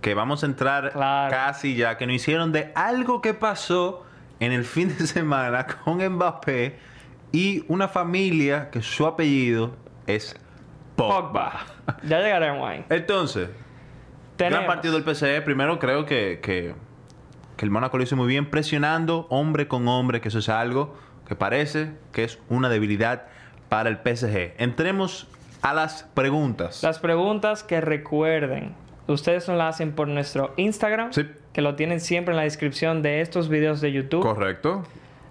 que 0.00 0.14
vamos 0.14 0.42
a 0.42 0.46
entrar 0.46 0.90
Claro. 0.92 1.30
casi 1.30 1.76
ya, 1.76 1.96
que 1.96 2.06
nos 2.06 2.16
hicieron 2.16 2.50
de 2.52 2.72
algo 2.74 3.20
que 3.22 3.34
pasó 3.34 4.04
en 4.40 4.52
el 4.52 4.64
fin 4.64 4.88
de 4.96 5.06
semana 5.06 5.66
con 5.66 5.98
Mbappé 6.06 6.78
y 7.32 7.64
una 7.68 7.88
familia 7.88 8.70
que 8.70 8.82
su 8.82 9.06
apellido 9.06 9.76
es 10.06 10.36
Pogba. 10.96 11.30
Pogba. 11.30 11.66
Ya 12.04 12.18
llegaremos 12.20 12.68
ahí. 12.68 12.84
Entonces, 12.90 13.48
Tenemos. 14.36 14.64
gran 14.64 14.66
partido 14.66 14.98
del 14.98 15.14
PSG. 15.14 15.44
Primero 15.44 15.78
creo 15.78 16.06
que, 16.06 16.40
que, 16.42 16.74
que 17.56 17.64
el 17.64 17.70
Mónaco 17.70 17.98
lo 17.98 18.04
hizo 18.04 18.16
muy 18.16 18.26
bien, 18.28 18.50
presionando 18.50 19.26
hombre 19.30 19.68
con 19.68 19.86
hombre, 19.88 20.20
que 20.20 20.28
eso 20.28 20.38
es 20.38 20.48
algo 20.48 20.96
que 21.26 21.34
parece 21.36 21.90
que 22.12 22.24
es 22.24 22.38
una 22.48 22.68
debilidad 22.70 23.24
para 23.68 23.90
el 23.90 23.96
PSG. 23.98 24.54
Entremos 24.58 25.28
a 25.60 25.74
las 25.74 26.04
preguntas. 26.14 26.82
Las 26.82 26.98
preguntas 26.98 27.62
que 27.62 27.80
recuerden, 27.82 28.74
ustedes 29.08 29.46
nos 29.48 29.58
las 29.58 29.74
hacen 29.74 29.92
por 29.92 30.08
nuestro 30.08 30.54
Instagram, 30.56 31.12
Sí. 31.12 31.28
Que 31.58 31.62
lo 31.62 31.74
tienen 31.74 31.98
siempre 31.98 32.30
en 32.30 32.36
la 32.36 32.44
descripción 32.44 33.02
de 33.02 33.20
estos 33.20 33.48
videos 33.48 33.80
de 33.80 33.90
YouTube. 33.90 34.22
Correcto. 34.22 34.84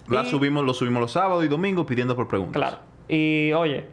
La 0.08 0.24
Y- 0.24 0.26
subimos, 0.26 0.62
lo 0.62 0.74
subimos 0.74 1.00
los 1.00 1.12
sábados 1.12 1.42
y 1.42 1.48
domingos 1.48 1.86
pidiendo 1.86 2.14
por 2.14 2.28
preguntas. 2.28 2.52
Claro. 2.60 2.76
Y 3.08 3.50
oye, 3.54 3.86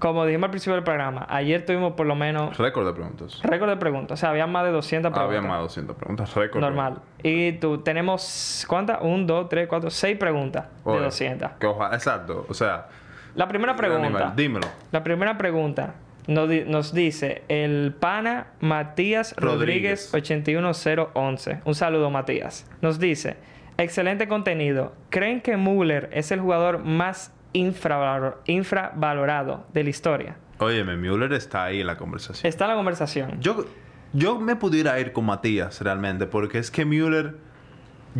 como 0.00 0.26
dijimos 0.26 0.46
al 0.46 0.50
principio 0.50 0.74
del 0.74 0.82
programa, 0.82 1.24
ayer 1.30 1.64
tuvimos 1.64 1.92
por 1.92 2.06
lo 2.06 2.16
menos 2.16 2.58
Récord 2.58 2.84
de 2.84 2.94
preguntas. 2.94 3.40
récord 3.44 3.68
de 3.70 3.76
preguntas. 3.76 4.18
O 4.18 4.20
sea, 4.20 4.30
había 4.30 4.48
más 4.48 4.64
de 4.64 4.72
200 4.72 5.12
preguntas. 5.12 5.36
Había 5.36 5.48
más 5.48 5.58
de 5.58 5.62
200 5.62 5.94
preguntas. 5.96 6.34
Récord. 6.34 6.60
Normal. 6.60 6.98
Y 7.22 7.52
tú, 7.52 7.78
tenemos, 7.78 8.66
¿cuántas? 8.68 8.98
Un, 9.00 9.28
dos, 9.28 9.48
tres, 9.48 9.68
cuatro, 9.68 9.88
seis 9.88 10.18
preguntas 10.18 10.64
de 10.84 10.90
Oye, 10.90 11.00
200. 11.04 11.50
Que 11.60 11.66
ojalá, 11.68 11.94
exacto. 11.94 12.44
O 12.48 12.54
sea, 12.54 12.88
La 13.36 13.46
primera 13.46 13.76
pregunta. 13.76 14.04
animal, 14.08 14.32
dímelo. 14.34 14.66
La 14.90 15.04
primera 15.04 15.38
pregunta 15.38 15.94
nos, 16.28 16.48
di- 16.48 16.62
nos 16.64 16.94
dice 16.94 17.42
el 17.48 17.92
pana 17.98 18.52
Matías 18.60 19.34
Rodríguez, 19.36 20.10
Rodríguez. 20.12 20.14
81011. 20.14 21.60
Un 21.64 21.74
saludo, 21.74 22.10
Matías. 22.10 22.70
Nos 22.80 23.00
dice: 23.00 23.36
Excelente 23.76 24.28
contenido. 24.28 24.94
¿Creen 25.10 25.40
que 25.40 25.56
Müller 25.56 26.08
es 26.12 26.30
el 26.30 26.40
jugador 26.40 26.78
más 26.84 27.34
infravalor- 27.52 28.36
infravalorado 28.46 29.66
de 29.72 29.84
la 29.84 29.90
historia? 29.90 30.36
Óyeme, 30.58 30.96
Müller 30.96 31.32
está 31.32 31.64
ahí 31.64 31.80
en 31.80 31.86
la 31.86 31.96
conversación. 31.96 32.48
Está 32.48 32.64
en 32.64 32.70
la 32.70 32.76
conversación. 32.76 33.40
Yo, 33.40 33.64
yo 34.12 34.38
me 34.40 34.56
pudiera 34.56 34.98
ir 35.00 35.12
con 35.12 35.26
Matías 35.26 35.80
realmente, 35.80 36.26
porque 36.26 36.58
es 36.58 36.70
que 36.70 36.84
Müller. 36.84 37.36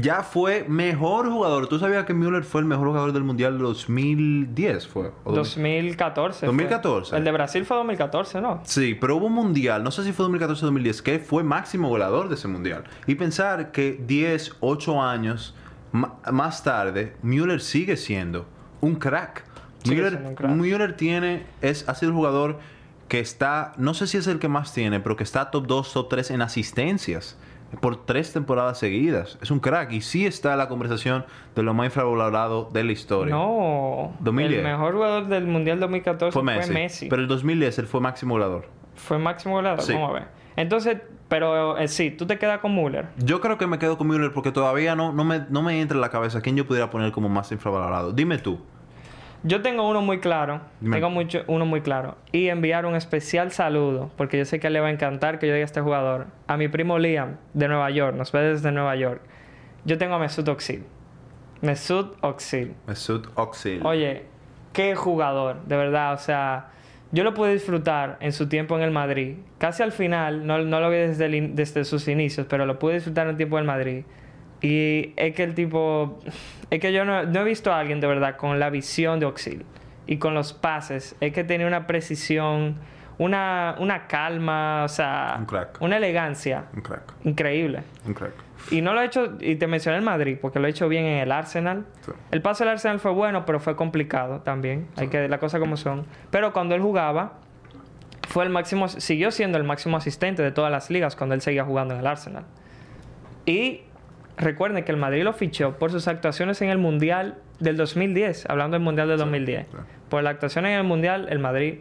Ya 0.01 0.23
fue 0.23 0.65
mejor 0.69 1.31
jugador. 1.31 1.67
¿Tú 1.67 1.79
sabías 1.79 2.05
que 2.05 2.15
Müller 2.15 2.45
fue 2.45 2.61
el 2.61 2.67
mejor 2.67 2.89
jugador 2.89 3.13
del 3.13 3.25
Mundial 3.25 3.59
de 3.59 3.65
2010? 3.65 4.87
Fue, 4.87 5.11
¿O 5.25 5.33
2014. 5.33 6.41
fue. 6.41 6.47
2014. 6.47 7.17
El 7.17 7.25
de 7.25 7.33
Brasil 7.33 7.65
fue 7.65 7.77
2014, 7.77 8.41
¿no? 8.41 8.61
Sí, 8.65 8.95
pero 8.95 9.17
hubo 9.17 9.27
un 9.27 9.33
mundial, 9.33 9.83
no 9.83 9.91
sé 9.91 10.05
si 10.05 10.13
fue 10.13 10.25
2014 10.25 10.65
o 10.65 10.67
2010, 10.67 11.03
que 11.03 11.19
fue 11.19 11.43
máximo 11.43 11.89
goleador 11.89 12.29
de 12.29 12.35
ese 12.35 12.49
mundial. 12.49 12.85
Y 13.07 13.15
pensar 13.15 13.73
que 13.73 14.01
10, 14.07 14.57
8 14.61 15.03
años 15.03 15.55
más 15.93 16.63
tarde, 16.63 17.17
Müller 17.23 17.61
sigue 17.61 17.97
siendo 17.97 18.47
un 18.81 18.97
crack. 18.97 19.45
Sigue 19.83 19.97
Müller, 19.97 20.11
siendo 20.11 20.29
un 20.29 20.35
crack. 20.35 20.51
Müller 20.53 20.97
tiene, 20.97 21.47
es, 21.61 21.89
ha 21.89 21.95
sido 21.95 22.11
el 22.11 22.17
jugador 22.17 22.59
que 23.09 23.21
está, 23.21 23.73
no 23.79 23.95
sé 23.95 24.07
si 24.07 24.19
es 24.19 24.27
el 24.27 24.39
que 24.39 24.49
más 24.49 24.75
tiene, 24.75 25.01
pero 25.01 25.17
que 25.17 25.25
está 25.25 25.51
top 25.51 25.67
2, 25.67 25.93
top 25.95 26.09
3 26.11 26.31
en 26.33 26.43
asistencias 26.43 27.39
por 27.81 28.07
tres 28.07 28.33
temporadas 28.33 28.79
seguidas. 28.79 29.39
Es 29.43 29.51
un 29.51 29.61
crack 29.61 29.93
y 29.93 30.01
sí 30.01 30.27
está 30.27 30.53
en 30.53 30.59
la 30.59 30.69
conversación 30.69 31.25
de 31.55 31.63
lo 31.63 31.75
más 31.75 31.87
infravalorado 31.87 32.69
de 32.73 32.85
la 32.85 32.93
historia. 32.93 33.35
No. 33.35 34.15
2010. 34.21 34.59
El 34.59 34.65
mejor 34.65 34.95
jugador 34.95 35.27
del 35.29 35.47
Mundial 35.47 35.81
2014 35.81 36.33
Fue 36.33 36.43
fue 36.43 36.57
Messi, 36.57 36.73
Messi. 36.73 37.09
Pero 37.09 37.23
el 37.23 37.29
2010 37.29 37.79
él 37.79 37.87
fue 37.87 38.01
máximo 38.01 38.35
goleador. 38.35 38.67
Fue 38.95 39.19
máximo 39.19 39.55
goleador. 39.55 39.83
Sí. 39.83 39.93
Vamos 39.93 40.11
a 40.11 40.13
ver. 40.15 40.39
Entonces, 40.57 40.99
pero 41.29 41.79
eh, 41.79 41.87
sí, 41.89 42.11
tú 42.11 42.27
te 42.27 42.39
quedas 42.39 42.59
con 42.61 42.75
Müller. 42.75 43.07
Yo 43.19 43.41
creo 43.41 43.59
que 43.59 43.67
me 43.67 43.79
quedo 43.79 43.97
con 43.99 44.09
Müller 44.09 44.33
porque 44.33 44.51
todavía 44.51 44.97
no, 44.97 45.13
no, 45.13 45.25
me, 45.25 45.45
no 45.51 45.63
me 45.63 45.81
entra 45.81 45.95
en 45.97 46.01
la 46.01 46.11
cabeza 46.11 46.41
quién 46.41 46.57
yo 46.57 46.67
pudiera 46.67 46.91
poner 46.91 47.13
como 47.13 47.29
más 47.29 47.53
infravalorado. 47.53 48.13
Dime 48.13 48.39
tú. 48.39 48.59
Yo 49.45 49.63
tengo 49.63 49.89
uno 49.89 50.03
muy 50.03 50.19
claro. 50.19 50.61
Dime. 50.81 50.97
Tengo 50.97 51.11
mucho, 51.11 51.45
uno 51.47 51.65
muy 51.65 51.81
claro. 51.81 52.17
Y 52.33 52.49
enviar 52.49 52.87
un 52.87 52.97
especial 52.97 53.53
saludo, 53.53 54.11
porque 54.17 54.39
yo 54.39 54.45
sé 54.45 54.59
que 54.59 54.69
le 54.71 54.81
va 54.81 54.89
a 54.89 54.91
encantar 54.91 55.39
que 55.39 55.47
yo 55.47 55.55
diga 55.55 55.65
a 55.65 55.67
este 55.67 55.81
jugador. 55.81 56.27
A 56.47 56.57
mi 56.57 56.69
primo 56.69 56.99
Liam, 56.99 57.37
de 57.55 57.69
Nueva 57.69 57.91
York. 57.91 58.17
Nos 58.17 58.33
ve 58.33 58.41
desde 58.41 58.73
Nueva 58.73 58.97
York. 58.97 59.21
Yo 59.85 59.97
tengo 59.97 60.15
a 60.15 60.19
Mesut 60.19 60.49
Özil. 60.49 60.85
Mesut 61.61 62.17
Özil. 62.23 62.75
Mesut 62.87 63.29
Özil. 63.37 63.85
Oye, 63.85 64.25
qué 64.73 64.95
jugador, 64.95 65.63
de 65.65 65.77
verdad. 65.77 66.15
O 66.15 66.19
sea, 66.19 66.71
yo 67.13 67.25
lo 67.25 67.33
pude 67.33 67.53
disfrutar 67.53 68.19
en 68.21 68.33
su 68.33 68.49
tiempo 68.49 68.77
en 68.77 68.83
el 68.83 68.91
Madrid. 68.91 69.37
Casi 69.59 69.83
al 69.83 69.93
final, 69.93 70.47
no, 70.47 70.59
no 70.59 70.81
lo 70.81 70.91
vi 70.91 70.97
desde, 70.97 71.27
el 71.27 71.55
desde 71.55 71.85
sus 71.85 72.09
inicios, 72.09 72.47
pero 72.49 72.67
lo 72.67 72.79
pude 72.79 72.95
disfrutar 72.95 73.27
en 73.27 73.31
el 73.31 73.37
tiempo 73.37 73.57
del 73.57 73.67
Madrid. 73.67 74.05
Y 74.61 75.13
es 75.17 75.35
que 75.35 75.45
el 75.45 75.55
tipo... 75.55 76.19
Es 76.71 76.81
que 76.81 76.93
yo 76.93 77.05
no, 77.05 77.25
no 77.25 77.41
he 77.41 77.45
visto 77.45 77.73
a 77.73 77.79
alguien 77.81 78.01
de 78.01 78.07
verdad 78.07 78.37
con 78.37 78.59
la 78.61 78.71
visión 78.71 79.21
de 79.21 79.27
Oxil 79.27 79.65
y 80.07 80.19
con 80.19 80.35
los 80.35 80.53
pases. 80.53 81.17
Es 81.21 81.33
que 81.33 81.45
tenía 81.45 81.67
una 81.67 81.87
precisión, 81.87 82.77
una, 83.19 83.75
una 83.79 84.07
calma, 84.07 84.85
o 84.85 84.89
sea... 84.89 85.37
Un 85.39 85.47
crack. 85.47 85.81
Una 85.81 85.97
elegancia 85.97 86.65
Un 86.75 86.83
crack. 86.83 87.03
increíble. 87.25 87.83
Un 88.07 88.15
crack. 88.15 88.33
Y 88.71 88.83
no 88.83 88.93
lo 88.93 89.01
he 89.01 89.05
hecho, 89.07 89.39
y 89.41 89.57
te 89.57 89.67
mencioné 89.67 89.99
el 89.99 90.05
Madrid, 90.05 90.37
porque 90.41 90.59
lo 90.59 90.67
he 90.67 90.71
hecho 90.71 90.89
bien 90.89 91.05
en 91.05 91.19
el 91.19 91.33
Arsenal. 91.33 91.87
Sí. 92.05 92.13
El 92.33 92.43
paso 92.43 92.65
del 92.65 92.73
Arsenal 92.73 92.99
fue 92.99 93.13
bueno, 93.13 93.47
pero 93.47 93.61
fue 93.61 93.77
complicado 93.77 94.41
también. 94.41 94.89
Hay 94.97 95.09
que 95.09 95.29
las 95.29 95.39
cosas 95.39 95.61
como 95.61 95.77
son. 95.77 96.07
Pero 96.31 96.53
cuando 96.53 96.75
él 96.75 96.83
jugaba, 96.83 97.35
fue 98.29 98.45
el 98.45 98.51
máximo, 98.51 98.89
siguió 98.89 99.31
siendo 99.31 99.57
el 99.59 99.65
máximo 99.65 99.97
asistente 99.97 100.43
de 100.43 100.51
todas 100.51 100.71
las 100.73 100.91
ligas 100.91 101.17
cuando 101.17 101.35
él 101.35 101.41
seguía 101.41 101.65
jugando 101.65 101.95
en 101.95 102.01
el 102.01 102.07
Arsenal. 102.07 102.45
Y 103.47 103.83
recuerden 104.39 104.85
que 104.85 104.93
el 104.93 104.99
Madrid 104.99 105.23
lo 105.23 105.33
fichó 105.33 105.79
por 105.79 105.91
sus 105.91 106.09
actuaciones 106.09 106.61
en 106.63 106.71
el 106.71 106.79
Mundial 106.79 107.39
del 107.61 107.77
2010, 107.77 108.47
hablando 108.49 108.77
del 108.77 108.83
Mundial 108.83 109.09
del 109.09 109.19
2010. 109.19 109.67
sí. 109.71 109.77
Por 110.09 110.23
la 110.23 110.31
actuación 110.31 110.65
en 110.65 110.73
el 110.73 110.85
Mundial, 110.85 111.27
el 111.29 111.39
Madrid 111.39 111.81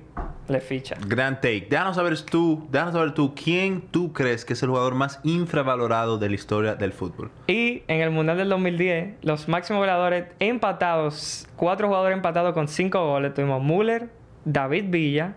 le 0.50 0.60
ficha. 0.60 0.98
Gran 1.08 1.36
take. 1.36 1.68
Déjanos 1.70 1.96
saber 1.96 2.20
tú, 2.22 2.68
déjanos 2.72 2.94
saber 2.94 3.14
tú 3.14 3.34
quién 3.36 3.82
tú 3.82 4.12
crees 4.12 4.44
que 4.44 4.54
es 4.54 4.64
el 4.64 4.70
jugador 4.70 4.96
más 4.96 5.20
infravalorado 5.24 6.18
de 6.18 6.30
la 6.30 6.36
historia 6.36 6.76
del 6.76 6.92
fútbol. 6.92 7.32
Y 7.48 7.84
en 7.88 8.02
el 8.02 8.12
Mundial 8.12 8.38
del 8.38 8.50
2010, 8.50 9.16
los 9.22 9.48
máximos 9.48 9.80
goleadores 9.80 10.26
empatados, 10.40 11.48
cuatro 11.56 11.88
jugadores 11.88 12.18
empatados 12.18 12.54
con 12.54 12.68
cinco 12.68 13.06
goles, 13.06 13.34
tuvimos 13.34 13.64
Müller, 13.64 14.10
David 14.44 14.86
Villa, 14.90 15.36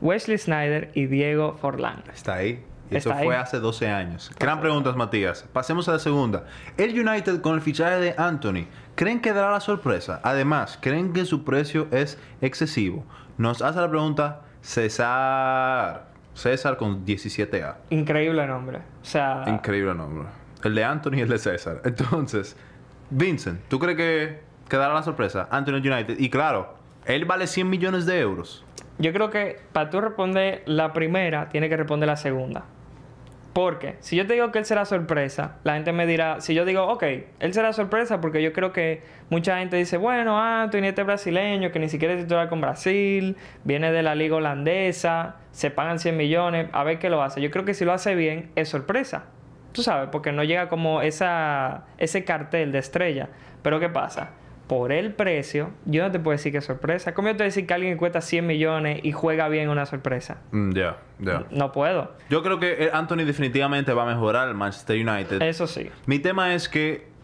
Wesley 0.00 0.38
Snyder 0.38 0.90
y 0.94 1.06
Diego 1.06 1.56
Forlán. 1.60 2.02
Está 2.12 2.34
ahí. 2.34 2.62
Y 2.90 2.96
eso 2.96 3.12
fue 3.12 3.34
ahí. 3.34 3.42
hace 3.42 3.58
12 3.58 3.88
años. 3.88 4.30
Gran 4.38 4.60
pregunta, 4.60 4.92
Matías. 4.92 5.44
Pasemos 5.52 5.88
a 5.88 5.92
la 5.92 5.98
segunda. 5.98 6.44
El 6.76 6.98
United 6.98 7.40
con 7.40 7.54
el 7.54 7.60
fichaje 7.60 7.96
de 7.96 8.14
Anthony, 8.16 8.66
¿creen 8.94 9.20
que 9.20 9.32
dará 9.32 9.50
la 9.50 9.60
sorpresa? 9.60 10.20
Además, 10.22 10.78
¿creen 10.80 11.12
que 11.12 11.24
su 11.24 11.44
precio 11.44 11.88
es 11.90 12.18
excesivo? 12.40 13.04
Nos 13.38 13.60
hace 13.62 13.80
la 13.80 13.88
pregunta 13.90 14.42
César. 14.62 16.06
César 16.34 16.76
con 16.76 17.04
17A. 17.06 17.76
Increíble 17.90 18.46
nombre. 18.46 18.78
O 18.78 19.04
sea, 19.04 19.44
Increíble 19.46 19.94
nombre. 19.94 20.28
El 20.62 20.74
de 20.74 20.84
Anthony 20.84 21.14
y 21.14 21.20
el 21.20 21.28
de 21.28 21.38
César. 21.38 21.80
Entonces, 21.84 22.56
Vincent, 23.10 23.60
¿tú 23.68 23.78
crees 23.78 23.96
que, 23.96 24.40
que 24.68 24.76
dará 24.76 24.92
la 24.94 25.02
sorpresa? 25.02 25.48
Anthony 25.50 25.76
United. 25.76 26.18
Y 26.18 26.28
claro, 26.28 26.74
él 27.06 27.24
vale 27.24 27.46
100 27.46 27.68
millones 27.70 28.04
de 28.06 28.20
euros. 28.20 28.64
yo 28.98 29.12
creo 29.12 29.30
que 29.30 29.60
para 29.72 29.90
tú 29.90 30.00
responder 30.00 30.62
la 30.66 30.92
primera, 30.92 31.48
tiene 31.48 31.68
que 31.68 31.76
responder 31.76 32.06
la 32.08 32.16
segunda. 32.16 32.64
Porque 33.56 33.96
si 34.00 34.16
yo 34.16 34.26
te 34.26 34.34
digo 34.34 34.52
que 34.52 34.58
él 34.58 34.66
será 34.66 34.84
sorpresa, 34.84 35.56
la 35.64 35.76
gente 35.76 35.90
me 35.94 36.06
dirá, 36.06 36.42
si 36.42 36.52
yo 36.52 36.66
digo, 36.66 36.86
ok, 36.88 37.02
él 37.40 37.54
será 37.54 37.72
sorpresa, 37.72 38.20
porque 38.20 38.42
yo 38.42 38.52
creo 38.52 38.70
que 38.70 39.00
mucha 39.30 39.60
gente 39.60 39.78
dice, 39.78 39.96
bueno, 39.96 40.38
Anthony 40.38 40.84
este 40.84 41.04
brasileño 41.04 41.72
que 41.72 41.78
ni 41.78 41.88
siquiera 41.88 42.12
es 42.12 42.20
titular 42.20 42.50
con 42.50 42.60
Brasil, 42.60 43.34
viene 43.64 43.92
de 43.92 44.02
la 44.02 44.14
liga 44.14 44.36
holandesa, 44.36 45.36
se 45.52 45.70
pagan 45.70 45.98
100 45.98 46.18
millones, 46.18 46.68
a 46.70 46.84
ver 46.84 46.98
qué 46.98 47.08
lo 47.08 47.22
hace. 47.22 47.40
Yo 47.40 47.50
creo 47.50 47.64
que 47.64 47.72
si 47.72 47.86
lo 47.86 47.94
hace 47.94 48.14
bien, 48.14 48.50
es 48.56 48.68
sorpresa. 48.68 49.24
Tú 49.72 49.82
sabes, 49.82 50.10
porque 50.12 50.32
no 50.32 50.44
llega 50.44 50.68
como 50.68 51.00
esa, 51.00 51.86
ese 51.96 52.24
cartel 52.24 52.72
de 52.72 52.78
estrella. 52.80 53.30
Pero 53.62 53.80
¿qué 53.80 53.88
pasa? 53.88 54.32
Por 54.66 54.90
el 54.90 55.12
precio, 55.14 55.70
yo 55.84 56.02
no 56.02 56.10
te 56.10 56.18
puedo 56.18 56.36
decir 56.36 56.50
que 56.50 56.58
es 56.58 56.64
sorpresa. 56.64 57.14
¿Cómo 57.14 57.28
yo 57.28 57.34
te 57.34 57.38
puedo 57.38 57.46
decir 57.46 57.66
que 57.66 57.74
alguien 57.74 57.92
que 57.92 57.98
cuesta 57.98 58.20
100 58.20 58.46
millones 58.46 59.00
y 59.04 59.12
juega 59.12 59.48
bien 59.48 59.68
una 59.68 59.86
sorpresa? 59.86 60.38
Mm, 60.50 60.72
Ya, 60.72 60.96
ya. 61.20 61.44
No 61.50 61.70
puedo. 61.70 62.12
Yo 62.30 62.42
creo 62.42 62.58
que 62.58 62.84
eh, 62.86 62.90
Anthony 62.92 63.24
definitivamente 63.24 63.92
va 63.92 64.02
a 64.02 64.06
mejorar 64.06 64.48
el 64.48 64.54
Manchester 64.54 64.96
United. 65.08 65.40
Eso 65.42 65.66
sí. 65.68 65.88
Mi 66.06 66.18
tema 66.18 66.52
es 66.54 66.68
que 66.68 67.14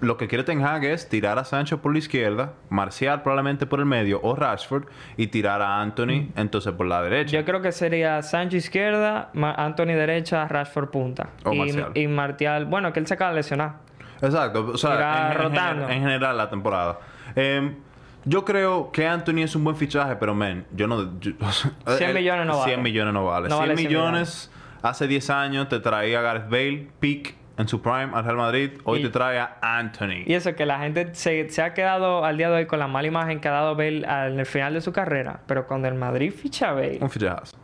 lo 0.00 0.16
que 0.16 0.28
quiere 0.28 0.44
Ten 0.44 0.64
Hag 0.64 0.84
es 0.84 1.08
tirar 1.08 1.38
a 1.38 1.44
Sancho 1.44 1.82
por 1.82 1.92
la 1.92 1.98
izquierda, 1.98 2.52
Marcial 2.68 3.22
probablemente 3.22 3.66
por 3.66 3.80
el 3.80 3.86
medio 3.86 4.20
o 4.22 4.36
Rashford 4.36 4.84
y 5.16 5.26
tirar 5.28 5.60
a 5.60 5.80
Anthony 5.80 6.30
entonces 6.36 6.72
por 6.72 6.86
la 6.86 7.02
derecha. 7.02 7.36
Yo 7.36 7.44
creo 7.44 7.62
que 7.62 7.72
sería 7.72 8.22
Sancho 8.22 8.56
izquierda, 8.56 9.30
Anthony 9.34 9.86
derecha, 9.94 10.46
Rashford 10.46 10.90
punta. 10.90 11.30
O 11.44 11.52
y, 11.52 11.58
Marcial. 11.58 11.90
y 11.94 12.06
Martial, 12.06 12.64
bueno, 12.66 12.92
que 12.92 13.00
él 13.00 13.06
se 13.08 13.14
acaba 13.14 13.30
de 13.30 13.36
lesionar. 13.38 13.86
Exacto, 14.20 14.66
o 14.72 14.76
sea, 14.78 15.26
en, 15.26 15.32
en 15.32 15.38
rotando. 15.38 15.86
gener- 15.86 15.92
en 15.96 16.00
general 16.02 16.36
la 16.36 16.50
temporada. 16.50 16.98
Em, 17.36 17.76
yo 18.24 18.44
creo 18.44 18.90
que 18.92 19.06
Anthony 19.06 19.42
es 19.42 19.54
un 19.54 19.64
buen 19.64 19.76
fichaje, 19.76 20.16
pero 20.16 20.34
men, 20.34 20.66
yo 20.72 20.86
no... 20.86 21.18
yo- 21.20 21.32
100 21.96 22.14
millones 22.14 22.46
no 22.46 22.54
100 22.54 22.64
vale. 22.64 22.76
millones 22.82 23.14
no 23.14 23.24
vale. 23.24 23.48
No 23.48 23.56
100 23.56 23.60
vale 23.60 23.76
100 23.76 23.88
millones 23.88 24.50
hace 24.82 25.06
10 25.08 25.30
años 25.30 25.68
te 25.68 25.80
traía 25.80 26.20
Gareth 26.20 26.48
Bale, 26.48 26.88
peak 27.00 27.34
en 27.56 27.66
su 27.66 27.80
prime 27.82 28.10
al 28.14 28.22
Real 28.24 28.36
Madrid. 28.36 28.70
Hoy 28.84 29.00
Y- 29.00 29.02
te 29.04 29.08
trae 29.10 29.38
a 29.40 29.58
Anthony. 29.60 30.22
Y 30.26 30.34
eso 30.34 30.54
que 30.54 30.64
la 30.66 30.78
gente 30.80 31.14
se, 31.14 31.48
se 31.50 31.62
ha 31.62 31.74
quedado 31.74 32.24
al 32.24 32.36
día 32.36 32.48
de 32.50 32.56
hoy 32.56 32.66
con 32.66 32.78
la 32.78 32.86
mala 32.86 33.08
imagen 33.08 33.40
que 33.40 33.48
ha 33.48 33.52
dado 33.52 33.74
Bale 33.76 34.04
al- 34.06 34.32
en 34.34 34.40
el 34.40 34.46
final 34.46 34.74
de 34.74 34.80
su 34.80 34.92
carrera. 34.92 35.40
Pero 35.46 35.66
cuando 35.66 35.88
el 35.88 35.94
Madrid 35.94 36.32
ficha 36.32 36.70
a 36.70 36.72
Bale... 36.74 36.98
Un 37.00 37.10
fichajazo. 37.10 37.56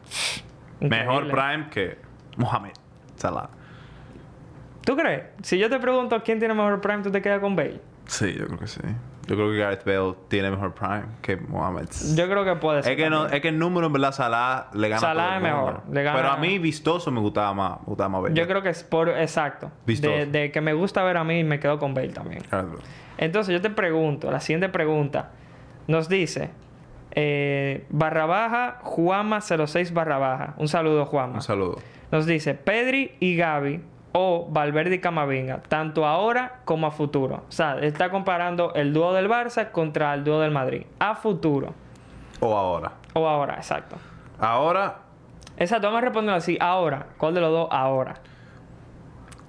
Mejor 0.80 1.28
prime 1.30 1.68
que 1.70 1.98
Mohamed 2.36 2.72
Salah. 3.16 3.48
¿Tú 4.84 4.96
crees? 4.96 5.22
Si 5.42 5.58
yo 5.58 5.70
te 5.70 5.78
pregunto 5.78 6.20
quién 6.22 6.38
tiene 6.38 6.54
mejor 6.54 6.80
prime, 6.80 7.02
tú 7.02 7.10
te 7.10 7.22
quedas 7.22 7.40
con 7.40 7.56
Bale. 7.56 7.80
Sí, 8.06 8.34
yo 8.38 8.46
creo 8.46 8.58
que 8.58 8.66
sí. 8.66 8.80
Yo 9.26 9.36
creo 9.36 9.50
que 9.50 9.56
Gareth 9.56 9.84
Bale 9.86 10.14
tiene 10.28 10.50
mejor 10.50 10.74
prime 10.74 11.04
que 11.22 11.38
Mohamed. 11.38 11.88
Yo 12.14 12.28
creo 12.28 12.44
que 12.44 12.56
puede 12.56 12.82
ser. 12.82 12.92
Es 12.92 12.98
que, 12.98 13.08
no, 13.08 13.26
es 13.26 13.40
que 13.40 13.48
el 13.48 13.58
número, 13.58 13.86
en 13.86 13.94
verdad, 13.94 14.12
Salah 14.12 14.68
le 14.74 14.90
gana 14.90 15.00
Salah 15.00 15.36
es 15.36 15.42
mejor, 15.42 15.80
le 15.90 16.02
gana- 16.02 16.16
Pero 16.18 16.30
a 16.30 16.36
mí, 16.36 16.58
vistoso, 16.58 17.10
me 17.10 17.20
gustaba 17.20 17.54
más. 17.54 17.80
Me 17.80 17.86
gustaba 17.86 18.10
más 18.10 18.22
Bale. 18.22 18.34
Yo 18.34 18.46
creo 18.46 18.60
que 18.62 18.68
es 18.68 18.84
por... 18.84 19.08
Exacto. 19.08 19.70
Vistoso. 19.86 20.12
De, 20.12 20.26
de 20.26 20.52
que 20.52 20.60
me 20.60 20.74
gusta 20.74 21.02
ver 21.02 21.16
a 21.16 21.24
mí, 21.24 21.42
me 21.44 21.58
quedo 21.58 21.78
con 21.78 21.94
Bale 21.94 22.08
también. 22.10 22.42
Entonces 23.16 23.54
yo 23.54 23.62
te 23.62 23.70
pregunto, 23.70 24.30
la 24.30 24.40
siguiente 24.40 24.68
pregunta 24.68 25.30
nos 25.86 26.08
dice 26.10 26.50
eh, 27.12 27.86
barra 27.90 28.26
baja 28.26 28.78
Juama 28.82 29.40
06 29.40 29.94
barra 29.94 30.18
baja. 30.18 30.54
Un 30.58 30.68
saludo 30.68 31.06
Juama. 31.06 31.34
Un 31.36 31.42
saludo. 31.42 31.78
Nos 32.10 32.26
dice 32.26 32.52
Pedri 32.54 33.12
y 33.20 33.36
Gaby 33.36 33.80
o 34.16 34.46
Valverde 34.48 34.94
y 34.94 35.00
Camavinga, 35.00 35.60
tanto 35.68 36.06
ahora 36.06 36.60
como 36.64 36.86
a 36.86 36.92
futuro. 36.92 37.42
O 37.48 37.52
sea, 37.52 37.78
está 37.80 38.10
comparando 38.10 38.72
el 38.74 38.92
dúo 38.92 39.12
del 39.12 39.28
Barça 39.28 39.72
contra 39.72 40.14
el 40.14 40.22
dúo 40.22 40.38
del 40.40 40.52
Madrid. 40.52 40.86
A 41.00 41.16
futuro. 41.16 41.74
O 42.38 42.56
ahora. 42.56 42.92
O 43.14 43.26
ahora, 43.26 43.54
exacto. 43.54 43.96
Ahora, 44.38 44.98
Exacto, 45.56 45.86
vamos 45.86 45.98
a 45.98 46.04
responder 46.06 46.34
así. 46.34 46.56
Ahora. 46.60 47.06
¿Cuál 47.16 47.34
de 47.34 47.40
los 47.40 47.50
dos 47.50 47.68
ahora? 47.70 48.14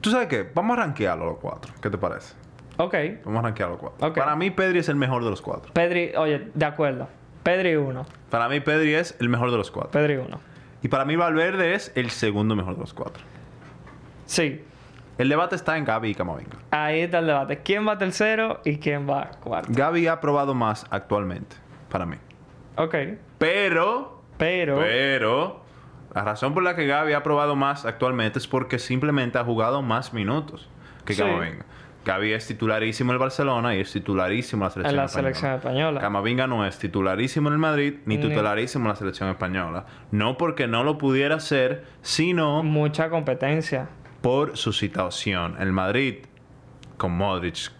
¿tú 0.01 0.11
sabes 0.11 0.27
qué? 0.27 0.47
Vamos 0.53 0.77
a 0.77 0.81
rankearlo 0.81 1.25
los 1.25 1.37
cuatro. 1.37 1.73
¿Qué 1.81 1.89
te 1.89 1.97
parece? 1.97 2.35
Ok. 2.77 2.93
Vamos 3.25 3.39
a 3.39 3.41
rankearlo 3.47 3.75
los 3.75 3.81
cuatro. 3.81 4.13
Para 4.13 4.35
mí, 4.35 4.51
Pedri 4.51 4.79
es 4.79 4.89
el 4.89 4.95
mejor 4.95 5.23
de 5.23 5.31
los 5.31 5.41
cuatro. 5.41 5.73
Pedri, 5.73 6.11
oye, 6.15 6.51
de 6.53 6.65
acuerdo. 6.65 7.07
Pedri 7.41 7.75
1. 7.75 8.05
Para 8.29 8.47
mí, 8.49 8.59
Pedri 8.59 8.93
es 8.95 9.15
el 9.19 9.29
mejor 9.29 9.51
de 9.51 9.57
los 9.57 9.71
cuatro. 9.71 9.91
Pedri 9.91 10.17
1. 10.17 10.39
Y 10.83 10.87
para 10.89 11.05
mí, 11.05 11.15
Valverde 11.15 11.73
es 11.73 11.91
el 11.95 12.11
segundo 12.11 12.55
mejor 12.55 12.75
de 12.75 12.81
los 12.81 12.93
cuatro. 12.93 13.23
Sí. 14.25 14.63
El 15.17 15.29
debate 15.29 15.55
está 15.55 15.77
en 15.77 15.85
Gaby 15.85 16.09
y 16.09 16.15
Camavinga. 16.15 16.57
Ahí 16.71 17.01
está 17.01 17.19
el 17.19 17.27
debate. 17.27 17.59
¿Quién 17.63 17.87
va 17.87 17.97
tercero 17.97 18.59
y 18.65 18.77
quién 18.79 19.09
va 19.09 19.31
cuarto? 19.41 19.69
Gaby 19.71 20.07
ha 20.07 20.19
probado 20.19 20.53
más 20.53 20.85
actualmente, 20.89 21.55
para 21.89 22.05
mí. 22.05 22.17
Ok. 22.75 22.95
Pero, 23.37 24.23
Pero... 24.37 24.77
pero, 24.79 25.61
la 26.13 26.23
razón 26.23 26.53
por 26.53 26.63
la 26.63 26.75
que 26.75 26.85
Gaby 26.85 27.13
ha 27.13 27.23
probado 27.23 27.55
más 27.55 27.85
actualmente 27.85 28.39
es 28.39 28.47
porque 28.47 28.77
simplemente 28.79 29.37
ha 29.37 29.43
jugado 29.45 29.81
más 29.81 30.13
minutos 30.13 30.69
que 31.05 31.13
Sí. 31.13 31.21
Camavinga. 31.21 31.65
Gaby 32.03 32.33
es 32.33 32.45
titularísimo 32.47 33.11
en 33.11 33.15
el 33.15 33.19
Barcelona 33.19 33.75
y 33.75 33.79
es 33.79 33.91
titularísimo 33.91 34.63
en 34.63 34.67
la 34.67 34.69
selección 34.71 34.91
En 34.93 34.97
la 34.97 35.05
española. 35.05 35.33
selección 35.33 35.53
española. 35.55 36.01
Camavinga 36.01 36.45
no 36.47 36.65
es 36.65 36.77
titularísimo 36.77 37.47
en 37.49 37.53
el 37.53 37.59
Madrid 37.59 37.95
ni 38.05 38.17
Ni- 38.17 38.27
titularísimo 38.29 38.83
en 38.85 38.89
la 38.89 38.95
selección 38.95 39.29
española. 39.29 39.85
No 40.11 40.37
porque 40.37 40.67
no 40.67 40.83
lo 40.83 40.97
pudiera 40.99 41.39
ser, 41.39 41.85
sino 42.01 42.61
Mucha 42.63 43.09
competencia. 43.09 43.87
Por 44.25 44.57
su 44.57 44.73
situación. 44.73 45.55
El 45.59 45.71
Madrid, 45.71 46.25
con 46.97 47.11
Modric, 47.15 47.71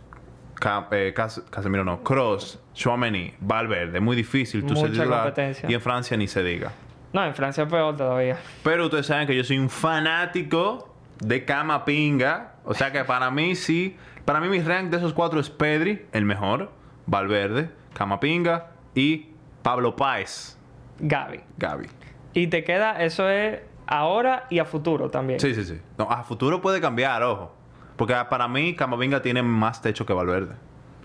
eh, 0.92 1.12
Cas- 1.16 1.42
Casemiro 1.50 1.84
no, 1.84 2.04
Kroos, 2.04 2.60
Chouameni, 2.76 3.34
Valverde, 3.40 4.00
muy 4.00 4.16
difícil 4.16 4.64
tú 4.64 4.76
ser 4.76 4.92
Mucha. 4.92 5.68
Y 5.68 5.74
en 5.74 5.82
Francia 5.82 6.16
ni 6.16 6.28
se 6.28 6.44
diga. 6.44 6.72
No, 7.14 7.26
en 7.26 7.34
Francia 7.34 7.68
peor 7.68 7.98
todavía. 7.98 8.38
Pero 8.64 8.86
ustedes 8.86 9.08
saben 9.08 9.26
que 9.26 9.36
yo 9.36 9.44
soy 9.44 9.58
un 9.58 9.72
fanático 9.72 10.94
de 11.20 11.46
Camapinga. 11.46 12.52
O 12.64 12.76
sea 12.76 12.92
que 12.92 13.04
para 13.06 13.32
mí 13.32 13.56
sí. 13.56 13.98
Para 14.24 14.40
mí 14.40 14.48
mi 14.48 14.60
rank 14.60 14.92
de 14.92 14.98
esos 14.98 15.14
cuatro 15.14 15.40
es 15.40 15.50
Pedri, 15.50 16.06
el 16.12 16.26
mejor. 16.26 16.72
Valverde, 17.08 17.72
Camapinga 17.96 18.68
y 18.94 19.30
Pablo 19.64 19.96
Páez, 19.96 20.60
Gaby. 21.00 21.40
Gaby. 21.58 21.88
Y 22.36 22.48
te 22.48 22.64
queda, 22.64 23.02
eso 23.04 23.28
es 23.30 23.62
ahora 23.88 24.46
y 24.50 24.60
a 24.60 24.66
futuro 24.66 25.10
también. 25.10 25.40
Sí, 25.40 25.54
sí, 25.54 25.64
sí. 25.64 25.82
No, 25.98 26.10
a 26.10 26.24
futuro 26.24 26.62
puede 26.62 26.82
cambiar, 26.82 27.24
ojo. 27.24 27.54
Porque 27.96 28.16
para 28.30 28.48
mí 28.48 28.76
Camavinga 28.76 29.22
tiene 29.22 29.42
más 29.42 29.82
techo 29.82 30.06
que 30.06 30.14
Valverde. 30.14 30.56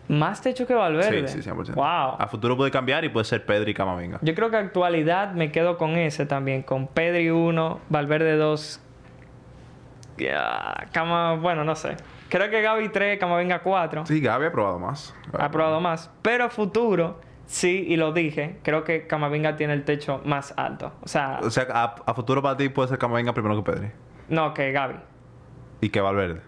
Más 0.09 0.43
techo 0.43 0.67
que 0.67 0.75
Valverde. 0.75 1.29
Sí, 1.29 1.41
sí, 1.41 1.49
100%. 1.49 1.75
Wow. 1.75 2.17
A 2.19 2.27
futuro 2.29 2.57
puede 2.57 2.73
cambiar 2.73 3.05
y 3.05 3.11
puede 3.11 3.25
ser 3.25 3.47
Pedri 3.47 3.71
y 3.71 3.75
Camavinga. 3.75 4.19
Yo 4.23 4.35
creo 4.35 4.51
que 4.51 4.57
actualidad 4.57 5.33
me 5.35 5.53
quedo 5.53 5.79
con 5.79 5.91
ese 5.91 6.27
también. 6.27 6.63
Con 6.63 6.89
Pedri 6.89 7.31
1, 7.31 7.81
Valverde 7.89 8.37
2. 8.37 8.81
Ya, 10.19 10.89
Cama, 10.93 11.35
bueno, 11.35 11.65
no 11.65 11.77
sé. 11.77 11.97
Creo 12.29 12.51
que 12.51 12.61
Gaby 12.61 12.89
3, 12.89 13.21
Camavinga 13.21 13.61
4. 13.61 14.07
Sí, 14.07 14.21
Gaby 14.21 14.47
ha 14.47 14.53
probado 14.53 14.81
más. 14.81 15.15
Ha 15.33 15.49
probado 15.49 15.81
más. 15.81 16.11
Pero 16.23 16.45
a 16.45 16.51
futuro, 16.51 17.21
sí, 17.51 17.85
y 17.89 17.97
lo 17.97 18.13
dije, 18.13 18.59
creo 18.63 18.85
que 18.85 19.07
Camavinga 19.07 19.57
tiene 19.57 19.73
el 19.75 19.85
techo 19.85 20.21
más 20.25 20.55
alto. 20.57 20.93
O 21.03 21.09
sea, 21.09 21.41
O 21.43 21.51
sea, 21.51 21.67
a, 21.71 21.95
a 22.07 22.15
futuro 22.15 22.41
para 22.43 22.57
ti 22.57 22.69
puede 22.69 22.89
ser 22.89 22.99
Camavinga 22.99 23.33
primero 23.33 23.57
que 23.63 23.71
Pedri. 23.73 23.89
no, 24.29 24.55
que 24.55 24.71
Gaby. 24.73 24.95
Y 25.81 25.89
que 25.91 26.01
Valverde. 26.01 26.41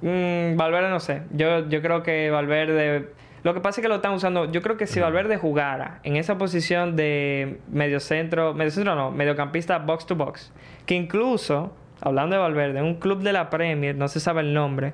Mm, 0.00 0.56
Valverde 0.56 0.90
no 0.90 1.00
sé. 1.00 1.22
Yo, 1.32 1.68
yo 1.68 1.82
creo 1.82 2.02
que 2.02 2.30
Valverde... 2.30 3.12
Lo 3.44 3.54
que 3.54 3.60
pasa 3.60 3.80
es 3.80 3.82
que 3.82 3.88
lo 3.88 3.96
están 3.96 4.12
usando... 4.12 4.50
Yo 4.50 4.62
creo 4.62 4.76
que 4.76 4.86
si 4.86 5.00
Valverde 5.00 5.36
jugara 5.36 6.00
en 6.02 6.16
esa 6.16 6.38
posición 6.38 6.96
de 6.96 7.60
mediocentro... 7.70 8.54
Mediocentro 8.54 8.94
no, 8.94 9.10
mediocampista 9.10 9.78
box 9.78 10.06
to 10.06 10.16
box. 10.16 10.52
Que 10.86 10.94
incluso, 10.94 11.72
hablando 12.00 12.36
de 12.36 12.42
Valverde, 12.42 12.82
un 12.82 12.94
club 12.96 13.20
de 13.22 13.32
la 13.32 13.50
Premier, 13.50 13.94
no 13.96 14.08
se 14.08 14.20
sabe 14.20 14.40
el 14.42 14.54
nombre, 14.54 14.92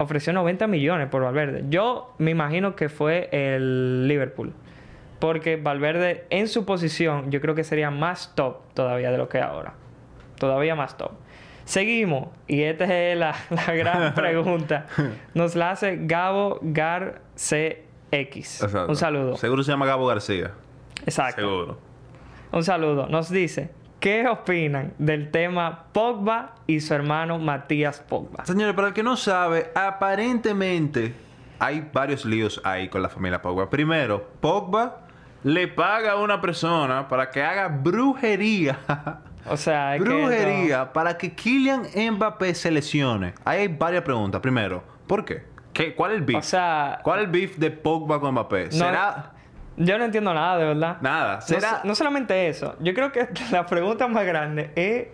ofreció 0.00 0.32
90 0.32 0.66
millones 0.66 1.08
por 1.08 1.22
Valverde. 1.22 1.64
Yo 1.68 2.14
me 2.18 2.30
imagino 2.30 2.74
que 2.74 2.88
fue 2.88 3.28
el 3.32 4.08
Liverpool. 4.08 4.54
Porque 5.18 5.56
Valverde 5.56 6.24
en 6.30 6.48
su 6.48 6.64
posición 6.64 7.30
yo 7.30 7.42
creo 7.42 7.54
que 7.54 7.64
sería 7.64 7.90
más 7.90 8.34
top 8.34 8.60
todavía 8.72 9.10
de 9.10 9.18
lo 9.18 9.28
que 9.28 9.38
es 9.38 9.44
ahora. 9.44 9.74
Todavía 10.38 10.74
más 10.74 10.96
top. 10.96 11.12
Seguimos. 11.66 12.28
Y 12.48 12.62
esta 12.62 12.84
es 12.84 13.16
la, 13.18 13.34
la 13.50 13.74
gran 13.74 14.14
pregunta. 14.14 14.86
Nos 15.34 15.54
la 15.54 15.72
hace 15.72 15.98
Gabo 16.00 16.58
Gar 16.62 17.20
CX. 17.34 18.62
Exacto. 18.62 18.86
Un 18.88 18.96
saludo. 18.96 19.36
Seguro 19.36 19.62
se 19.62 19.70
llama 19.70 19.84
Gabo 19.84 20.06
García. 20.06 20.52
Exacto. 21.04 21.42
Seguro. 21.42 21.78
Un 22.52 22.64
saludo. 22.64 23.06
Nos 23.06 23.30
dice, 23.30 23.70
¿qué 24.00 24.26
opinan 24.26 24.94
del 24.98 25.30
tema 25.30 25.84
Pogba 25.92 26.54
y 26.66 26.80
su 26.80 26.94
hermano 26.94 27.38
Matías 27.38 28.00
Pogba? 28.00 28.44
Señores, 28.46 28.74
para 28.74 28.88
el 28.88 28.94
que 28.94 29.02
no 29.02 29.16
sabe, 29.16 29.70
aparentemente 29.74 31.14
hay 31.58 31.88
varios 31.92 32.24
líos 32.24 32.60
ahí 32.64 32.88
con 32.88 33.02
la 33.02 33.08
familia 33.08 33.40
Pogba. 33.40 33.68
Primero, 33.68 34.30
Pogba 34.40 35.02
le 35.44 35.68
paga 35.68 36.12
a 36.12 36.16
una 36.16 36.40
persona 36.40 37.06
para 37.08 37.30
que 37.30 37.42
haga 37.42 37.68
brujería. 37.68 38.78
O 39.46 39.56
sea, 39.56 39.94
que 39.96 40.00
brujería 40.00 40.92
para 40.92 41.16
que 41.16 41.34
Kylian 41.34 41.84
Mbappé 42.12 42.54
se 42.54 42.70
lesione. 42.70 43.34
Ahí 43.44 43.60
hay 43.60 43.68
varias 43.68 44.02
preguntas. 44.02 44.40
Primero, 44.40 44.82
¿por 45.06 45.24
qué? 45.24 45.44
¿Qué 45.72 45.94
¿Cuál 45.94 46.12
es 46.12 46.18
el 46.18 46.24
beef? 46.24 46.38
O 46.38 46.42
sea, 46.42 47.00
¿Cuál 47.02 47.20
es 47.20 47.24
el 47.26 47.30
beef 47.30 47.56
de 47.56 47.70
Pogba 47.70 48.20
con 48.20 48.32
Mbappé? 48.32 48.70
¿Será 48.70 49.32
yo 49.80 49.98
no 49.98 50.04
entiendo 50.04 50.32
nada, 50.34 50.58
de 50.58 50.64
verdad. 50.66 50.98
nada? 51.00 51.34
No, 51.36 51.40
¿Será 51.42 51.80
no 51.84 51.94
solamente 51.94 52.48
eso. 52.48 52.76
Yo 52.80 52.94
creo 52.94 53.12
que 53.12 53.28
la 53.50 53.66
pregunta 53.66 54.06
más 54.08 54.24
grande 54.24 54.70
es 54.76 55.08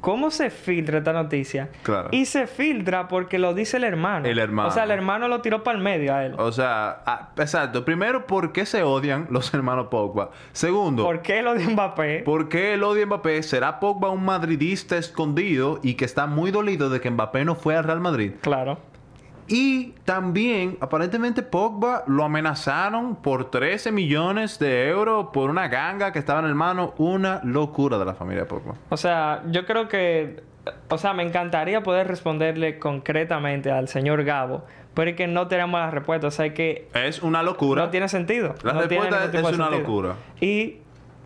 cómo 0.00 0.30
se 0.30 0.50
filtra 0.50 0.98
esta 0.98 1.12
noticia. 1.12 1.68
Claro. 1.82 2.08
Y 2.10 2.24
se 2.24 2.46
filtra 2.46 3.06
porque 3.06 3.38
lo 3.38 3.54
dice 3.54 3.76
el 3.76 3.84
hermano. 3.84 4.26
El 4.26 4.38
hermano. 4.38 4.68
O 4.68 4.72
sea, 4.72 4.84
el 4.84 4.90
hermano 4.90 5.28
lo 5.28 5.40
tiró 5.42 5.62
para 5.62 5.76
el 5.76 5.84
medio 5.84 6.14
a 6.14 6.24
él. 6.24 6.34
O 6.38 6.50
sea, 6.52 7.02
ah, 7.06 7.28
exacto. 7.36 7.84
Primero, 7.84 8.26
¿por 8.26 8.52
qué 8.52 8.66
se 8.66 8.82
odian 8.82 9.26
los 9.30 9.52
hermanos 9.54 9.88
Pogba? 9.90 10.30
Segundo, 10.52 11.04
¿Por 11.04 11.22
qué 11.22 11.42
lo 11.42 11.54
de 11.54 11.66
Mbappé? 11.66 12.22
¿por 12.24 12.48
qué 12.48 12.74
el 12.74 12.82
odio 12.82 13.04
a 13.04 13.06
Mbappé? 13.06 13.42
¿Será 13.42 13.78
Pogba 13.78 14.10
un 14.10 14.24
madridista 14.24 14.96
escondido 14.96 15.80
y 15.82 15.94
que 15.94 16.04
está 16.04 16.26
muy 16.26 16.50
dolido 16.50 16.90
de 16.90 17.00
que 17.00 17.10
Mbappé 17.10 17.44
no 17.44 17.54
fue 17.54 17.76
al 17.76 17.84
Real 17.84 18.00
Madrid? 18.00 18.32
Claro. 18.40 18.78
Y 19.52 19.94
también, 20.04 20.78
aparentemente, 20.80 21.42
Pogba 21.42 22.04
lo 22.06 22.22
amenazaron 22.24 23.16
por 23.16 23.50
13 23.50 23.90
millones 23.90 24.60
de 24.60 24.88
euros 24.88 25.26
por 25.32 25.50
una 25.50 25.66
ganga 25.66 26.12
que 26.12 26.20
estaba 26.20 26.38
en 26.38 26.46
el 26.46 26.54
mano. 26.54 26.94
Una 26.98 27.40
locura 27.42 27.98
de 27.98 28.04
la 28.04 28.14
familia 28.14 28.46
Pogba. 28.46 28.74
O 28.90 28.96
sea, 28.96 29.42
yo 29.50 29.66
creo 29.66 29.88
que... 29.88 30.42
O 30.88 30.98
sea, 30.98 31.14
me 31.14 31.24
encantaría 31.24 31.82
poder 31.82 32.06
responderle 32.06 32.78
concretamente 32.78 33.70
al 33.72 33.88
señor 33.88 34.22
Gabo, 34.24 34.62
pero 34.94 35.10
es 35.10 35.16
que 35.16 35.26
no 35.26 35.48
tenemos 35.48 35.80
la 35.80 35.90
respuesta. 35.90 36.28
O 36.28 36.30
sea, 36.30 36.46
es 36.46 36.52
que 36.52 36.88
Es 36.94 37.20
una 37.22 37.42
locura. 37.42 37.84
no 37.84 37.90
tiene 37.90 38.08
sentido. 38.08 38.54
La 38.62 38.74
No 38.74 38.82
respuesta 38.82 39.24
es 39.24 39.32
de 39.32 39.38
una 39.40 39.48
sentido. 39.48 39.70
locura. 39.70 40.14
Y 40.40 40.76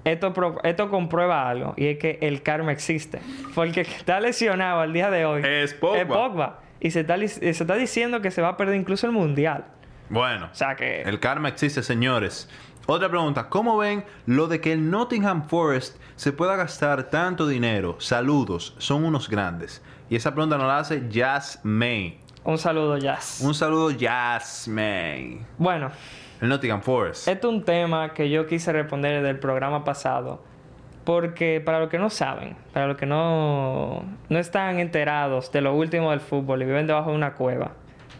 esto, 0.05 0.33
pro- 0.33 0.61
esto 0.62 0.89
comprueba 0.89 1.49
algo, 1.49 1.75
y 1.77 1.89
es 1.89 1.99
que 1.99 2.18
el 2.22 2.43
karma 2.43 2.72
existe. 2.72 3.20
Porque 3.55 3.81
el 3.81 3.87
que 3.87 3.97
está 3.97 4.20
lesionado 4.20 4.81
al 4.81 4.93
día 4.93 5.11
de 5.11 5.27
hoy 5.27 5.43
Es 5.45 5.75
Pogba. 5.75 6.07
Pogba. 6.07 6.59
Y 6.85 6.91
se 6.91 7.01
está, 7.01 7.16
se 7.16 7.49
está 7.49 7.76
diciendo 7.76 8.20
que 8.20 8.30
se 8.30 8.43
va 8.43 8.49
a 8.49 8.57
perder 8.59 8.76
incluso 8.76 9.07
el 9.07 9.12
Mundial. 9.12 9.64
Bueno. 10.11 10.51
O 10.53 10.55
sea 10.55 10.76
que... 10.76 11.01
El 11.01 11.18
karma 11.18 11.49
existe, 11.49 11.82
señores. 11.82 12.47
Otra 12.85 13.09
pregunta. 13.09 13.49
¿Cómo 13.49 13.78
ven 13.78 14.05
lo 14.26 14.49
de 14.49 14.61
que 14.61 14.70
el 14.70 14.91
Nottingham 14.91 15.49
Forest 15.49 15.97
se 16.16 16.32
pueda 16.32 16.57
gastar 16.57 17.05
tanto 17.05 17.49
dinero? 17.49 17.97
Saludos. 18.01 18.74
Son 18.76 19.03
unos 19.03 19.30
grandes. 19.30 19.82
Y 20.11 20.16
esa 20.16 20.35
pregunta 20.35 20.59
nos 20.59 20.66
la 20.66 20.76
hace 20.76 21.09
Jazz 21.09 21.59
May. 21.62 22.18
Un 22.45 22.59
saludo, 22.59 22.99
Jazz. 22.99 23.41
Un 23.41 23.55
saludo, 23.55 23.91
Jazz 23.91 24.68
May. 24.68 25.41
Bueno, 25.57 25.91
El 26.43 26.51
Nottingham 26.51 26.82
Forest. 26.82 27.28
Este 27.28 27.47
es 27.47 27.51
un 27.51 27.64
tema 27.64 28.12
que 28.12 28.28
yo 28.28 28.47
quise 28.47 28.70
responder 28.74 29.22
del 29.22 29.39
programa 29.39 29.85
pasado. 29.85 30.45
Porque 31.05 31.61
para 31.64 31.80
los 31.80 31.88
que 31.90 31.98
no 31.98 32.11
saben, 32.11 32.57
para 32.72 32.86
los 32.86 32.96
que 32.96 33.07
no, 33.07 34.05
no 34.28 34.38
están 34.38 34.78
enterados 34.78 35.52
de 35.52 35.61
lo 35.61 35.74
último 35.74 36.11
del 36.11 36.20
fútbol 36.20 36.62
y 36.62 36.64
viven 36.64 36.86
debajo 36.86 37.11
de 37.11 37.16
una 37.16 37.34
cueva, 37.34 37.72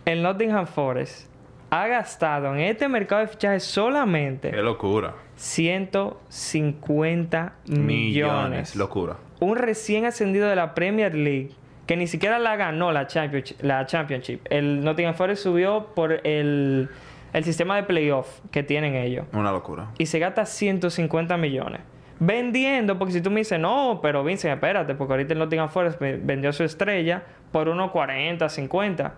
el 0.05 0.23
Nottingham 0.23 0.67
Forest 0.67 1.31
ha 1.71 1.87
gastado 1.89 2.53
en 2.55 2.61
este 2.61 2.89
mercado 2.89 3.23
de 3.23 3.29
fichajes 3.29 3.65
solamente 3.65 4.51
Qué 4.51 4.63
locura. 4.63 5.15
150 5.37 7.53
millones. 7.67 7.87
Millones. 7.87 8.77
Locura. 8.77 9.17
Un 9.41 9.57
recién 9.57 10.05
ascendido 10.05 10.49
de 10.49 10.57
la 10.57 10.75
Premier 10.75 11.15
League 11.15 11.51
que 11.87 11.97
ni 11.97 12.07
siquiera 12.07 12.39
la 12.39 12.57
ganó 12.57 12.93
la 12.93 13.07
Championship. 13.07 13.57
La 13.63 13.85
Championship. 13.87 14.41
El 14.51 14.85
Nottingham 14.85 15.15
Forest 15.15 15.43
subió 15.43 15.89
por 15.95 16.27
el, 16.27 16.89
el 17.33 17.45
sistema 17.45 17.77
de 17.77 17.83
playoff 17.83 18.41
que 18.51 18.63
tienen 18.63 18.95
ellos 18.95 19.27
Una 19.33 19.53
locura. 19.53 19.89
y 19.99 20.07
se 20.07 20.19
gasta 20.19 20.47
150 20.47 21.37
millones. 21.37 21.81
Vendiendo, 22.21 22.99
porque 22.99 23.13
si 23.13 23.21
tú 23.21 23.31
me 23.31 23.41
dices, 23.41 23.59
no, 23.59 23.99
pero 24.03 24.23
Vincent, 24.25 24.55
espérate, 24.55 24.95
porque 24.95 25.13
ahorita 25.15 25.33
el 25.33 25.39
Nottingham 25.41 25.69
Forest 25.69 25.99
ve- 26.01 26.21
vendió 26.23 26.53
su 26.53 26.63
estrella 26.65 27.23
por 27.53 27.69
unos 27.69 27.91
40, 27.91 28.49
50. 28.49 29.15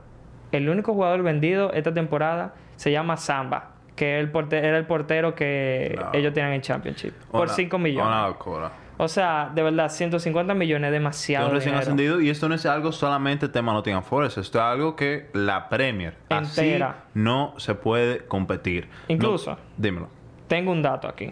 El 0.53 0.69
único 0.69 0.95
jugador 0.95 1.23
vendido 1.23 1.73
esta 1.73 1.93
temporada 1.93 2.55
se 2.77 2.91
llama 2.93 3.17
Samba, 3.17 3.73
que 3.97 4.19
el 4.19 4.31
porte- 4.33 4.59
era 4.59 4.79
el 4.79 4.87
portero 4.87 5.35
que 5.35 5.95
No. 5.99 6.11
ellos 6.15 6.33
tenían 6.33 6.53
en 6.53 6.61
Championship, 6.63 7.13
por 7.31 7.43
Una- 7.43 7.53
5 7.53 7.79
millones. 7.79 8.07
Una 8.09 8.27
locura. 8.29 8.71
O 8.99 9.09
sea, 9.09 9.51
de 9.55 9.63
verdad, 9.63 9.91
150 9.91 10.55
millones 10.55 10.89
es 10.89 10.93
demasiado. 10.93 11.51
recién 11.51 11.73
dinero. 11.75 11.83
ascendido 11.83 12.21
y 12.23 12.31
esto 12.31 12.49
no 12.49 12.55
es 12.55 12.65
algo 12.65 12.93
solamente 12.93 13.47
tema 13.51 13.75
Nottingham 13.75 14.03
Forest, 14.03 14.39
esto 14.39 14.59
es 14.59 14.65
algo 14.65 14.97
que 14.97 15.29
la 15.35 15.69
Premier 15.69 16.15
Entera. 16.31 16.89
así 16.89 17.11
no 17.13 17.53
se 17.59 17.75
puede 17.75 18.25
competir. 18.27 18.89
Incluso. 19.09 19.51
No- 19.51 19.59
dímelo. 19.77 20.09
Tengo 20.49 20.73
un 20.73 20.81
dato 20.81 21.09
aquí 21.09 21.31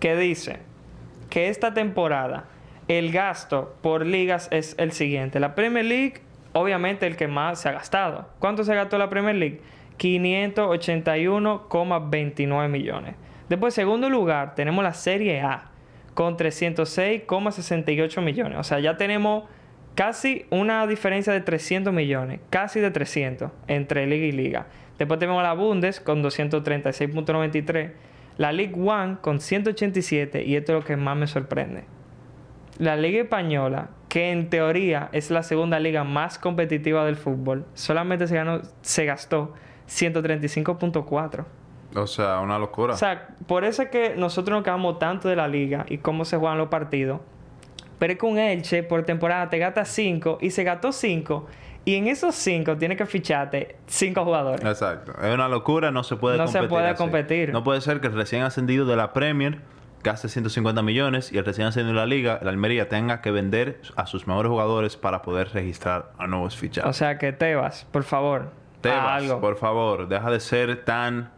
que 0.00 0.16
dice 0.16 0.60
que 1.34 1.48
esta 1.48 1.74
temporada 1.74 2.44
el 2.86 3.10
gasto 3.10 3.74
por 3.82 4.06
ligas 4.06 4.46
es 4.52 4.76
el 4.78 4.92
siguiente. 4.92 5.40
La 5.40 5.56
Premier 5.56 5.84
League 5.84 6.20
obviamente 6.52 7.08
el 7.08 7.16
que 7.16 7.26
más 7.26 7.60
se 7.60 7.68
ha 7.68 7.72
gastado. 7.72 8.28
¿Cuánto 8.38 8.62
se 8.62 8.72
gastó 8.72 8.98
la 8.98 9.10
Premier 9.10 9.34
League? 9.34 9.60
581,29 9.98 12.68
millones. 12.68 13.16
Después, 13.48 13.74
segundo 13.74 14.08
lugar, 14.08 14.54
tenemos 14.54 14.84
la 14.84 14.94
Serie 14.94 15.40
A 15.40 15.72
con 16.14 16.36
306,68 16.36 18.22
millones. 18.22 18.58
O 18.58 18.62
sea, 18.62 18.78
ya 18.78 18.96
tenemos 18.96 19.42
casi 19.96 20.46
una 20.50 20.86
diferencia 20.86 21.32
de 21.32 21.40
300 21.40 21.92
millones, 21.92 22.38
casi 22.48 22.78
de 22.78 22.92
300 22.92 23.50
entre 23.66 24.06
liga 24.06 24.26
y 24.26 24.30
liga. 24.30 24.68
Después 24.98 25.18
tenemos 25.18 25.42
la 25.42 25.54
Bundes 25.54 25.98
con 25.98 26.22
236.93, 26.22 27.90
la 28.36 28.52
League 28.52 28.74
One 28.76 29.18
con 29.20 29.40
187 29.40 30.44
y 30.44 30.56
esto 30.56 30.72
es 30.72 30.80
lo 30.80 30.84
que 30.84 30.96
más 30.96 31.16
me 31.16 31.26
sorprende. 31.26 31.84
La 32.78 32.96
Liga 32.96 33.22
Española, 33.22 33.90
que 34.08 34.32
en 34.32 34.50
teoría 34.50 35.08
es 35.12 35.30
la 35.30 35.42
segunda 35.42 35.78
liga 35.78 36.02
más 36.04 36.38
competitiva 36.38 37.04
del 37.04 37.16
fútbol, 37.16 37.66
solamente 37.74 38.26
se, 38.26 38.34
ganó, 38.34 38.62
se 38.82 39.04
gastó 39.04 39.54
135.4. 39.88 41.44
O 41.96 42.06
sea, 42.08 42.40
una 42.40 42.58
locura. 42.58 42.94
O 42.94 42.96
sea, 42.96 43.28
por 43.46 43.64
eso 43.64 43.82
es 43.82 43.88
que 43.90 44.14
nosotros 44.16 44.56
nos 44.56 44.64
quedamos 44.64 44.98
tanto 44.98 45.28
de 45.28 45.36
la 45.36 45.46
liga 45.46 45.86
y 45.88 45.98
cómo 45.98 46.24
se 46.24 46.36
juegan 46.36 46.58
los 46.58 46.68
partidos. 46.68 47.20
Pero 48.00 48.12
es 48.12 48.18
que 48.18 48.26
un 48.26 48.38
Elche 48.38 48.82
por 48.82 49.04
temporada 49.04 49.48
te 49.48 49.58
gasta 49.58 49.84
5 49.84 50.38
y 50.40 50.50
se 50.50 50.64
gastó 50.64 50.90
5. 50.90 51.46
Y 51.86 51.96
en 51.96 52.06
esos 52.06 52.34
5 52.34 52.76
tienes 52.78 52.96
que 52.96 53.04
ficharte 53.06 53.76
5 53.86 54.24
jugadores. 54.24 54.64
Exacto. 54.64 55.12
Es 55.22 55.34
una 55.34 55.48
locura, 55.48 55.90
no 55.90 56.02
se 56.02 56.16
puede 56.16 56.38
No 56.38 56.46
se 56.46 56.52
competir. 56.58 56.68
puede 56.70 56.88
así. 56.88 56.96
competir. 56.98 57.52
No 57.52 57.62
puede 57.64 57.80
ser 57.82 58.00
que 58.00 58.06
el 58.06 58.14
recién 58.14 58.42
ascendido 58.42 58.86
de 58.86 58.96
la 58.96 59.12
Premier 59.12 59.58
gaste 60.02 60.28
150 60.28 60.82
millones 60.82 61.32
y 61.32 61.38
el 61.38 61.44
recién 61.46 61.66
ascendido 61.66 61.94
de 61.94 62.00
la 62.00 62.06
Liga, 62.06 62.38
el 62.42 62.48
Almería, 62.48 62.88
tenga 62.90 63.20
que 63.22 63.30
vender 63.30 63.80
a 63.96 64.06
sus 64.06 64.26
mejores 64.26 64.50
jugadores 64.50 64.96
para 64.96 65.22
poder 65.22 65.48
registrar 65.54 66.12
a 66.18 66.26
nuevos 66.26 66.56
fichajes. 66.56 66.88
O 66.90 66.92
sea 66.92 67.16
que 67.18 67.32
Tebas, 67.32 67.86
por 67.90 68.02
favor, 68.04 68.50
Tebas, 68.82 69.22
algo. 69.22 69.40
por 69.40 69.56
favor, 69.56 70.08
deja 70.08 70.30
de 70.30 70.40
ser 70.40 70.84
tan. 70.84 71.30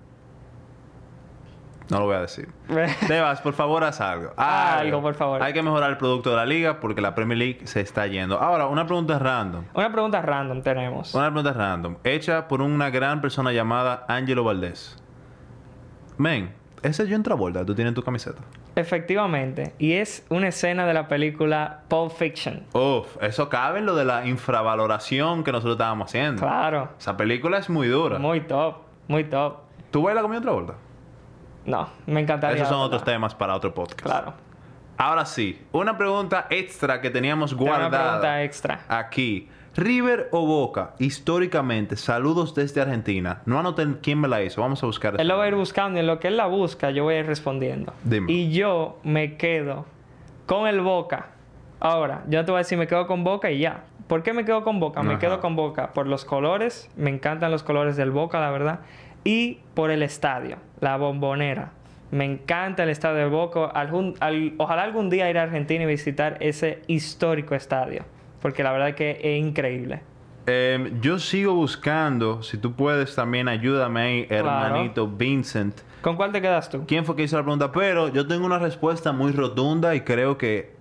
No 1.89 2.01
lo 2.01 2.07
voy 2.07 2.17
a 2.17 2.21
decir. 2.21 2.49
Tebas, 3.07 3.41
por 3.41 3.55
favor, 3.55 3.85
haz 3.85 4.01
algo. 4.01 4.33
Haz 4.37 4.81
Algo, 4.81 5.01
por 5.03 5.15
favor. 5.15 5.43
Hay 5.43 5.53
que 5.53 5.63
mejorar 5.63 5.91
el 5.91 5.97
producto 5.97 6.31
de 6.31 6.37
la 6.37 6.47
liga 6.47 6.81
porque 6.81 7.01
la 7.01 7.15
Premier 7.15 7.39
League 7.39 7.61
se 7.65 7.81
está 7.81 8.07
yendo. 8.07 8.41
Ahora, 8.41 8.67
una 8.67 8.87
pregunta 8.87 9.19
random. 9.19 9.65
Una 9.75 9.93
pregunta 9.93 10.21
random 10.21 10.63
tenemos. 10.63 11.15
Una 11.15 11.27
pregunta 11.27 11.53
random. 11.53 11.97
Hecha 12.03 12.49
por 12.49 12.61
una 12.61 12.91
gran 12.91 13.21
persona 13.21 13.53
llamada 13.53 14.05
Angelo 14.09 14.43
Valdés. 14.43 15.01
Men, 16.19 16.55
ese 16.83 17.03
es 17.05 17.09
John 17.11 17.23
Travolta 17.23 17.65
tú 17.65 17.75
tienes 17.75 17.91
en 17.91 17.95
tu 17.95 18.03
camiseta. 18.03 18.41
Efectivamente. 18.75 19.75
Y 19.79 19.93
es 19.95 20.27
una 20.29 20.49
escena 20.49 20.87
de 20.87 20.93
la 20.93 21.09
película 21.09 21.83
Pulp 21.89 22.13
Fiction. 22.13 22.65
Uf, 22.75 23.17
eso 23.23 23.49
cabe 23.49 23.79
en 23.79 23.87
lo 23.87 23.95
de 23.95 24.05
la 24.05 24.27
infravaloración 24.27 25.45
que 25.45 25.53
nosotros 25.53 25.75
estábamos 25.77 26.09
haciendo. 26.09 26.43
Claro. 26.43 26.91
Esa 26.99 27.17
película 27.17 27.59
es 27.59 27.71
muy 27.71 27.89
dura. 27.89 28.19
Muy 28.19 28.41
top. 28.43 28.77
Muy 29.09 29.25
top. 29.25 29.59
¿Tú 29.91 30.03
bailas 30.03 30.23
con 30.23 30.33
John 30.33 30.43
Travolta? 30.43 30.75
No, 31.67 31.89
me 32.07 32.21
encantaría. 32.21 32.57
Esos 32.57 32.69
son 32.69 32.81
otros 32.81 33.05
temas 33.05 33.35
para 33.35 33.55
otro 33.55 33.75
podcast. 33.75 34.01
Claro. 34.03 34.35
Ahora 34.99 35.27
sí, 35.27 35.61
una 35.73 35.99
pregunta 35.99 36.47
extra 36.49 37.01
que 37.03 37.11
teníamos 37.11 37.51
Tengo 37.51 37.65
Una 37.65 37.75
pregunta 37.75 37.99
guardada 37.99 38.43
extra. 38.45 38.81
aquí. 38.89 39.49
River 39.75 40.29
o 40.33 40.47
Boca, 40.47 40.95
históricamente, 40.99 41.97
saludos 41.97 42.55
desde 42.55 42.81
Argentina. 42.81 43.43
No 43.45 43.59
anoten 43.59 43.99
quién 44.03 44.19
me 44.19 44.27
la 44.29 44.43
hizo. 44.43 44.63
Vamos 44.63 44.83
a 44.83 44.87
buscar. 44.87 45.21
Él 45.21 45.29
lo 45.29 45.37
va 45.37 45.45
a 45.45 45.49
ir 45.49 45.55
buscando 45.55 45.99
y 45.99 46.01
en 46.01 46.07
lo 46.07 46.19
que 46.19 46.29
él 46.29 46.39
la 46.39 46.47
busca, 46.47 46.91
yo 46.93 47.05
voy 47.05 47.17
a 47.17 47.19
ir 47.19 47.27
respondiendo. 47.27 47.93
Dime. 48.03 48.33
Y 48.33 48.53
yo 48.53 48.99
me 49.03 49.37
quedo 49.37 49.85
con 50.47 50.67
el 50.67 50.81
Boca. 50.81 51.27
Ahora, 51.79 52.23
yo 52.29 52.43
te 52.47 52.53
voy 52.53 52.59
a 52.59 52.63
decir, 52.63 52.79
me 52.79 52.87
quedo 52.87 53.07
con 53.07 53.23
Boca 53.23 53.51
y 53.51 53.59
ya. 53.59 53.85
¿Por 54.09 54.23
qué 54.23 54.33
me 54.33 54.47
quedo 54.47 54.65
con 54.65 54.81
Boca? 54.81 55.03
Me 55.03 55.11
Ajá. 55.15 55.19
quedo 55.19 55.41
con 55.41 55.57
Boca 55.57 55.93
por 55.93 56.07
los 56.07 56.25
colores. 56.25 56.89
Me 56.97 57.11
encantan 57.11 57.51
los 57.51 57.63
colores 57.63 57.97
del 57.97 58.13
Boca, 58.13 58.41
la 58.41 58.51
verdad. 58.51 58.81
Y 59.27 59.61
por 59.75 59.91
el 59.91 60.03
estadio, 60.03 60.57
la 60.81 60.97
bombonera. 60.97 61.73
Me 62.13 62.25
encanta 62.25 62.85
el 62.85 62.89
estadio 62.91 63.17
de 63.19 63.27
Boca. 63.27 63.65
Algún- 63.67 64.15
al- 64.21 64.55
ojalá 64.59 64.85
algún 64.85 65.11
día 65.11 65.29
ir 65.29 65.39
a 65.39 65.43
Argentina 65.43 65.83
y 65.83 65.87
visitar 65.87 66.37
ese 66.41 66.83
histórico 66.87 67.55
estadio. 67.55 68.05
Porque 68.41 68.63
la 68.63 68.71
verdad 68.73 68.95
que 68.95 69.19
es 69.23 69.41
increíble. 69.45 70.01
Em, 70.47 71.01
yo 71.01 71.19
sigo 71.19 71.55
buscando. 71.55 72.43
Si 72.45 72.57
tú 72.59 72.75
puedes, 72.75 73.17
también 73.17 73.49
ayúdame 73.49 74.01
ahí, 74.01 74.27
Claro. 74.27 74.67
hermanito 74.67 75.09
Vincent. 75.09 75.81
¿Con 76.03 76.15
cuál 76.15 76.31
te 76.31 76.41
quedas 76.41 76.71
tú? 76.71 76.85
¿Quién 76.87 77.05
fue 77.05 77.17
que 77.17 77.25
hizo 77.25 77.37
la 77.37 77.43
pregunta? 77.43 77.73
Pero 77.73 78.09
yo 78.13 78.29
tengo 78.29 78.47
una 78.47 78.61
respuesta 78.61 79.11
muy 79.11 79.33
rotunda 79.33 79.97
y 79.97 80.03
creo 80.03 80.39
que 80.39 80.77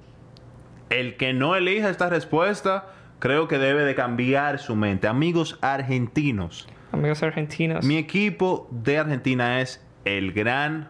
el 0.92 1.18
que 1.18 1.34
no 1.34 1.56
elija 1.56 1.90
esta 1.90 2.10
respuesta, 2.10 2.86
creo 3.18 3.48
que 3.48 3.58
debe 3.58 3.84
de 3.86 3.96
cambiar 3.96 4.60
su 4.60 4.76
mente. 4.76 5.08
Amigos 5.08 5.58
argentinos. 5.62 6.68
Amigos 6.96 7.22
argentinos. 7.24 7.84
Mi 7.84 7.98
equipo 7.98 8.70
de 8.72 8.98
Argentina 8.98 9.60
es 9.60 9.86
el 10.06 10.32
Gran 10.32 10.88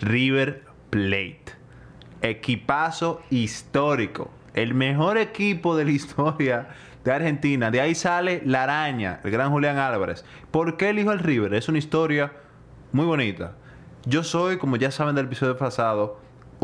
River 0.00 0.64
Plate. 0.90 1.44
Equipazo 2.22 3.22
histórico. 3.30 4.32
El 4.54 4.74
mejor 4.74 5.16
equipo 5.16 5.76
de 5.76 5.84
la 5.84 5.90
historia 5.92 6.70
de 7.04 7.12
Argentina. 7.12 7.70
De 7.70 7.80
ahí 7.80 7.94
sale 7.94 8.42
la 8.44 8.64
araña, 8.64 9.20
el 9.22 9.30
gran 9.30 9.52
Julián 9.52 9.78
Álvarez. 9.78 10.24
¿Por 10.50 10.76
qué 10.76 10.88
elijo 10.88 11.12
el 11.12 11.20
River? 11.20 11.54
Es 11.54 11.68
una 11.68 11.78
historia 11.78 12.32
muy 12.90 13.06
bonita. 13.06 13.52
Yo 14.06 14.24
soy, 14.24 14.58
como 14.58 14.74
ya 14.74 14.90
saben 14.90 15.14
del 15.14 15.26
episodio 15.26 15.56
pasado, 15.56 16.20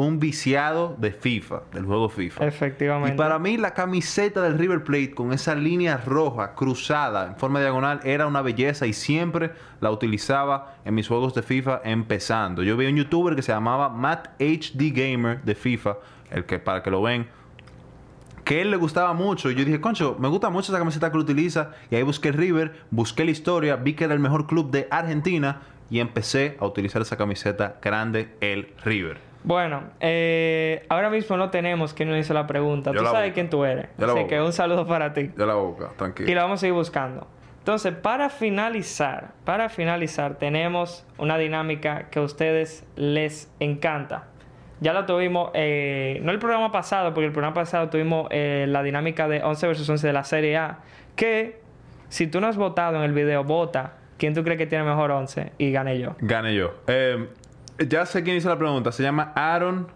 un 0.06 0.18
viciado 0.18 0.96
de 0.98 1.12
FIFA, 1.12 1.62
del 1.72 1.84
juego 1.84 2.08
FIFA. 2.08 2.46
Efectivamente. 2.46 3.14
Y 3.14 3.18
para 3.18 3.38
mí 3.38 3.56
la 3.56 3.74
camiseta 3.74 4.42
del 4.42 4.58
River 4.58 4.84
Plate 4.84 5.14
con 5.14 5.32
esa 5.32 5.54
línea 5.54 5.96
roja 5.98 6.54
cruzada 6.54 7.26
en 7.26 7.36
forma 7.36 7.60
diagonal 7.60 8.00
era 8.04 8.26
una 8.26 8.42
belleza 8.42 8.86
y 8.86 8.92
siempre 8.92 9.52
la 9.80 9.90
utilizaba 9.90 10.76
en 10.84 10.94
mis 10.94 11.08
juegos 11.08 11.34
de 11.34 11.42
FIFA 11.42 11.80
empezando. 11.84 12.62
Yo 12.62 12.76
vi 12.76 12.86
un 12.86 12.96
youtuber 12.96 13.34
que 13.34 13.42
se 13.42 13.52
llamaba 13.52 13.88
Matt 13.88 14.28
HD 14.38 14.92
Gamer 14.92 15.42
de 15.42 15.54
FIFA, 15.54 15.96
el 16.30 16.44
que 16.44 16.58
para 16.58 16.82
que 16.82 16.90
lo 16.90 17.02
ven, 17.02 17.26
que 18.44 18.62
él 18.62 18.70
le 18.70 18.76
gustaba 18.76 19.12
mucho. 19.12 19.50
Y 19.50 19.54
yo 19.54 19.64
dije, 19.64 19.80
concho, 19.80 20.16
me 20.18 20.28
gusta 20.28 20.50
mucho 20.50 20.72
esa 20.72 20.78
camiseta 20.78 21.10
que 21.10 21.16
lo 21.16 21.22
utiliza. 21.22 21.72
Y 21.90 21.96
ahí 21.96 22.02
busqué 22.02 22.32
River, 22.32 22.80
busqué 22.90 23.24
la 23.24 23.30
historia, 23.30 23.76
vi 23.76 23.94
que 23.94 24.04
era 24.04 24.14
el 24.14 24.20
mejor 24.20 24.46
club 24.46 24.70
de 24.70 24.88
Argentina 24.90 25.62
y 25.90 26.00
empecé 26.00 26.56
a 26.60 26.66
utilizar 26.66 27.02
esa 27.02 27.16
camiseta 27.16 27.78
grande, 27.82 28.34
el 28.40 28.72
River. 28.84 29.29
Bueno, 29.42 29.84
eh, 30.00 30.84
ahora 30.88 31.08
mismo 31.10 31.36
no 31.36 31.50
tenemos 31.50 31.94
quien 31.94 32.10
nos 32.10 32.18
hizo 32.18 32.34
la 32.34 32.46
pregunta. 32.46 32.90
Yo 32.92 32.98
tú 32.98 33.04
la 33.04 33.10
sabes 33.10 33.28
busco. 33.28 33.34
quién 33.34 33.50
tú 33.50 33.64
eres. 33.64 33.86
Yo 33.96 34.12
Así 34.12 34.26
que 34.26 34.40
un 34.40 34.52
saludo 34.52 34.86
para 34.86 35.12
ti. 35.14 35.28
De 35.28 35.46
la 35.46 35.54
boca, 35.54 35.90
Y 35.94 35.96
tranquilo. 35.96 36.34
la 36.34 36.42
vamos 36.42 36.58
a 36.58 36.60
seguir 36.60 36.74
buscando. 36.74 37.26
Entonces, 37.58 37.94
para 37.94 38.30
finalizar, 38.30 39.32
para 39.44 39.68
finalizar, 39.68 40.36
tenemos 40.36 41.06
una 41.18 41.36
dinámica 41.38 42.08
que 42.10 42.18
a 42.18 42.22
ustedes 42.22 42.86
les 42.96 43.50
encanta. 43.60 44.24
Ya 44.80 44.94
la 44.94 45.04
tuvimos, 45.04 45.50
eh, 45.54 46.20
no 46.22 46.32
el 46.32 46.38
programa 46.38 46.72
pasado, 46.72 47.12
porque 47.12 47.26
el 47.26 47.32
programa 47.32 47.52
pasado 47.54 47.90
tuvimos 47.90 48.28
eh, 48.30 48.64
la 48.68 48.82
dinámica 48.82 49.28
de 49.28 49.42
11 49.42 49.66
versus 49.66 49.88
11 49.88 50.06
de 50.06 50.12
la 50.14 50.24
Serie 50.24 50.56
A. 50.56 50.78
Que 51.16 51.60
si 52.08 52.26
tú 52.26 52.40
no 52.40 52.46
has 52.46 52.56
votado 52.56 52.96
en 52.96 53.02
el 53.02 53.12
video, 53.12 53.44
vota 53.44 53.94
quién 54.16 54.32
tú 54.34 54.42
crees 54.42 54.56
que 54.56 54.66
tiene 54.66 54.84
mejor 54.84 55.10
11 55.10 55.52
y 55.58 55.70
gane 55.70 55.98
yo. 55.98 56.16
Gane 56.20 56.54
yo. 56.54 56.74
Eh, 56.86 57.28
ya 57.88 58.06
sé 58.06 58.22
quién 58.22 58.36
hizo 58.36 58.48
la 58.48 58.58
pregunta. 58.58 58.92
Se 58.92 59.02
llama 59.02 59.32
Aaron, 59.34 59.88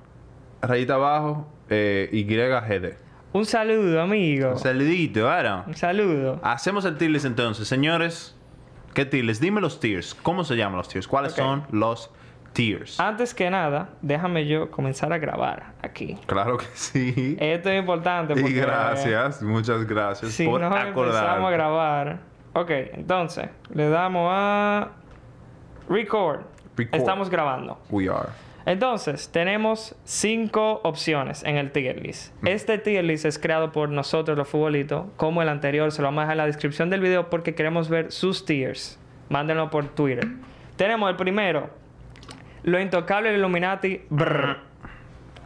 rayita 0.63 0.95
abajo, 0.95 1.47
eh, 1.69 2.09
YGD. 2.13 2.97
Un 3.33 3.45
saludo, 3.45 4.01
amigo. 4.01 4.51
Un 4.53 4.59
saludito, 4.59 5.29
Aaron. 5.29 5.65
Un 5.67 5.75
saludo. 5.75 6.41
Hacemos 6.43 6.85
el 6.85 6.97
tier 6.97 7.11
list 7.11 7.27
entonces. 7.27 7.67
Señores, 7.67 8.37
¿qué 8.95 9.05
tier 9.05 9.25
list? 9.25 9.43
Dime 9.43 9.61
los 9.61 9.81
tiers. 9.81 10.15
¿Cómo 10.15 10.45
se 10.45 10.57
llaman 10.57 10.79
los 10.79 10.89
tiers? 10.89 11.09
¿Cuáles 11.09 11.33
son 11.33 11.65
los 11.71 12.11
tiers? 12.53 13.01
Antes 13.01 13.35
que 13.35 13.51
nada, 13.51 13.91
déjame 14.03 14.47
yo 14.47 14.71
comenzar 14.71 15.13
a 15.13 15.19
grabar 15.19 15.73
aquí. 15.83 16.17
Claro 16.27 16.59
que 16.59 16.67
sí. 16.75 17.37
Esto 17.41 17.71
es 17.71 17.81
importante 17.81 18.35
porque... 18.35 18.51
y 18.51 18.55
gracias, 18.55 19.43
muchas 19.43 19.85
gracias 19.85 20.33
Si 20.33 20.47
por 20.47 20.61
no 20.61 20.67
empezamos 20.67 21.49
a 21.49 21.51
grabar. 21.51 22.21
Ok, 22.53 22.71
entonces, 22.71 23.49
le 23.75 23.89
damos 23.89 24.31
a 24.33 24.93
record. 25.89 26.54
Record. 26.77 26.95
Estamos 27.01 27.31
grabando. 27.31 27.79
We 27.91 28.09
are. 28.09 28.29
Entonces, 28.67 29.29
tenemos 29.31 29.95
cinco 30.05 30.81
opciones 30.85 31.43
en 31.45 31.57
el 31.57 31.71
tier 31.71 32.01
list. 32.01 32.33
Mm. 32.41 32.47
Este 32.49 32.79
tier 32.79 33.05
list 33.05 33.27
es 33.27 33.39
creado 33.39 33.73
por 33.73 33.91
nosotros, 33.91 34.39
los 34.39 34.49
futbolitos, 34.49 35.07
como 35.17 35.43
el 35.43 35.49
anterior. 35.51 35.93
Se 35.93 36.01
lo 36.01 36.09
vamos 36.09 36.21
a 36.21 36.23
dejar 36.23 36.33
en 36.35 36.39
la 36.39 36.47
descripción 36.47 36.89
del 36.91 37.01
video 37.01 37.29
porque 37.29 37.55
queremos 37.55 37.89
ver 37.91 38.11
sus 38.11 38.45
tiers. 38.47 38.99
Mándenlo 39.29 39.69
por 39.71 39.89
Twitter. 39.89 40.27
Tenemos 40.77 41.11
el 41.11 41.17
primero, 41.17 41.69
lo 42.63 42.81
intocable 42.81 43.31
del 43.31 43.39
Illuminati, 43.41 44.03
brr, 44.09 44.57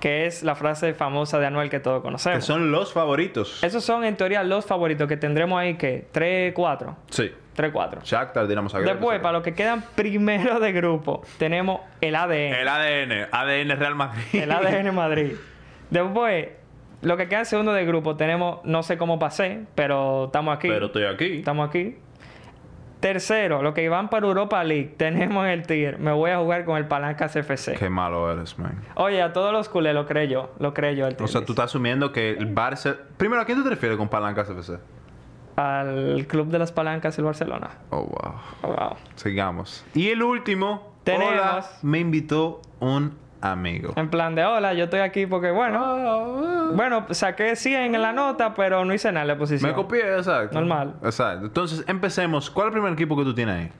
que 0.00 0.26
es 0.26 0.42
la 0.44 0.54
frase 0.54 0.94
famosa 0.94 1.38
de 1.40 1.46
Anuel 1.46 1.68
que 1.70 1.80
todos 1.80 1.98
Que 1.98 2.02
conocemos. 2.04 2.44
son 2.44 2.70
los 2.70 2.92
favoritos. 2.92 3.62
Esos 3.64 3.84
son 3.84 4.04
en 4.04 4.16
teoría 4.16 4.42
los 4.44 4.64
favoritos 4.64 5.08
que 5.08 5.16
tendremos 5.16 5.58
ahí 5.58 5.76
que 5.76 6.06
3, 6.12 6.52
4. 6.54 6.96
Sí. 7.10 7.32
3, 7.58 7.72
4. 7.72 8.02
Shakhtar, 8.04 8.46
Dinamo 8.46 8.68
Zagreb. 8.68 8.92
Después, 8.92 9.18
para 9.18 9.32
los 9.32 9.42
que 9.42 9.52
quedan 9.52 9.82
primero 9.96 10.60
de 10.60 10.70
grupo, 10.70 11.22
tenemos 11.38 11.80
el 12.00 12.14
ADN. 12.14 12.54
El 12.54 12.68
ADN. 12.68 13.26
ADN 13.32 13.76
Real 13.80 13.96
Madrid. 13.96 14.22
El 14.32 14.52
ADN 14.52 14.94
Madrid. 14.94 15.32
Después, 15.90 16.50
Lo 17.02 17.16
que 17.16 17.26
queda 17.28 17.40
en 17.40 17.46
segundo 17.46 17.72
de 17.72 17.84
grupo 17.84 18.16
tenemos, 18.16 18.60
no 18.64 18.84
sé 18.84 18.96
cómo 18.96 19.18
pasé, 19.18 19.62
pero 19.74 20.26
estamos 20.26 20.56
aquí. 20.56 20.68
Pero 20.68 20.86
estoy 20.86 21.04
aquí. 21.06 21.38
Estamos 21.38 21.68
aquí. 21.68 21.96
Tercero, 23.00 23.62
lo 23.62 23.74
que 23.74 23.88
van 23.88 24.08
para 24.08 24.26
Europa 24.26 24.62
League, 24.64 24.94
tenemos 24.96 25.44
en 25.44 25.50
el 25.50 25.66
tier. 25.66 25.98
Me 25.98 26.12
voy 26.12 26.30
a 26.30 26.38
jugar 26.38 26.64
con 26.64 26.76
el 26.76 26.86
Palancas 26.86 27.34
FC. 27.34 27.74
Qué 27.74 27.88
malo 27.88 28.30
eres, 28.32 28.56
man. 28.58 28.82
Oye, 28.94 29.20
a 29.20 29.32
todos 29.32 29.52
los 29.52 29.68
culés 29.68 29.94
lo 29.94 30.06
creo 30.06 30.24
yo. 30.24 30.50
Lo 30.60 30.74
creo 30.74 30.92
yo 30.92 31.06
el 31.08 31.14
O 31.14 31.16
tier 31.16 31.28
sea, 31.28 31.44
tú 31.44 31.52
estás 31.54 31.66
asumiendo 31.66 32.12
que 32.12 32.30
el 32.30 32.54
Barça... 32.54 32.96
Primero, 33.16 33.42
¿a 33.42 33.44
quién 33.44 33.58
tú 33.58 33.64
te 33.64 33.70
refieres 33.70 33.98
con 33.98 34.08
Palancas 34.08 34.48
FC? 34.48 34.78
Al 35.58 36.26
Club 36.28 36.48
de 36.48 36.58
las 36.60 36.70
Palancas 36.72 37.18
el 37.18 37.24
Barcelona. 37.24 37.70
Oh, 37.90 38.02
wow. 38.04 38.34
Oh, 38.62 38.66
wow. 38.68 38.96
Sigamos. 39.16 39.84
Y 39.94 40.08
el 40.08 40.22
último... 40.22 40.92
Tenemos- 41.02 41.32
Hola, 41.32 41.64
me 41.82 41.98
invitó 41.98 42.60
un 42.80 43.16
amigo. 43.40 43.92
En 43.96 44.08
plan 44.10 44.34
de, 44.34 44.44
hola, 44.44 44.74
yo 44.74 44.84
estoy 44.84 45.00
aquí 45.00 45.26
porque, 45.26 45.50
bueno... 45.50 45.80
Ah, 45.84 46.70
Bueno, 46.74 47.06
saqué 47.10 47.56
100 47.56 47.94
en 47.94 48.02
la 48.02 48.12
nota, 48.12 48.54
pero 48.54 48.84
no 48.84 48.92
hice 48.94 49.10
nada 49.10 49.22
en 49.22 49.28
la 49.28 49.38
posición. 49.38 49.70
Me 49.70 49.74
copié, 49.74 50.16
exacto. 50.16 50.54
Normal. 50.54 50.94
Exacto. 51.02 51.46
Entonces, 51.46 51.82
empecemos. 51.88 52.50
¿Cuál 52.50 52.66
es 52.66 52.68
el 52.68 52.72
primer 52.74 52.92
equipo 52.92 53.16
que 53.16 53.24
tú 53.24 53.34
tienes 53.34 53.56
ahí? 53.56 53.72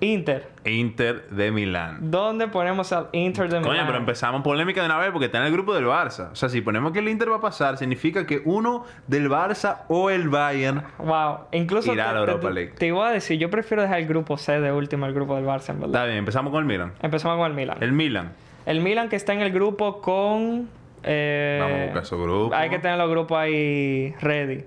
Inter. 0.00 0.48
Inter 0.64 1.28
de 1.30 1.50
Milán. 1.50 2.10
¿Dónde 2.10 2.48
ponemos 2.48 2.92
al 2.92 3.08
Inter 3.12 3.48
de 3.48 3.60
Coño, 3.60 3.70
Milán? 3.72 3.86
pero 3.86 3.98
empezamos 3.98 4.42
polémica 4.42 4.80
de 4.80 4.86
una 4.86 4.98
vez 4.98 5.10
porque 5.10 5.26
está 5.26 5.38
en 5.38 5.44
el 5.44 5.52
grupo 5.52 5.74
del 5.74 5.86
Barça. 5.86 6.30
O 6.32 6.36
sea, 6.36 6.48
si 6.48 6.60
ponemos 6.60 6.92
que 6.92 6.98
el 6.98 7.08
Inter 7.08 7.30
va 7.32 7.36
a 7.36 7.40
pasar, 7.40 7.78
significa 7.78 8.26
que 8.26 8.42
uno 8.44 8.84
del 9.06 9.30
Barça 9.30 9.78
o 9.88 10.10
el 10.10 10.28
Bayern. 10.28 10.82
Wow. 10.98 11.38
Incluso 11.52 11.92
Irá 11.94 12.10
a 12.10 12.12
la 12.12 12.20
te, 12.20 12.26
te- 12.26 12.32
Europa 12.32 12.50
League. 12.50 12.72
te 12.76 12.86
iba 12.88 13.08
a 13.08 13.12
decir, 13.12 13.38
yo 13.38 13.48
prefiero 13.50 13.82
dejar 13.82 14.00
el 14.00 14.06
grupo 14.06 14.36
C 14.36 14.60
de 14.60 14.72
último, 14.72 15.06
el 15.06 15.14
grupo 15.14 15.34
del 15.36 15.44
Barça, 15.46 15.70
en 15.70 15.80
verdad. 15.80 15.94
Está 15.94 16.04
bien, 16.04 16.18
empezamos 16.18 16.50
con 16.52 16.60
el 16.60 16.66
Milan. 16.66 16.92
Empezamos 17.00 17.38
con 17.38 17.46
el 17.46 17.54
Milan. 17.54 17.78
El 17.80 17.92
Milan. 17.92 18.32
El 18.66 18.80
Milan 18.80 19.08
que 19.08 19.16
está 19.16 19.32
en 19.32 19.40
el 19.40 19.52
grupo 19.52 20.00
con... 20.02 20.68
eh, 21.04 21.58
Vamos 21.62 21.78
a 21.80 21.84
buscar 21.84 22.04
su 22.06 22.20
grupo. 22.22 22.54
Hay 22.54 22.68
que 22.68 22.78
tener 22.80 22.98
los 22.98 23.08
grupos 23.08 23.38
ahí 23.38 24.12
ready. 24.20 24.64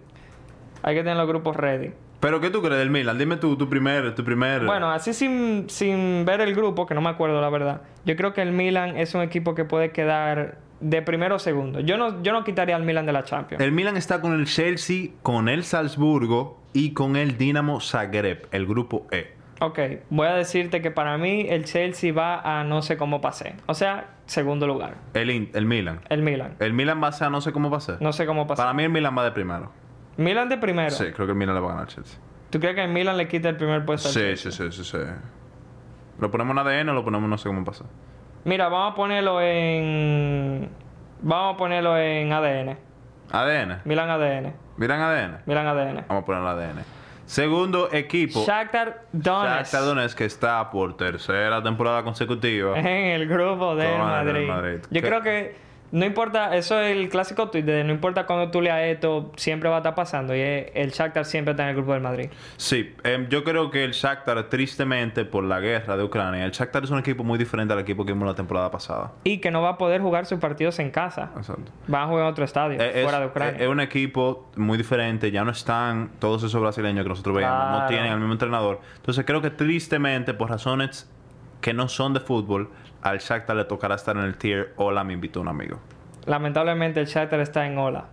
Hay 0.81 0.95
que 0.95 1.01
tener 1.01 1.17
los 1.17 1.27
grupos 1.27 1.55
ready. 1.55 1.91
¿Pero 2.19 2.41
qué 2.41 2.49
tú 2.49 2.61
crees 2.61 2.77
del 2.77 2.89
Milan? 2.89 3.17
Dime 3.17 3.37
tú, 3.37 3.55
tu 3.55 3.69
primer... 3.69 4.13
Tu 4.13 4.23
primer... 4.23 4.65
Bueno, 4.65 4.91
así 4.91 5.13
sin, 5.13 5.69
sin 5.69 6.25
ver 6.25 6.41
el 6.41 6.53
grupo, 6.53 6.85
que 6.85 6.93
no 6.93 7.01
me 7.01 7.09
acuerdo 7.09 7.39
la 7.39 7.49
verdad. 7.49 7.81
Yo 8.05 8.15
creo 8.15 8.33
que 8.33 8.41
el 8.41 8.51
Milan 8.51 8.97
es 8.97 9.15
un 9.15 9.21
equipo 9.21 9.55
que 9.55 9.63
puede 9.63 9.91
quedar 9.91 10.57
de 10.81 11.01
primero 11.01 11.35
o 11.35 11.39
segundo. 11.39 11.79
Yo 11.79 11.97
no, 11.97 12.21
yo 12.21 12.33
no 12.33 12.43
quitaría 12.43 12.75
al 12.75 12.83
Milan 12.83 13.05
de 13.05 13.13
la 13.13 13.23
Champions. 13.23 13.63
El 13.63 13.71
Milan 13.71 13.97
está 13.97 14.21
con 14.21 14.33
el 14.33 14.45
Chelsea, 14.45 15.11
con 15.23 15.47
el 15.49 15.63
Salzburgo 15.63 16.59
y 16.73 16.93
con 16.93 17.15
el 17.15 17.37
Dinamo 17.37 17.79
Zagreb, 17.79 18.47
el 18.51 18.65
grupo 18.65 19.07
E. 19.11 19.39
Ok, 19.61 19.79
voy 20.09 20.27
a 20.27 20.35
decirte 20.35 20.81
que 20.81 20.89
para 20.89 21.17
mí 21.17 21.45
el 21.49 21.65
Chelsea 21.65 22.13
va 22.13 22.39
a 22.39 22.63
no 22.63 22.81
sé 22.81 22.95
cómo 22.95 23.19
pasé. 23.19 23.55
O 23.65 23.73
sea, 23.73 24.11
segundo 24.25 24.67
lugar. 24.67 24.95
El, 25.13 25.49
el 25.53 25.65
Milan. 25.65 25.99
El 26.07 26.21
Milan. 26.21 26.55
El 26.59 26.71
Milan 26.71 27.03
va 27.03 27.09
a 27.09 27.11
ser, 27.11 27.29
no 27.29 27.41
sé 27.41 27.51
cómo 27.51 27.77
ser. 27.81 28.01
No 28.01 28.13
sé 28.13 28.25
cómo 28.25 28.47
pasé. 28.47 28.61
Para 28.61 28.73
mí 28.73 28.83
el 28.83 28.89
Milan 28.89 29.17
va 29.17 29.25
de 29.25 29.31
primero. 29.31 29.71
Milan 30.19 30.49
de 30.49 30.57
primero. 30.57 30.91
Sí, 30.91 31.05
creo 31.13 31.25
que 31.27 31.31
el 31.31 31.37
Milan 31.37 31.55
le 31.55 31.61
va 31.61 31.67
a 31.67 31.69
ganar 31.71 31.83
al 31.87 31.93
Chelsea. 31.93 32.19
¿Tú 32.49 32.59
crees 32.59 32.75
que 32.75 32.83
el 32.83 32.89
Milan 32.91 33.15
le 33.17 33.27
quita 33.27 33.49
el 33.49 33.55
primer 33.57 33.85
puesto 33.85 34.07
al 34.09 34.13
Sí, 34.13 34.19
Chelsea? 34.19 34.51
sí, 34.51 34.71
sí, 34.71 34.83
sí, 34.83 34.91
sí. 34.91 34.97
¿Lo 36.19 36.29
ponemos 36.31 36.51
en 36.53 36.59
ADN 36.59 36.89
o 36.89 36.93
lo 36.93 37.03
ponemos 37.03 37.29
no 37.29 37.37
sé 37.37 37.47
cómo 37.47 37.63
pasa? 37.63 37.85
Mira, 38.43 38.67
vamos 38.69 38.93
a 38.93 38.95
ponerlo 38.95 39.39
en... 39.41 40.69
Vamos 41.21 41.55
a 41.55 41.57
ponerlo 41.57 41.97
en 41.97 42.31
ADN. 42.33 42.77
ADN. 43.31 43.81
Milan 43.85 44.09
ADN. 44.09 44.53
Miran 44.77 45.01
ADN. 45.01 45.37
Milan 45.45 45.67
ADN. 45.67 46.05
Vamos 46.07 46.23
a 46.23 46.25
poner 46.25 46.41
ADN. 46.43 46.83
Segundo 47.25 47.89
equipo. 47.91 48.43
Shakhtar 48.45 49.05
Donetsk. 49.11 49.65
Shakhtar 49.73 49.81
Donetsk 49.83 50.17
que 50.17 50.25
está 50.25 50.69
por 50.71 50.97
tercera 50.97 51.61
temporada 51.61 52.03
consecutiva. 52.03 52.75
En 52.79 52.87
el 52.87 53.27
grupo 53.27 53.73
el 53.73 53.97
Madrid. 53.97 54.47
Madrid. 54.47 54.79
Yo 54.89 55.01
¿Qué? 55.01 55.07
creo 55.07 55.21
que 55.21 55.55
no 55.91 56.05
importa, 56.05 56.55
eso 56.55 56.79
es 56.79 56.95
el 56.95 57.09
clásico 57.09 57.49
tweet 57.49 57.63
de 57.63 57.83
no 57.83 57.91
importa 57.91 58.25
cuando 58.25 58.51
tú 58.51 58.61
leas 58.61 58.81
esto, 58.83 59.31
siempre 59.37 59.69
va 59.69 59.75
a 59.77 59.79
estar 59.79 59.95
pasando. 59.95 60.35
Y 60.35 60.39
el 60.39 60.91
Shakhtar 60.91 61.25
siempre 61.25 61.51
está 61.51 61.63
en 61.63 61.69
el 61.69 61.75
grupo 61.75 61.93
del 61.93 62.01
Madrid. 62.01 62.29
Sí, 62.57 62.93
em, 63.03 63.27
yo 63.29 63.43
creo 63.43 63.71
que 63.71 63.83
el 63.83 63.91
Shakhtar, 63.93 64.49
tristemente 64.49 65.25
por 65.25 65.43
la 65.43 65.59
guerra 65.59 65.97
de 65.97 66.03
Ucrania, 66.03 66.45
el 66.45 66.51
Shakhtar 66.51 66.83
es 66.83 66.89
un 66.91 66.99
equipo 66.99 67.23
muy 67.23 67.37
diferente 67.37 67.73
al 67.73 67.79
equipo 67.79 68.05
que 68.05 68.13
vimos 68.13 68.27
la 68.27 68.35
temporada 68.35 68.69
pasada. 68.69 69.11
Y 69.23 69.39
que 69.39 69.51
no 69.51 69.61
va 69.61 69.69
a 69.69 69.77
poder 69.77 70.01
jugar 70.01 70.25
sus 70.25 70.39
partidos 70.39 70.77
en 70.79 70.91
casa. 70.91 71.31
Exacto. 71.37 71.71
Van 71.87 72.03
a 72.03 72.07
jugar 72.07 72.25
en 72.25 72.31
otro 72.31 72.45
estadio, 72.45 72.79
Eh, 72.79 72.91
Es, 72.95 73.03
fuera 73.03 73.19
de 73.19 73.25
Ucrania. 73.27 73.59
es 73.63 73.67
un 73.67 73.79
equipo 73.79 74.49
muy 74.55 74.77
diferente, 74.77 75.31
ya 75.31 75.43
no 75.43 75.51
están 75.51 76.11
todos 76.19 76.43
esos 76.43 76.61
brasileños 76.61 77.03
que 77.03 77.09
nosotros 77.09 77.35
veíamos, 77.35 77.81
no 77.81 77.87
tienen 77.87 78.11
al 78.11 78.19
mismo 78.19 78.33
entrenador. 78.33 78.79
Entonces 78.97 79.25
creo 79.25 79.41
que 79.41 79.49
tristemente, 79.49 80.33
por 80.33 80.49
razones 80.49 81.09
que 81.61 81.73
no 81.73 81.87
son 81.89 82.13
de 82.13 82.19
fútbol, 82.21 82.69
al 83.01 83.19
Shakhtar 83.19 83.55
le 83.55 83.65
tocará 83.65 83.95
estar 83.95 84.15
en 84.17 84.23
el 84.23 84.35
tier 84.37 84.73
Hola, 84.77 85.03
me 85.03 85.13
invitó 85.13 85.41
un 85.41 85.47
amigo. 85.47 85.79
Lamentablemente 86.25 86.99
el 86.99 87.05
Shakhtar 87.07 87.39
está 87.39 87.65
en 87.65 87.77
Ola. 87.77 88.05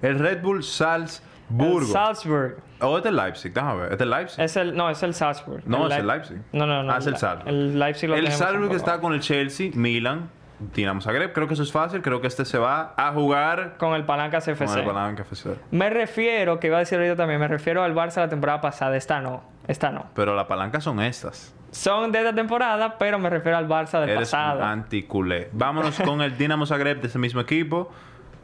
El 0.00 0.18
Red 0.18 0.42
Bull 0.42 0.58
El 0.58 0.62
Salzburgo. 0.62 1.92
Salzburg. 1.92 2.56
o 2.80 2.98
es 2.98 3.04
de 3.04 3.12
Leipzig, 3.12 3.52
déjame 3.52 3.82
ver. 3.82 3.92
¿Es 3.92 3.98
de 3.98 4.06
Leipzig? 4.06 4.40
Es 4.44 4.56
el, 4.56 4.76
no, 4.76 4.88
es 4.90 5.02
el 5.02 5.14
Salzburg. 5.14 5.62
No, 5.66 5.86
es 5.88 5.94
el 5.96 6.02
Leip- 6.04 6.06
Leipzig. 6.06 6.38
No, 6.52 6.66
no, 6.66 6.82
no. 6.82 6.92
Ah, 6.92 6.98
es 6.98 7.06
el 7.06 7.16
Salzburg. 7.16 7.48
El 7.48 7.78
Leipzig 7.78 8.08
lo 8.08 8.16
El 8.16 8.30
Salzburg 8.32 8.72
está 8.74 9.00
con 9.00 9.12
el 9.12 9.20
Chelsea, 9.20 9.70
Milan, 9.74 10.30
Dinamo 10.74 11.00
Zagreb. 11.00 11.32
Creo 11.32 11.48
que 11.48 11.54
eso 11.54 11.62
es 11.64 11.72
fácil. 11.72 12.02
Creo 12.02 12.20
que 12.20 12.28
este 12.28 12.44
se 12.44 12.56
va 12.58 12.94
a 12.96 13.12
jugar 13.12 13.76
Con 13.78 13.94
el 13.94 14.04
Palancas 14.04 14.46
FC. 14.46 14.64
con 14.66 14.78
el 14.78 14.84
Palanca 14.86 15.22
FC. 15.22 15.56
Me 15.72 15.90
refiero, 15.90 16.60
que 16.60 16.68
iba 16.68 16.76
a 16.76 16.80
decir 16.80 16.98
ahorita 16.98 17.16
también, 17.16 17.40
me 17.40 17.48
refiero 17.48 17.82
al 17.82 17.94
Barça 17.94 18.16
la 18.18 18.28
temporada 18.28 18.60
pasada. 18.60 18.96
Esta 18.96 19.20
no. 19.20 19.42
Esta 19.66 19.90
no. 19.90 20.06
Pero 20.14 20.34
la 20.36 20.46
palanca 20.48 20.80
son 20.80 21.00
estas. 21.00 21.54
Son 21.72 22.12
de 22.12 22.18
esta 22.20 22.34
temporada, 22.34 22.96
pero 22.98 23.18
me 23.18 23.28
refiero 23.30 23.56
al 23.58 23.66
Barça 23.66 23.98
del 24.00 24.10
Eres 24.10 24.30
pasado. 24.30 24.62
anticulé. 24.62 25.48
Vámonos 25.52 25.98
con 26.00 26.20
el 26.22 26.36
Dinamo 26.36 26.66
Zagreb 26.66 27.00
de 27.00 27.08
ese 27.08 27.18
mismo 27.18 27.40
equipo, 27.40 27.90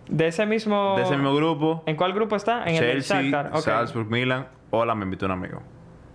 De 0.08 0.26
ese 0.28 0.46
mismo... 0.46 0.94
de 0.96 1.02
ese 1.02 1.14
mismo 1.16 1.34
grupo. 1.34 1.82
¿En 1.86 1.94
cuál 1.96 2.14
grupo 2.14 2.34
está? 2.36 2.62
En 2.64 2.74
el 2.74 2.78
Chelsea, 2.80 3.20
Shakhtar. 3.22 3.50
Ok. 3.52 3.60
Salzburg, 3.60 4.08
Milan. 4.10 4.48
Hola, 4.70 4.94
me 4.94 5.04
invitó 5.04 5.26
un 5.26 5.32
amigo. 5.32 5.60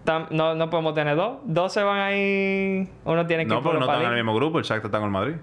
Tam- 0.06 0.28
No, 0.32 0.56
no 0.56 0.70
podemos 0.72 0.96
tener 0.96 1.16
dos. 1.16 1.38
Dos 1.46 1.72
se 1.72 1.84
van 1.84 2.00
ahí... 2.00 2.90
Uno 3.06 3.26
tiene 3.28 3.44
que 3.46 3.50
No, 3.50 3.62
porque 3.62 3.80
no 3.80 3.86
están 3.86 4.02
en 4.02 4.10
el 4.10 4.16
mismo 4.16 4.34
grupo. 4.36 4.58
El 4.58 4.66
Shakhtar 4.66 4.88
está 4.88 4.98
con 4.98 5.06
el 5.06 5.12
Madrid. 5.12 5.36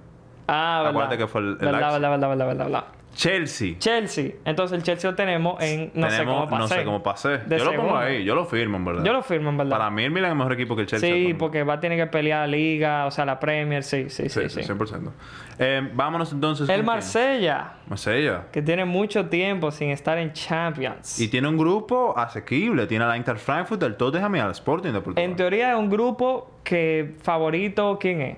Ah, 0.49 0.79
verdad. 0.79 0.91
Acuérdate 0.91 1.19
que 1.19 1.27
fue 1.29 1.41
el- 1.43 1.49
el 1.53 1.57
verdad, 1.59 1.93
verdad, 1.93 2.11
verdad, 2.11 2.29
verdad, 2.29 2.47
verdad, 2.49 2.65
verdad. 2.65 2.85
Chelsea. 3.15 3.77
Chelsea. 3.79 4.33
Entonces 4.45 4.79
el 4.79 4.83
Chelsea 4.83 5.11
lo 5.11 5.17
tenemos 5.17 5.61
en... 5.63 5.91
No 5.95 6.11
sé 6.11 6.25
cómo 6.25 6.49
pasé. 6.49 6.59
No 6.59 6.69
sé 6.69 6.85
cómo 6.85 7.03
pasé. 7.03 7.29
De 7.39 7.59
Yo 7.59 7.65
lo 7.65 7.77
pongo 7.77 7.97
ahí. 7.97 8.25
Yo 8.25 8.35
lo 8.35 8.45
firmo, 8.47 8.77
en 8.77 8.85
verdad. 8.85 9.05
Yo 9.05 9.13
lo 9.13 9.23
firmo, 9.23 9.51
en 9.51 9.57
verdad. 9.59 9.79
Para 9.79 9.91
mí 9.91 10.05
el 10.05 10.11
Milan 10.11 10.31
es 10.33 10.37
mejor 10.37 10.53
equipo 10.53 10.75
que 10.77 10.83
el 10.83 10.89
Chelsea. 10.89 11.13
Sí, 11.13 11.35
porque 11.35 11.63
va 11.65 11.75
a 11.75 11.81
tener 11.81 11.99
que 11.99 12.07
pelear 12.07 12.41
la 12.41 12.47
Liga, 12.47 13.07
o 13.07 13.11
sea, 13.11 13.25
la 13.25 13.39
Premier. 13.41 13.83
Sí, 13.83 14.09
sí, 14.09 14.29
sí. 14.29 14.49
Sí, 14.49 14.49
sí, 14.49 14.63
sí, 14.63 14.73
100%. 14.73 15.11
Eh, 15.59 15.91
vámonos 15.93 16.33
entonces 16.33 16.69
El 16.69 16.77
quién? 16.77 16.87
Marsella, 16.87 17.73
Marsella. 17.87 18.45
que 18.51 18.63
tiene 18.63 18.85
mucho 18.85 19.27
tiempo 19.27 19.71
sin 19.71 19.91
estar 19.91 20.17
en 20.19 20.33
Champions. 20.33 21.21
Y 21.21 21.29
tiene 21.29 21.49
un 21.49 21.59
grupo 21.59 22.17
asequible. 22.17 22.87
Tiene 22.87 23.05
al 23.05 23.17
Inter 23.17 23.37
Frankfurt, 23.39 23.83
el 23.83 23.97
Tottenham 23.97 24.37
y 24.37 24.39
al 24.39 24.51
Sporting 24.53 24.93
de 24.93 25.01
Portugal. 25.01 25.25
En 25.25 25.37
teoría 25.37 25.73
es 25.73 25.79
un 25.79 25.91
grupo 25.91 26.61
que 26.65 27.15
favorito, 27.23 27.99
¿quién 28.01 28.21
es? 28.23 28.37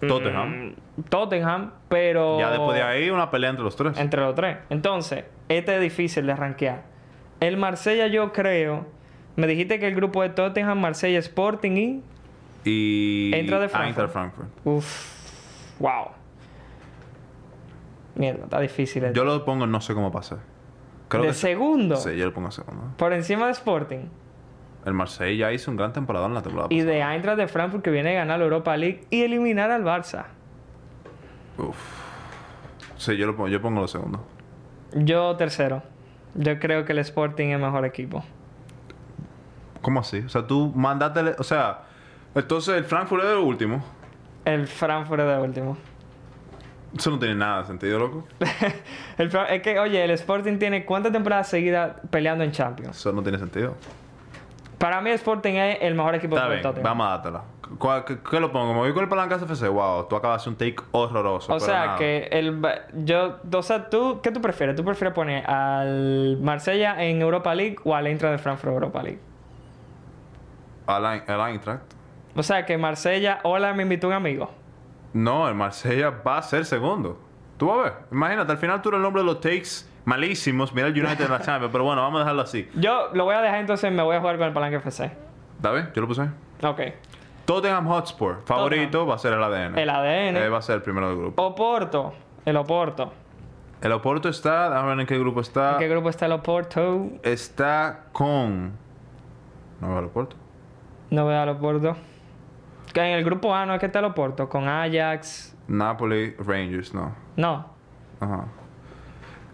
Tottenham. 0.00 0.74
Mm, 0.96 1.02
Tottenham, 1.08 1.72
pero... 1.88 2.38
Ya 2.38 2.50
después 2.50 2.76
de 2.76 2.82
ahí, 2.82 3.10
una 3.10 3.30
pelea 3.30 3.50
entre 3.50 3.64
los 3.64 3.76
tres. 3.76 3.98
Entre 3.98 4.20
los 4.20 4.34
tres. 4.34 4.58
Entonces, 4.70 5.24
este 5.48 5.74
es 5.76 5.80
difícil 5.80 6.26
de 6.26 6.34
rankear. 6.34 6.84
El 7.40 7.56
Marsella 7.56 8.06
yo 8.06 8.32
creo... 8.32 8.86
Me 9.36 9.46
dijiste 9.46 9.78
que 9.78 9.86
el 9.86 9.94
grupo 9.94 10.22
de 10.22 10.30
Tottenham, 10.30 10.80
Marsella, 10.80 11.18
Sporting 11.18 11.72
y... 11.76 12.02
Y. 12.64 13.30
Entra 13.34 13.58
de 13.60 13.66
Eintracht 13.66 14.10
Frankfurt. 14.10 14.10
Frankfurt. 14.10 14.48
Uf. 14.64 15.78
Wow. 15.78 16.08
Mierda, 18.16 18.44
está 18.44 18.60
difícil. 18.60 19.04
esto. 19.04 19.14
Yo 19.14 19.24
lo 19.24 19.44
pongo, 19.44 19.66
no 19.66 19.80
sé 19.80 19.94
cómo. 19.94 20.10
Creo 21.08 21.22
de 21.22 21.28
que 21.28 21.34
segundo. 21.34 21.96
Sí, 21.96 22.16
yo 22.16 22.24
lo 22.24 22.32
pongo 22.32 22.50
segundo. 22.50 22.94
Por 22.96 23.12
encima 23.12 23.46
de 23.46 23.52
Sporting. 23.52 24.08
El 24.86 24.94
Marsella 24.94 25.48
ya 25.48 25.52
hizo 25.52 25.70
un 25.70 25.76
gran 25.76 25.92
temporada 25.92 26.26
en 26.26 26.34
la 26.34 26.42
temporada 26.42 26.68
Y 26.70 26.78
pasada. 26.78 26.92
de 26.94 27.00
Eintracht 27.14 27.38
de 27.38 27.48
Frankfurt 27.48 27.82
que 27.84 27.90
viene 27.90 28.12
a 28.12 28.20
ganar 28.20 28.38
la 28.38 28.44
Europa 28.44 28.74
League 28.76 29.04
y 29.10 29.22
eliminar 29.22 29.70
al 29.70 29.82
Barça. 29.84 30.26
Uf. 31.58 31.76
Sí, 32.96 33.16
yo 33.16 33.26
lo 33.26 33.34
pongo, 33.36 33.48
yo 33.48 33.60
pongo 33.60 33.80
lo 33.80 33.88
segundo. 33.88 34.24
Yo 34.94 35.36
tercero. 35.36 35.82
Yo 36.34 36.58
creo 36.58 36.84
que 36.84 36.92
el 36.92 36.98
Sporting 37.00 37.48
es 37.48 37.60
mejor 37.60 37.84
equipo. 37.84 38.24
¿Cómo 39.82 40.00
así? 40.00 40.20
O 40.20 40.28
sea, 40.28 40.46
tú 40.46 40.72
mandaste. 40.74 41.34
O 41.38 41.42
sea, 41.44 41.82
entonces 42.34 42.76
el 42.76 42.84
Frankfurt 42.84 43.24
es 43.24 43.30
el 43.30 43.38
último. 43.38 43.84
El 44.44 44.66
Frankfurt 44.66 45.20
es 45.20 45.26
de 45.26 45.38
último. 45.42 45.76
Eso 46.96 47.10
no 47.10 47.18
tiene 47.18 47.34
nada 47.34 47.60
de 47.62 47.66
sentido, 47.66 47.98
loco. 47.98 48.26
El 49.18 49.30
es 49.50 49.62
que, 49.62 49.78
oye, 49.78 50.02
el 50.02 50.10
Sporting 50.12 50.56
tiene 50.58 50.86
cuántas 50.86 51.12
temporadas 51.12 51.48
seguidas 51.48 51.96
peleando 52.10 52.42
en 52.44 52.52
Champions. 52.52 52.96
Eso 52.96 53.12
no 53.12 53.22
tiene 53.22 53.38
sentido. 53.38 53.74
Para 54.78 55.00
mí, 55.00 55.10
Sporting 55.10 55.54
es 55.54 55.78
el 55.80 55.94
mejor 55.94 56.14
equipo 56.14 56.36
Está 56.36 56.48
de 56.48 56.60
bien, 56.60 56.82
vamos 56.82 57.06
a 57.06 57.10
dártela. 57.10 57.42
¿Cuál- 57.78 58.04
¿Qué, 58.04 58.18
qué 58.20 58.38
lo 58.40 58.52
pongo? 58.52 58.74
¿Me 58.74 58.80
voy 58.80 58.92
con 58.92 59.02
el 59.02 59.08
Palancas 59.08 59.42
FC? 59.42 59.68
Wow, 59.68 60.04
tú 60.06 60.16
acabas 60.16 60.36
de 60.38 60.42
hacer 60.42 60.52
un 60.52 60.56
take 60.74 60.88
horroroso. 60.92 61.52
O 61.52 61.58
sea, 61.58 61.86
nada. 61.86 61.98
que 61.98 62.28
el... 62.30 62.62
Yo... 63.04 63.38
O 63.52 63.62
sea, 63.62 63.88
¿tú... 63.90 64.20
¿Qué 64.22 64.30
tú 64.30 64.40
prefieres? 64.40 64.76
¿Tú 64.76 64.84
prefieres 64.84 65.14
poner 65.14 65.48
al 65.48 66.38
Marsella 66.40 67.02
en 67.02 67.20
Europa 67.20 67.54
League 67.54 67.76
o 67.84 67.94
al 67.94 68.06
Eintracht 68.06 68.32
de 68.32 68.38
Frankfurt 68.38 68.72
Europa 68.74 69.02
League? 69.02 69.20
Al 70.86 71.04
al 71.06 71.50
Eintracht. 71.50 71.82
O 72.36 72.42
sea, 72.42 72.64
que 72.66 72.76
Marsella... 72.78 73.40
Hola, 73.42 73.72
me 73.72 73.82
invitó 73.82 74.08
un 74.08 74.12
amigo. 74.14 74.50
No, 75.12 75.48
el 75.48 75.54
Marsella 75.54 76.10
va 76.10 76.38
a 76.38 76.42
ser 76.42 76.64
segundo. 76.66 77.18
Tú 77.56 77.68
vas 77.68 77.78
a 77.78 77.82
ver. 77.82 77.92
Imagínate, 78.12 78.52
al 78.52 78.58
final 78.58 78.82
tú 78.82 78.90
eres 78.90 78.98
el 78.98 79.02
nombre 79.02 79.22
de 79.22 79.26
los 79.26 79.40
takes 79.40 79.86
malísimos. 80.06 80.72
Mira 80.72 80.86
el 80.88 80.94
United 80.94 81.26
en 81.26 81.30
la 81.30 81.40
Champions. 81.42 81.70
Pero 81.70 81.84
bueno, 81.84 82.00
vamos 82.00 82.16
a 82.16 82.24
dejarlo 82.24 82.42
así. 82.42 82.66
Yo 82.74 83.10
lo 83.12 83.24
voy 83.24 83.34
a 83.34 83.42
dejar 83.42 83.58
entonces, 83.60 83.92
me 83.92 84.02
voy 84.02 84.16
a 84.16 84.20
jugar 84.20 84.38
con 84.38 84.46
el 84.46 84.54
Palanque 84.54 84.76
FC. 84.76 85.12
¿Está 85.56 85.72
bien? 85.72 85.90
Yo 85.94 86.00
lo 86.00 86.08
puse. 86.08 86.22
Ok. 86.62 86.80
Tottenham 87.44 87.86
Hotspur. 87.86 88.40
Favorito 88.44 89.06
va 89.06 89.16
a 89.16 89.18
ser 89.18 89.34
el 89.34 89.42
ADN. 89.42 89.78
El 89.78 89.90
ADN. 89.90 90.36
Eh, 90.36 90.48
va 90.48 90.58
a 90.58 90.62
ser 90.62 90.76
el 90.76 90.82
primero 90.82 91.08
del 91.10 91.18
grupo. 91.18 91.42
Oporto. 91.42 92.14
El 92.44 92.56
Oporto. 92.56 93.12
El 93.82 93.92
Oporto 93.92 94.28
está... 94.28 94.70
Déjame 94.70 94.88
ver 94.90 95.00
en 95.00 95.06
qué 95.06 95.18
grupo 95.18 95.40
está. 95.42 95.74
¿En 95.74 95.78
qué 95.78 95.88
grupo 95.88 96.08
está 96.08 96.26
el 96.26 96.32
Oporto? 96.32 97.08
Está 97.22 98.06
con... 98.12 98.72
No 99.80 99.88
veo 99.90 99.98
el 99.98 100.04
Oporto. 100.06 100.36
No 101.10 101.26
veo 101.26 101.40
al 101.40 101.48
Oporto. 101.50 101.96
Que 102.92 103.00
en 103.00 103.18
el 103.18 103.24
grupo 103.24 103.54
A 103.54 103.66
no 103.66 103.74
es 103.74 103.80
que 103.80 103.86
está 103.86 103.98
el 104.00 104.06
Oporto. 104.06 104.48
Con 104.48 104.66
Ajax. 104.66 105.56
Napoli, 105.68 106.34
Rangers, 106.38 106.94
no. 106.94 107.14
No. 107.36 107.66
Ajá. 108.20 108.46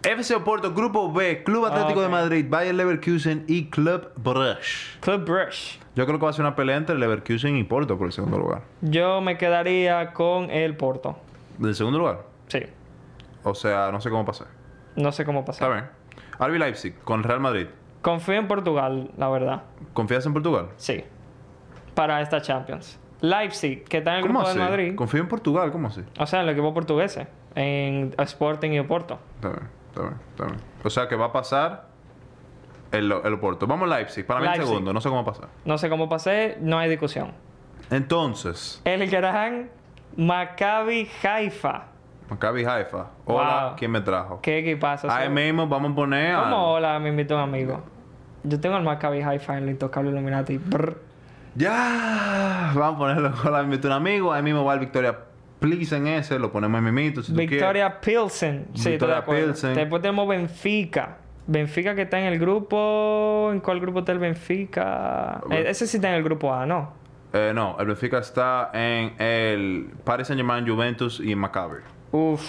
FC 0.03 0.35
Oporto, 0.35 0.75
Grupo 0.75 1.13
B, 1.13 1.45
Club 1.45 1.67
Atlético 1.67 2.03
de 2.03 2.09
Madrid, 2.09 2.47
Bayer 2.49 2.75
Leverkusen 2.75 3.45
y 3.47 3.67
Club 3.71 4.11
Bruges. 4.17 4.97
Club 5.01 5.25
Brush. 5.25 5.79
Yo 5.95 6.07
creo 6.07 6.19
que 6.19 6.25
va 6.25 6.31
a 6.31 6.33
ser 6.33 6.45
una 6.45 6.57
pelea 6.57 6.77
entre 6.77 6.97
Leverkusen 6.99 7.57
y 7.57 7.63
Porto 7.65 7.97
por 7.97 8.07
el 8.09 8.13
segundo 8.13 8.39
lugar. 8.39 8.63
Yo 8.81 9.21
me 9.21 9.39
quedaría 9.39 10.13
con 10.13 10.51
el 10.51 10.77
Porto. 10.77 11.17
¿Del 11.59 11.75
segundo 11.75 11.99
lugar? 12.01 12.23
Sí. 12.49 12.61
O 13.45 13.55
sea, 13.55 13.93
no 13.93 14.01
sé 14.01 14.11
cómo 14.11 14.25
pasar. 14.25 14.49
No 14.97 15.13
sé 15.13 15.25
cómo 15.25 15.41
Está 15.41 15.53
pasar. 15.53 15.73
bien. 15.73 15.85
RB 16.51 16.59
Leipzig 16.59 16.99
con 17.05 17.23
Real 17.23 17.41
Madrid. 17.41 17.67
Confío 18.01 18.35
en 18.35 18.49
Portugal, 18.49 19.11
la 19.17 19.29
verdad. 19.29 19.63
¿Confías 19.93 20.27
en 20.27 20.33
Portugal? 20.33 20.69
Sí. 20.77 21.05
Para 21.95 22.21
esta 22.23 22.41
Champions. 22.43 22.99
Leipzig, 23.21 23.85
que 23.85 23.99
está 23.99 24.13
en 24.13 24.17
el 24.17 24.23
¿Cómo 24.23 24.41
grupo 24.41 24.49
así? 24.51 24.59
del 24.59 24.69
Madrid. 24.69 24.95
Confío 24.97 25.21
en 25.21 25.29
Portugal, 25.29 25.71
¿cómo 25.71 25.87
así? 25.89 26.03
O 26.19 26.27
sea, 26.27 26.41
en 26.41 26.49
el 26.49 26.53
equipo 26.55 26.75
portugués. 26.75 27.21
En 27.55 28.13
Sporting 28.19 28.71
y 28.73 28.79
Oporto. 28.81 29.21
Está 29.37 29.49
bien, 29.51 29.69
está 29.93 30.01
bien, 30.03 30.15
está 30.31 30.45
bien. 30.47 30.57
O 30.85 30.91
sea 30.91 31.09
que 31.09 31.17
va 31.17 31.27
a 31.27 31.33
pasar 31.33 31.87
el, 32.91 33.11
el 33.13 33.33
Oporto. 33.35 33.67
Vamos 33.67 33.91
a 33.91 33.97
Leipzig, 33.97 34.27
para 34.27 34.41
mí 34.41 34.47
el 34.47 34.53
Leipzig. 34.53 34.69
segundo, 34.69 34.93
no 34.93 35.01
sé 35.01 35.09
cómo 35.09 35.25
pasar. 35.25 35.49
No 35.65 35.79
sé 35.79 35.89
cómo 35.89 36.09
pasé, 36.09 36.57
no 36.61 36.79
hay 36.79 36.89
discusión. 36.91 37.33
Entonces, 37.91 38.81
El 38.85 39.09
gran 39.11 39.71
Maccabi 40.17 41.09
Haifa. 41.23 41.85
Maccabi 42.31 42.65
Haifa. 42.65 43.07
Hola, 43.27 43.67
Wow. 43.69 43.77
¿quién 43.77 43.91
me 43.91 44.01
trajo? 44.01 44.41
Qué 44.41 44.59
equipazo. 44.59 45.11
Ahí 45.11 45.29
mismo 45.29 45.67
vamos 45.69 45.93
a 45.93 45.95
poner. 45.95 46.35
¿Cómo 46.37 46.73
hola? 46.73 46.99
Me 46.99 47.11
invitó 47.11 47.35
un 47.37 47.43
amigo. 47.43 47.83
Yo 48.45 48.59
tengo 48.61 48.77
el 48.77 48.83
Maccabi 48.83 49.21
Haifa 49.21 49.57
en 49.59 49.65
el 49.65 49.71
Intocable 49.71 50.11
Illuminati. 50.11 50.57
Brr. 50.59 50.99
Ya, 51.55 52.73
vamos 52.75 52.95
a 52.95 52.99
ponerlo 52.99 53.33
con 53.43 53.53
la 53.53 53.63
invito 53.63 53.89
a 53.89 53.91
un 53.91 53.97
amigo. 53.99 54.33
Ahí 54.33 54.43
mismo 54.43 54.65
va 54.65 54.73
el 54.75 54.81
Victoria 54.81 55.19
Please 55.63 55.97
en 55.97 56.09
ese, 56.09 56.39
lo 56.39 56.53
ponemos 56.53 56.79
en 56.79 56.85
mimito. 56.85 57.23
Si 57.23 57.33
tú. 57.33 57.39
Victoria 57.39 58.01
Pilsen. 58.01 58.67
Sí, 58.75 58.91
Victoria. 58.91 59.25
Pilsen. 59.25 59.75
Después 59.75 60.03
tenemos 60.03 60.29
Benfica. 60.29 61.17
Benfica 61.47 61.95
que 61.95 62.03
está 62.03 62.21
en 62.21 62.27
el 62.27 62.39
grupo. 62.39 63.51
¿En 63.53 63.61
cuál 63.61 63.81
grupo 63.81 64.01
está 64.01 64.13
el 64.13 64.19
Benfica? 64.19 65.41
Eh, 65.51 65.65
ese 65.69 65.87
sí 65.87 65.97
está 65.97 66.11
en 66.11 66.17
el 66.17 66.23
grupo 66.23 66.53
A, 66.53 66.67
¿no? 66.67 66.93
Eh, 67.33 67.53
no, 67.55 67.77
el 67.81 67.87
Benfica 67.87 68.19
está 68.19 68.71
en 68.75 69.15
el 69.19 69.91
Paris 70.05 70.27
Saint 70.27 70.39
Germain, 70.39 70.69
Juventus 70.69 71.21
y 71.21 71.35
Maccabi. 71.35 71.79
Uf, 72.13 72.43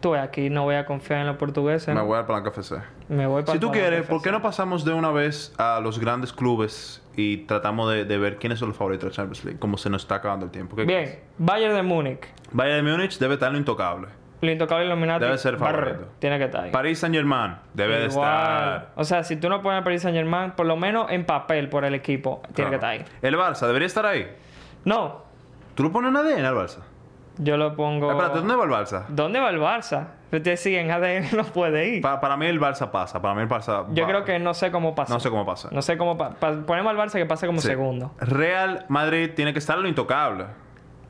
tú 0.00 0.10
ves, 0.12 0.22
aquí 0.22 0.50
no 0.50 0.64
voy 0.64 0.76
a 0.76 0.86
confiar 0.86 1.20
en 1.20 1.26
los 1.26 1.36
portugueses. 1.36 1.94
Me 1.94 2.00
voy 2.00 2.18
al 2.18 2.26
Palanca 2.26 2.50
FC. 2.50 2.76
Me 3.08 3.26
voy 3.26 3.42
para 3.42 3.54
Si 3.54 3.58
tú 3.58 3.66
el 3.68 3.72
quieres, 3.72 4.06
¿por 4.06 4.22
qué 4.22 4.30
no 4.32 4.42
pasamos 4.42 4.84
de 4.84 4.92
una 4.92 5.10
vez 5.10 5.54
a 5.58 5.80
los 5.80 5.98
grandes 5.98 6.32
clubes 6.32 7.02
y 7.16 7.38
tratamos 7.38 7.90
de, 7.92 8.04
de 8.04 8.18
ver 8.18 8.36
quiénes 8.36 8.58
son 8.58 8.68
los 8.68 8.76
favoritos 8.76 9.10
de 9.10 9.16
Champions 9.16 9.44
League? 9.44 9.58
Como 9.58 9.76
se 9.76 9.90
nos 9.90 10.02
está 10.02 10.16
acabando 10.16 10.46
el 10.46 10.52
tiempo. 10.52 10.76
¿Qué 10.76 10.84
Bien, 10.84 11.04
crees? 11.04 11.18
Bayern 11.38 11.74
de 11.74 11.82
Múnich. 11.82 12.26
Bayern 12.52 12.84
de 12.84 12.92
Múnich 12.92 13.18
debe 13.18 13.34
estar 13.34 13.48
en 13.48 13.54
lo 13.54 13.58
intocable. 13.58 14.08
El 14.40 14.50
Intocable 14.50 14.86
Illuminati. 14.86 15.24
Debe 15.24 15.36
ser 15.36 15.56
favorito. 15.56 16.06
Tiene 16.20 16.38
que 16.38 16.44
estar 16.44 16.64
ahí. 16.64 16.70
Paris 16.70 17.00
Saint 17.00 17.14
Germain 17.14 17.56
debe 17.74 17.98
de 17.98 18.06
estar. 18.06 18.90
O 18.94 19.02
sea, 19.02 19.24
si 19.24 19.34
tú 19.34 19.48
no 19.48 19.62
pones 19.62 19.80
a 19.80 19.84
Paris 19.84 20.02
Saint 20.02 20.16
Germain, 20.16 20.52
por 20.52 20.64
lo 20.66 20.76
menos 20.76 21.10
en 21.10 21.24
papel 21.24 21.68
por 21.68 21.84
el 21.84 21.94
equipo, 21.94 22.40
tiene 22.54 22.70
que 22.70 22.76
estar 22.76 22.90
ahí. 22.90 23.04
El 23.20 23.36
Barça 23.36 23.66
debería 23.66 23.86
estar 23.86 24.06
ahí. 24.06 24.28
No, 24.84 25.26
¿Tú 25.78 25.84
lo 25.84 25.92
pones 25.92 26.08
en 26.10 26.16
ADN 26.16 26.44
al 26.44 26.56
Barça? 26.56 26.78
Yo 27.38 27.56
lo 27.56 27.74
pongo. 27.76 28.10
Espérate, 28.10 28.38
¿dónde 28.38 28.54
va 28.56 28.64
el 28.64 28.70
Barça? 28.70 29.04
¿Dónde 29.08 29.40
va 29.40 29.50
el 29.50 29.60
Barça? 29.60 30.08
Ustedes 30.30 30.60
siguen 30.60 30.90
ADN, 30.90 31.28
no 31.36 31.44
puede 31.44 31.88
ir. 31.88 32.02
Pa- 32.02 32.20
para 32.20 32.36
mí 32.36 32.46
el 32.46 32.60
Barça 32.60 32.90
pasa. 32.90 33.22
Para 33.22 33.34
mí 33.34 33.42
el 33.42 33.48
Barça. 33.48 33.86
Yo 33.92 34.02
va. 34.04 34.08
creo 34.08 34.24
que 34.24 34.38
no 34.38 34.54
sé 34.54 34.70
cómo 34.70 34.94
pasa. 34.94 35.12
No 35.14 35.20
sé 35.20 35.30
cómo 35.30 35.46
pasa. 35.46 35.68
No 35.72 35.80
sé 35.82 35.96
cómo 35.96 36.16
pa- 36.18 36.30
pa- 36.34 36.52
ponemos 36.66 36.90
al 36.90 36.98
Barça 36.98 37.12
que 37.14 37.26
pase 37.26 37.46
como 37.46 37.60
Sí. 37.60 37.68
segundo. 37.68 38.12
Real 38.20 38.84
Madrid 38.88 39.30
tiene 39.34 39.52
que 39.52 39.58
estar 39.58 39.76
en 39.76 39.84
lo 39.84 39.88
intocable. 39.88 40.44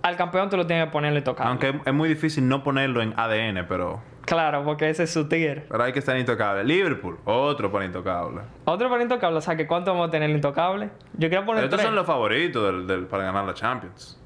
Al 0.03 0.17
campeón 0.17 0.49
tú 0.49 0.57
lo 0.57 0.67
tienes 0.67 0.87
que 0.87 0.93
ponerle 0.93 1.23
tocado. 1.23 1.49
Aunque 1.51 1.75
es- 1.85 1.93
muy 1.93 2.09
difícil 2.09 2.47
no 2.49 2.63
ponerlo 2.63 3.03
en 3.03 3.13
ADN, 3.19 3.65
pero, 3.67 4.01
Claro, 4.25 4.63
porque 4.63 4.89
ese 4.91 5.03
es 5.05 5.13
su 5.13 5.27
tier. 5.29 5.67
pero 5.69 5.83
hay 5.83 5.93
que 5.93 5.99
estar 5.99 6.17
intocable. 6.17 6.63
Liverpool, 6.63 7.19
otro 7.25 7.73
para 7.73 7.85
intocable. 7.87 8.43
Otro 8.67 8.89
por 8.89 9.01
intocable, 9.01 9.39
o 9.39 9.41
sea, 9.41 9.57
que 9.57 9.67
¿cuánto 9.67 9.91
vamos 9.93 10.09
a 10.09 10.11
tener 10.13 10.31
el 10.31 10.37
intocable? 10.37 10.91
Yo 11.15 11.29
quiero 11.29 11.45
poner 11.45 11.65
Estos 11.65 11.79
tres. 11.79 11.87
son 11.87 11.97
los 11.97 12.07
favoritos 12.07 12.65
del, 12.65 12.87
del- 12.87 13.07
para 13.07 13.25
ganar 13.25 13.45
la 13.45 13.55
Champions. 13.55 14.21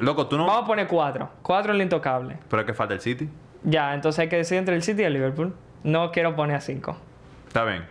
Loco, 0.00 0.26
tú 0.26 0.36
no. 0.36 0.46
Vamos 0.46 0.64
a 0.64 0.66
poner 0.66 0.86
cuatro. 0.86 1.30
Cuatro 1.42 1.72
en 1.72 1.76
el 1.76 1.82
intocable. 1.82 2.36
Pero 2.48 2.60
es 2.62 2.66
que 2.66 2.74
falta 2.74 2.94
el 2.94 3.00
City. 3.00 3.28
Ya, 3.62 3.94
entonces 3.94 4.18
hay 4.20 4.28
que 4.28 4.36
decidir 4.36 4.58
entre 4.58 4.74
el 4.74 4.82
City 4.82 5.02
y 5.02 5.04
el 5.04 5.12
Liverpool. 5.14 5.54
No 5.82 6.10
quiero 6.12 6.34
poner 6.36 6.56
a 6.56 6.60
cinco. 6.60 6.96
Está 7.46 7.64
bien. 7.64 7.84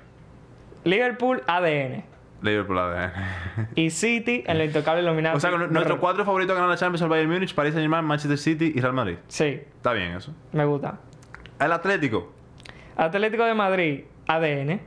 Liverpool, 0.84 1.42
ADN. 1.48 2.04
Liverpool 2.42 2.78
ADN. 2.78 3.12
Y 3.76 3.90
City 3.90 4.44
en 4.46 4.58
el 4.58 4.68
intocable 4.68 5.02
Illuminati. 5.02 5.38
o 5.38 5.40
sea, 5.40 5.52
nuestros 5.52 6.00
cuatro 6.00 6.26
favoritos 6.26 6.52
a 6.52 6.56
ganar 6.56 6.70
la 6.70 6.76
Champions 6.78 7.00
son 7.00 7.10
Bayern 7.10 7.32
Múnich, 7.32 7.56
Paris 7.56 7.74
Saint 7.74 7.84
Germain, 7.84 8.04
Manchester 8.04 8.38
City 8.38 8.74
y 8.76 8.82
Real 8.82 8.94
Madrid. 8.94 9.16
Sí, 9.30 9.62
Está 9.78 9.94
bien 9.94 10.12
eso. 10.12 10.34
me 10.52 10.66
gusta. 10.66 11.00
El 11.60 11.72
Atlético. 11.72 12.34
Atlético 12.98 13.46
de 13.46 13.54
Madrid, 13.54 14.02
ADN. 14.28 14.82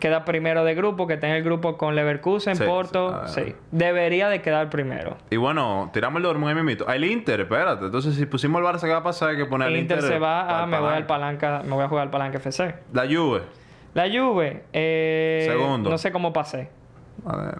Queda 0.00 0.24
primero 0.24 0.64
de 0.64 0.74
grupo, 0.74 1.06
que 1.06 1.14
está 1.14 1.28
en 1.28 1.34
el 1.34 1.44
grupo 1.44 1.76
con 1.76 1.94
Leverkusen, 1.94 2.56
Sí, 2.56 2.64
Porto. 2.64 3.22
sí, 3.26 3.42
Sí, 3.44 3.54
ah. 3.54 3.60
Debería 3.70 4.28
de 4.28 4.42
quedar 4.42 4.70
primero. 4.70 5.16
Y 5.30 5.36
bueno, 5.36 5.90
tiramos 5.92 6.16
el 6.16 6.22
Dortmund 6.24 6.48
ahí 6.48 6.54
mismito. 6.56 6.86
Ah, 6.88 6.96
El 6.96 7.04
Inter, 7.04 7.42
espérate. 7.42 7.84
Entonces, 7.84 8.14
si 8.16 8.26
pusimos 8.26 8.60
el 8.60 8.66
Barça, 8.66 8.80
¿qué 8.80 8.88
va 8.92 8.96
a 8.98 9.02
pasar? 9.02 9.28
Hay 9.30 9.36
que 9.36 9.44
poner 9.46 9.68
El 9.68 9.74
el 9.74 9.80
Inter, 9.82 9.98
Inter. 9.98 10.12
se 10.14 10.18
va 10.18 10.62
a, 10.62 10.66
me 10.66 10.80
voy 10.80 10.92
al 10.94 11.06
palanca. 11.06 11.48
palanca, 11.48 11.68
me 11.68 11.74
voy 11.74 11.84
a 11.84 11.88
jugar 11.88 12.04
al 12.04 12.10
palanca 12.10 12.38
FC. 12.38 12.74
La 12.92 13.02
Juve. 13.06 13.42
La 13.94 14.08
Juve, 14.10 14.64
eh, 14.72 15.46
Segundo. 15.48 15.90
no 15.90 15.98
sé 15.98 16.10
cómo 16.12 16.32
pasé. 16.32 16.70
A 17.26 17.36
ver. 17.36 17.58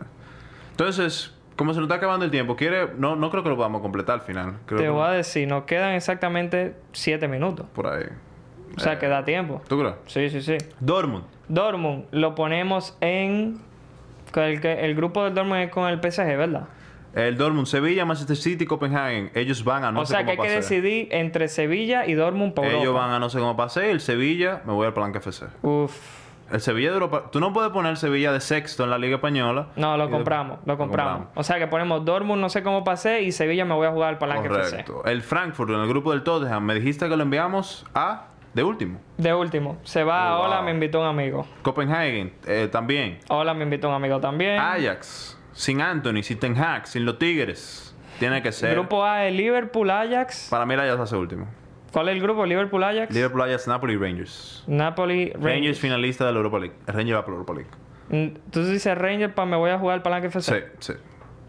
Entonces, 0.71 1.35
como 1.57 1.75
se 1.75 1.81
nos 1.81 1.87
está 1.89 1.97
acabando 1.97 2.25
el 2.25 2.31
tiempo, 2.31 2.57
quiere. 2.57 2.89
No, 2.97 3.17
no 3.17 3.31
creo 3.31 3.43
que 3.43 3.51
lo 3.51 3.57
podamos 3.57 3.83
completar 3.83 4.15
al 4.15 4.21
final. 4.23 4.55
Creo 4.65 4.79
Te 4.79 4.85
que 4.85 4.91
voy 4.91 5.07
a 5.07 5.11
decir, 5.11 5.47
nos 5.47 5.65
quedan 5.65 5.93
exactamente 5.95 6.75
7 6.93 7.29
minutos. 7.29 7.67
por 7.75 7.87
ahí. 7.87 8.05
O 8.77 8.81
sea, 8.81 8.95
Eh, 8.95 8.99
que 8.99 9.09
da 9.09 9.25
tiempo. 9.25 9.61
¿Tú 9.69 9.79
crees? 9.79 9.95
Sí, 10.07 10.31
sí, 10.31 10.41
sí. 10.41 10.57
Dortmund. 10.79 11.25
Dortmund 11.55 12.05
lo 12.13 12.35
ponemos 12.35 12.97
en... 13.01 13.61
El, 14.35 14.61
que- 14.61 14.85
el 14.85 14.95
grupo 14.95 15.25
del 15.25 15.35
Dortmund 15.35 15.61
es 15.63 15.71
con 15.71 15.89
el 15.89 15.99
PSG, 16.01 16.25
¿verdad? 16.37 16.69
El 17.15 17.37
Dortmund, 17.37 17.67
Sevilla, 17.67 18.05
Manchester 18.05 18.37
City, 18.37 18.65
Copenhagen. 18.67 19.33
Ellos 19.35 19.65
van 19.65 19.83
a 19.83 19.91
no 19.91 20.03
o 20.03 20.07
sé 20.07 20.13
sea, 20.15 20.25
que 20.25 20.31
hay 20.31 20.37
cómo 20.37 20.49
que 20.49 20.55
decidir 20.55 21.09
entre 21.11 21.49
Sevilla 21.49 22.07
y 22.07 22.15
Dortmund 22.15 22.55
por 22.55 22.65
Ellos 22.67 22.85
Europa. 22.85 23.01
van 23.07 23.11
a 23.15 23.19
no 23.19 23.29
sé 23.29 23.41
cómo 23.41 23.57
pasé. 23.57 23.91
El 23.91 24.01
Sevilla, 24.01 24.63
me 24.65 24.73
voy 24.73 24.87
al 24.87 24.95
Palanca 24.95 25.19
FC. 25.19 25.47
Uf. 25.63 26.21
El 26.53 26.61
Sevilla 26.61 26.89
de 26.91 26.95
Europa. 26.95 27.25
Tú 27.33 27.41
no 27.41 27.53
puedes 27.53 27.73
poner 27.73 27.97
Sevilla 27.97 28.33
de 28.33 28.41
sexto 28.41 28.85
en 28.85 28.91
la 28.91 28.99
Liga 28.99 29.17
Española. 29.17 29.69
No, 29.75 29.97
lo 29.97 30.07
de- 30.07 30.13
compramos, 30.13 30.59
lo 30.67 30.79
compramos. 30.79 31.27
O 31.35 31.43
sea, 31.43 31.59
que 31.59 31.67
ponemos 31.67 32.05
Dortmund, 32.05 32.41
no 32.41 32.49
sé 32.49 32.63
cómo 32.63 32.85
pasé, 32.85 33.23
y 33.23 33.33
Sevilla 33.33 33.65
me 33.65 33.75
voy 33.75 33.89
a 33.89 33.91
jugar 33.91 34.11
al 34.11 34.19
Palanque 34.19 34.47
FC. 34.49 34.71
Correcto. 34.85 35.03
El 35.05 35.23
Frankfurt 35.23 35.71
en 35.71 35.81
el 35.81 35.89
grupo 35.89 36.13
del 36.13 36.23
Tottenham. 36.23 36.65
Me 36.65 36.75
dijiste 36.75 37.09
que 37.09 37.17
lo 37.17 37.23
enviamos 37.25 37.87
a. 37.95 38.27
De 38.55 38.65
último. 38.65 39.01
De 39.17 39.33
último, 39.33 39.79
se 39.85 40.03
va 40.03 40.39
Oh, 40.39 40.45
Hola, 40.47 40.57
wow. 40.57 40.65
me 40.65 40.71
invitó 40.73 41.01
un 41.01 41.07
amigo. 41.07 41.47
Copenhagen 41.63 42.33
eh, 42.47 42.69
también. 42.71 43.19
Hola, 43.29 43.55
me 43.55 43.65
invitó 43.65 43.89
un 43.89 43.95
amigo 43.95 44.19
también. 44.21 44.59
Ajax. 44.59 45.39
Sin 45.53 45.81
Anthony, 45.81 46.23
sin 46.23 46.39
Ten 46.39 46.57
Hag, 46.59 46.87
sin 46.87 47.05
los 47.05 47.19
Tigres. 47.19 47.95
Tiene 48.19 48.43
que 48.43 48.51
ser. 48.53 48.73
Grupo 48.75 49.05
A 49.05 49.27
es 49.27 49.35
Liverpool, 49.35 49.89
Ajax. 49.91 50.49
Para 50.51 50.67
mí 50.67 50.75
el 50.75 50.81
Ajax 50.81 51.01
hace 51.01 51.17
último. 51.17 51.47
¿Cuál 51.93 52.09
es 52.09 52.17
el 52.17 52.23
grupo? 52.23 52.45
Liverpool, 52.47 52.83
Ajax. 52.85 53.13
Liverpool, 53.15 53.43
Ajax, 53.43 53.67
Napoli 53.69 53.97
Rangers. 53.97 54.65
Napoli, 54.67 55.27
Rangers, 55.31 55.45
Rangers. 55.45 55.79
finalista 55.81 56.27
de 56.27 56.33
la 56.33 56.37
Europa 56.39 56.59
League. 56.59 56.75
El 56.87 56.95
Rangers 56.95 57.19
va 57.19 57.25
por 57.25 57.35
la 57.35 57.41
Europa 57.41 57.55
League. 57.55 57.71
Mm, 58.33 58.51
Tú 58.51 58.65
dices 58.65 58.97
Rangers, 58.99 59.33
para 59.33 59.47
me 59.47 59.57
voy 59.57 59.71
a 59.71 59.79
jugar 59.79 59.95
al 59.95 60.03
Palanque 60.03 60.27
FC. 60.29 60.71
Sí, 60.81 60.93
sí. 60.93 60.93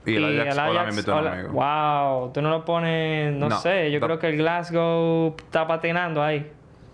Y 0.05 0.15
el 0.15 0.39
Ajax, 0.41 0.57
hola, 0.69 0.83
me 0.83 0.89
invitó 0.91 1.11
un 1.13 1.17
hola. 1.19 1.31
amigo. 1.33 1.49
Wow, 1.53 2.31
tú 2.33 2.41
no 2.41 2.49
lo 2.49 2.65
pones, 2.65 3.33
no, 3.33 3.49
No, 3.49 3.57
sé, 3.59 3.91
yo 3.91 3.99
creo 3.99 4.17
que 4.17 4.29
el 4.29 4.37
Glasgow 4.37 5.35
está 5.37 5.67
patinando 5.67 6.23
ahí. 6.23 6.51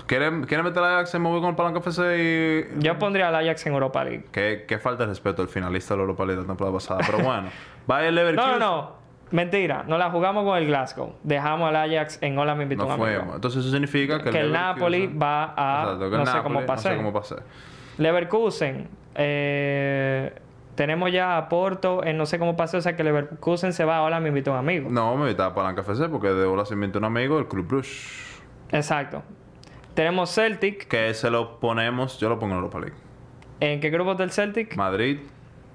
¿Quieres, 0.08 0.32
¿Quieres 0.48 0.64
meter 0.66 0.84
al 0.84 0.96
Ajax 0.96 1.14
en 1.16 1.22
mover 1.22 1.42
con 1.42 1.50
el 1.50 1.56
Palanca 1.56 1.80
FC 1.80 2.70
y... 2.78 2.82
Yo 2.84 2.98
pondría 2.98 3.28
al 3.28 3.36
Ajax 3.36 3.66
en 3.68 3.74
Europa 3.74 4.04
League. 4.04 4.26
Qué, 4.32 4.66
qué 4.68 4.80
falta 4.80 5.04
de 5.04 5.10
respeto 5.10 5.42
al 5.42 5.50
finalista 5.50 5.94
de 5.94 5.98
la 5.98 6.02
Europa 6.04 6.24
League 6.26 6.38
de 6.38 6.44
la 6.44 6.48
temporada 6.48 6.74
pasada. 6.76 7.02
Pero 7.06 7.20
bueno. 7.24 7.50
Bayern 7.88 8.16
No, 8.16 8.22
Leverkusen. 8.22 8.52
no, 8.52 8.60
no. 8.60 8.98
Mentira, 9.32 9.84
no 9.86 9.98
la 9.98 10.10
jugamos 10.10 10.46
con 10.46 10.58
el 10.58 10.68
Glasgow. 10.68 11.16
Dejamos 11.24 11.68
al 11.68 11.76
Ajax 11.76 12.20
en 12.22 12.38
Hola, 12.40 12.56
me 12.56 12.64
invitó 12.64 12.84
No 12.84 12.88
un 12.96 13.02
amigo. 13.02 13.18
fuimos. 13.20 13.36
Entonces 13.36 13.60
eso 13.62 13.72
significa 13.72 14.24
que, 14.24 14.30
Que 14.30 14.40
el 14.40 14.54
Napoli 14.54 15.08
va 15.08 15.54
a- 15.58 15.82
Exacto, 15.84 16.10
que 16.10 16.16
no 16.16 16.22
el 16.22 16.28
sé 16.28 16.34
Napoli 16.38 16.54
cómo 16.56 16.66
pasé. 16.66 16.90
No 16.90 16.96
sé 16.96 16.98
cómo 16.98 17.14
pasé. 17.14 17.36
Leverkusen, 17.98 18.88
eh, 19.16 20.34
Tenemos 20.76 21.12
ya 21.12 21.38
a 21.38 21.50
Porto, 21.50 22.04
en 22.06 22.18
no 22.18 22.26
sé 22.28 22.38
cómo 22.38 22.56
pasó, 22.56 22.78
o 22.78 22.82
sea 22.82 22.96
que 22.96 23.04
Leverkusen 23.04 23.74
se 23.74 23.84
va, 23.84 23.98
ahora 23.98 24.20
me 24.20 24.30
invitó 24.30 24.52
un 24.52 24.58
amigo. 24.60 24.90
No, 24.92 25.16
me 25.16 25.24
invitaba 25.24 25.50
para 25.56 25.70
Palanca 25.74 25.82
FC 25.82 26.08
porque 26.08 26.28
de 26.30 26.46
ahora 26.46 26.66
se 26.66 26.76
invitó 26.76 27.00
un 27.00 27.06
amigo 27.06 27.36
del 27.38 27.48
Club 27.48 27.68
Bruges. 27.68 28.40
Exacto. 28.72 29.24
Tenemos 29.98 30.30
Celtic. 30.30 30.88
Que 30.88 31.12
se 31.16 31.32
lo 31.32 31.60
ponemos, 31.60 32.20
yo 32.20 32.30
lo 32.30 32.38
pongo 32.38 32.54
en 32.54 32.58
Europa 32.60 32.80
League. 32.82 32.96
¿En 33.60 33.80
qué 33.80 33.90
grupo 33.90 34.14
del 34.14 34.30
Celtic? 34.30 34.76
Madrid, 34.78 35.22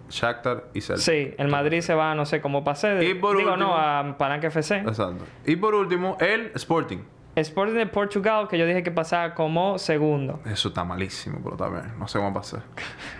Shakhtar 0.09 0.67
y 0.75 0.81
Celtic. 0.81 1.03
Sí, 1.05 1.35
el 1.39 1.49
Madrid 1.49 1.81
se 1.81 1.93
va, 1.93 2.15
no 2.15 2.25
sé 2.25 2.41
cómo 2.41 2.63
pasé. 2.63 3.05
Y 3.05 3.15
por 3.15 3.37
Digo, 3.37 3.51
último- 3.51 3.67
no, 3.71 3.77
a 3.77 4.17
Palanca 4.19 4.47
FC. 4.47 4.77
Exacto. 4.77 5.25
Y 5.45 5.57
por 5.57 5.75
último, 5.75 6.17
el 6.21 6.53
Sporting. 6.55 6.99
Sporting 7.35 7.75
de 7.75 7.87
Portugal, 7.87 8.47
que 8.49 8.59
yo 8.59 8.67
dije 8.67 8.83
que 8.83 8.91
pasaba 8.91 9.35
como 9.35 9.79
segundo. 9.79 10.41
Eso 10.45 10.69
está 10.69 10.85
malísimo, 10.85 11.39
pero 11.43 11.55
está 11.57 11.69
bien. 11.69 11.99
No 11.99 12.07
sé 12.07 12.19
cómo 12.19 12.35
pasar. 12.35 12.63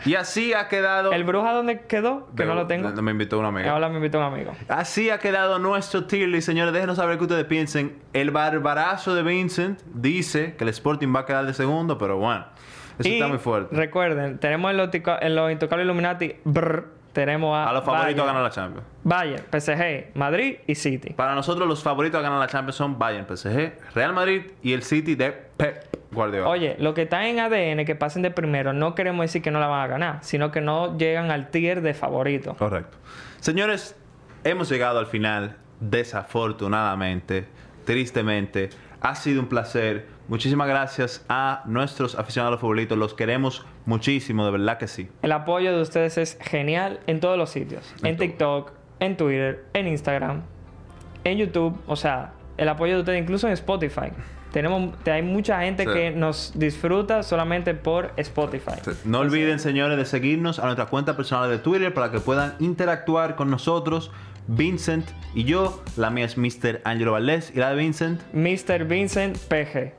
Y 0.05 0.15
así 0.17 0.53
ha 0.53 0.69
quedado... 0.69 1.13
¿El 1.13 1.25
Bruja 1.25 1.53
dónde 1.53 1.83
quedó? 1.87 2.29
Que 2.37 2.45
no 2.45 2.55
lo 2.55 2.67
tengo. 2.67 2.91
Me 3.03 3.13
invitó 3.13 3.39
un 3.39 3.47
amigo. 3.47 3.71
Ahora 3.71 3.89
me 3.89 3.97
invitó 3.97 4.19
un 4.19 4.25
amigo. 4.25 4.53
Así 4.69 5.09
ha 5.09 5.19
quedado 5.19 5.59
nuestro 5.59 6.05
tier 6.05 6.43
señores. 6.43 6.73
Déjenos 6.75 6.97
saber 6.97 7.17
qué 7.17 7.25
ustedes 7.25 7.45
piensen. 7.45 7.97
El 8.13 8.31
barbarazo 8.31 9.15
de 9.15 9.23
Vincent 9.23 9.81
dice 9.95 10.55
que 10.57 10.65
el 10.65 10.71
Sporting 10.71 11.15
va 11.15 11.21
a 11.21 11.27
quedar 11.27 11.47
de 11.47 11.55
segundo, 11.55 11.99
pero 11.99 12.19
bueno, 12.19 12.45
eso 12.99 13.09
y 13.09 13.15
está 13.15 13.29
muy 13.29 13.39
fuerte. 13.39 13.75
recuerden, 13.75 14.39
tenemos 14.39 14.71
en 14.71 14.77
los, 14.77 14.89
en 14.93 15.35
los 15.35 15.51
Intocables 15.51 15.85
Illuminati, 15.85 16.37
brr, 16.45 17.02
tenemos 17.13 17.57
a, 17.57 17.69
A 17.69 17.73
los 17.73 17.85
favoritos 17.85 18.23
a 18.23 18.27
ganar 18.27 18.43
la 18.43 18.51
Champions. 18.51 18.87
Bayern, 19.05 19.45
PSG, 19.51 20.17
Madrid 20.17 20.57
y 20.67 20.75
City. 20.75 21.11
Para 21.15 21.35
nosotros, 21.35 21.69
los 21.69 21.83
favoritos 21.83 22.19
a 22.19 22.23
ganar 22.23 22.39
la 22.39 22.47
Champions 22.47 22.77
son 22.77 22.99
Bayern, 22.99 23.27
PSG, 23.27 23.95
Real 23.95 24.13
Madrid 24.13 24.43
y 24.63 24.73
el 24.73 24.83
City 24.83 25.15
de 25.15 25.33
Pep 25.33 25.97
Guardiola. 26.11 26.49
Oye, 26.49 26.77
lo 26.79 26.95
que 26.95 27.03
está 27.03 27.27
en 27.27 27.41
ADN, 27.41 27.85
que 27.85 27.95
pasen 27.95 28.23
de 28.23 28.31
primero, 28.31 28.73
no 28.73 28.95
queremos 28.95 29.25
decir 29.25 29.43
que 29.43 29.51
no 29.51 29.61
la 29.61 29.67
van 29.67 29.81
a 29.83 29.87
ganar, 29.87 30.19
sino 30.23 30.51
que 30.51 30.61
no 30.61 30.97
llegan 30.99 31.31
al 31.31 31.49
tier 31.51 31.83
de 31.83 31.95
favorito. 31.95 32.55
Correcto. 32.57 32.99
Señores, 33.41 33.97
hemos 34.45 34.69
llegado 34.69 34.99
al 34.99 35.07
final, 35.07 35.57
desafortunadamente, 35.81 37.47
tristemente. 37.85 38.71
Ha 39.01 39.15
sido 39.15 39.41
un 39.41 39.49
placer. 39.49 40.07
Muchísimas 40.29 40.69
gracias 40.69 41.25
a 41.29 41.63
nuestros 41.67 42.15
aficionados 42.19 42.61
favoritos. 42.61 42.97
Los 42.97 43.15
queremos 43.15 43.67
muchísimo, 43.87 44.45
de 44.45 44.51
verdad 44.53 44.79
que 44.79 44.89
sí. 44.89 45.09
El 45.23 45.33
apoyo 45.33 45.75
de 45.77 45.83
ustedes 45.83 46.19
es 46.19 46.39
genial 46.41 47.01
en 47.07 47.21
todos 47.21 47.37
los 47.39 47.51
sitios. 47.51 47.93
En. 48.03 48.17
TikTok, 48.17 48.73
en 49.01 49.17
Twitter, 49.17 49.65
en 49.75 49.89
Instagram, 49.89 50.43
en 51.25 51.39
YouTube. 51.39 51.77
O 51.87 51.97
sea, 51.97 52.33
el 52.57 52.69
apoyo 52.69 52.95
de 52.95 53.01
ustedes 53.01 53.23
incluso 53.23 53.47
en 53.47 53.53
Spotify. 53.55 54.11
Tenemos, 54.53 54.95
hay 55.07 55.23
mucha 55.23 55.63
gente 55.63 55.85
Sí. 55.85 55.91
que 55.93 56.11
nos 56.11 56.53
disfruta 56.55 57.23
solamente 57.23 57.73
por 57.75 58.13
Spotify. 58.19 58.73
No 59.07 59.21
olviden, 59.21 59.59
señores, 59.59 59.97
de 59.97 60.05
seguirnos 60.05 60.59
a 60.59 60.65
nuestra 60.65 60.87
cuenta 60.87 61.17
personal 61.17 61.49
de 61.49 61.57
Twitter 61.59 61.95
para 61.95 62.11
que 62.11 62.21
puedan 62.21 62.55
interactuar 62.59 63.35
con 63.35 63.51
nosotros. 63.51 64.11
Vincent 64.49 65.09
y 65.35 65.45
yo. 65.45 65.83
La 65.97 66.11
mía 66.11 66.27
es 66.27 66.37
Mr. 66.37 66.83
Angelo 66.85 67.13
Valdés 67.13 67.51
y 67.55 67.61
la 67.61 67.71
de 67.71 67.77
Vincent. 67.77 68.21
Mr. 68.35 68.85
Vincent 68.85 69.39
PG. 69.39 69.95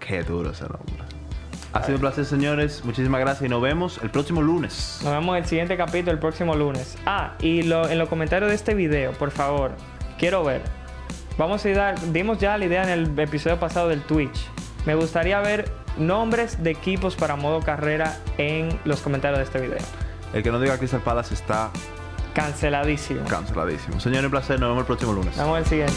Qué 0.00 0.22
duro 0.22 0.50
ese 0.50 0.64
nombre. 0.64 1.07
Ha 1.72 1.82
sido 1.82 1.96
un 1.96 2.00
placer, 2.00 2.24
señores. 2.24 2.82
Muchísimas 2.84 3.20
gracias 3.20 3.46
y 3.46 3.48
nos 3.48 3.60
vemos 3.60 4.00
el 4.02 4.10
próximo 4.10 4.40
lunes. 4.42 5.00
Nos 5.04 5.12
vemos 5.12 5.36
en 5.36 5.42
el 5.42 5.48
siguiente 5.48 5.76
capítulo 5.76 6.12
el 6.12 6.18
próximo 6.18 6.54
lunes. 6.54 6.96
Ah, 7.06 7.34
y 7.40 7.62
lo- 7.62 7.88
en 7.88 7.98
los 7.98 8.08
comentarios 8.08 8.48
de 8.50 8.54
este 8.56 8.74
video, 8.74 9.12
por 9.12 9.30
favor, 9.30 9.72
quiero 10.18 10.42
ver. 10.44 10.62
Vamos 11.36 11.64
a 11.66 11.68
dar, 11.70 12.00
dimos 12.12 12.38
ya 12.38 12.56
la 12.58 12.64
idea 12.64 12.82
en 12.82 12.88
el 12.88 13.18
episodio 13.18 13.60
pasado 13.60 13.88
del 13.88 14.02
Twitch. 14.02 14.38
Me 14.86 14.94
gustaría 14.94 15.38
ver 15.40 15.70
nombres 15.98 16.62
de 16.62 16.70
equipos 16.70 17.14
para 17.16 17.36
modo 17.36 17.60
carrera 17.60 18.16
en 18.38 18.78
los 18.84 19.00
comentarios 19.00 19.38
de 19.38 19.44
este 19.44 19.60
video. 19.60 19.78
El 20.32 20.42
que 20.42 20.50
no 20.50 20.58
diga 20.60 20.78
Crystal 20.78 21.00
Palace 21.00 21.34
está 21.34 21.70
Canceladísimo. 22.34 23.24
canceladísimo. 23.26 24.00
Señores, 24.00 24.24
un 24.24 24.30
placer. 24.30 24.58
Nos 24.58 24.70
vemos 24.70 24.80
el 24.82 24.86
próximo 24.86 25.12
lunes. 25.12 25.36
Vamos 25.36 25.58
al 25.58 25.66
siguiente. 25.66 25.94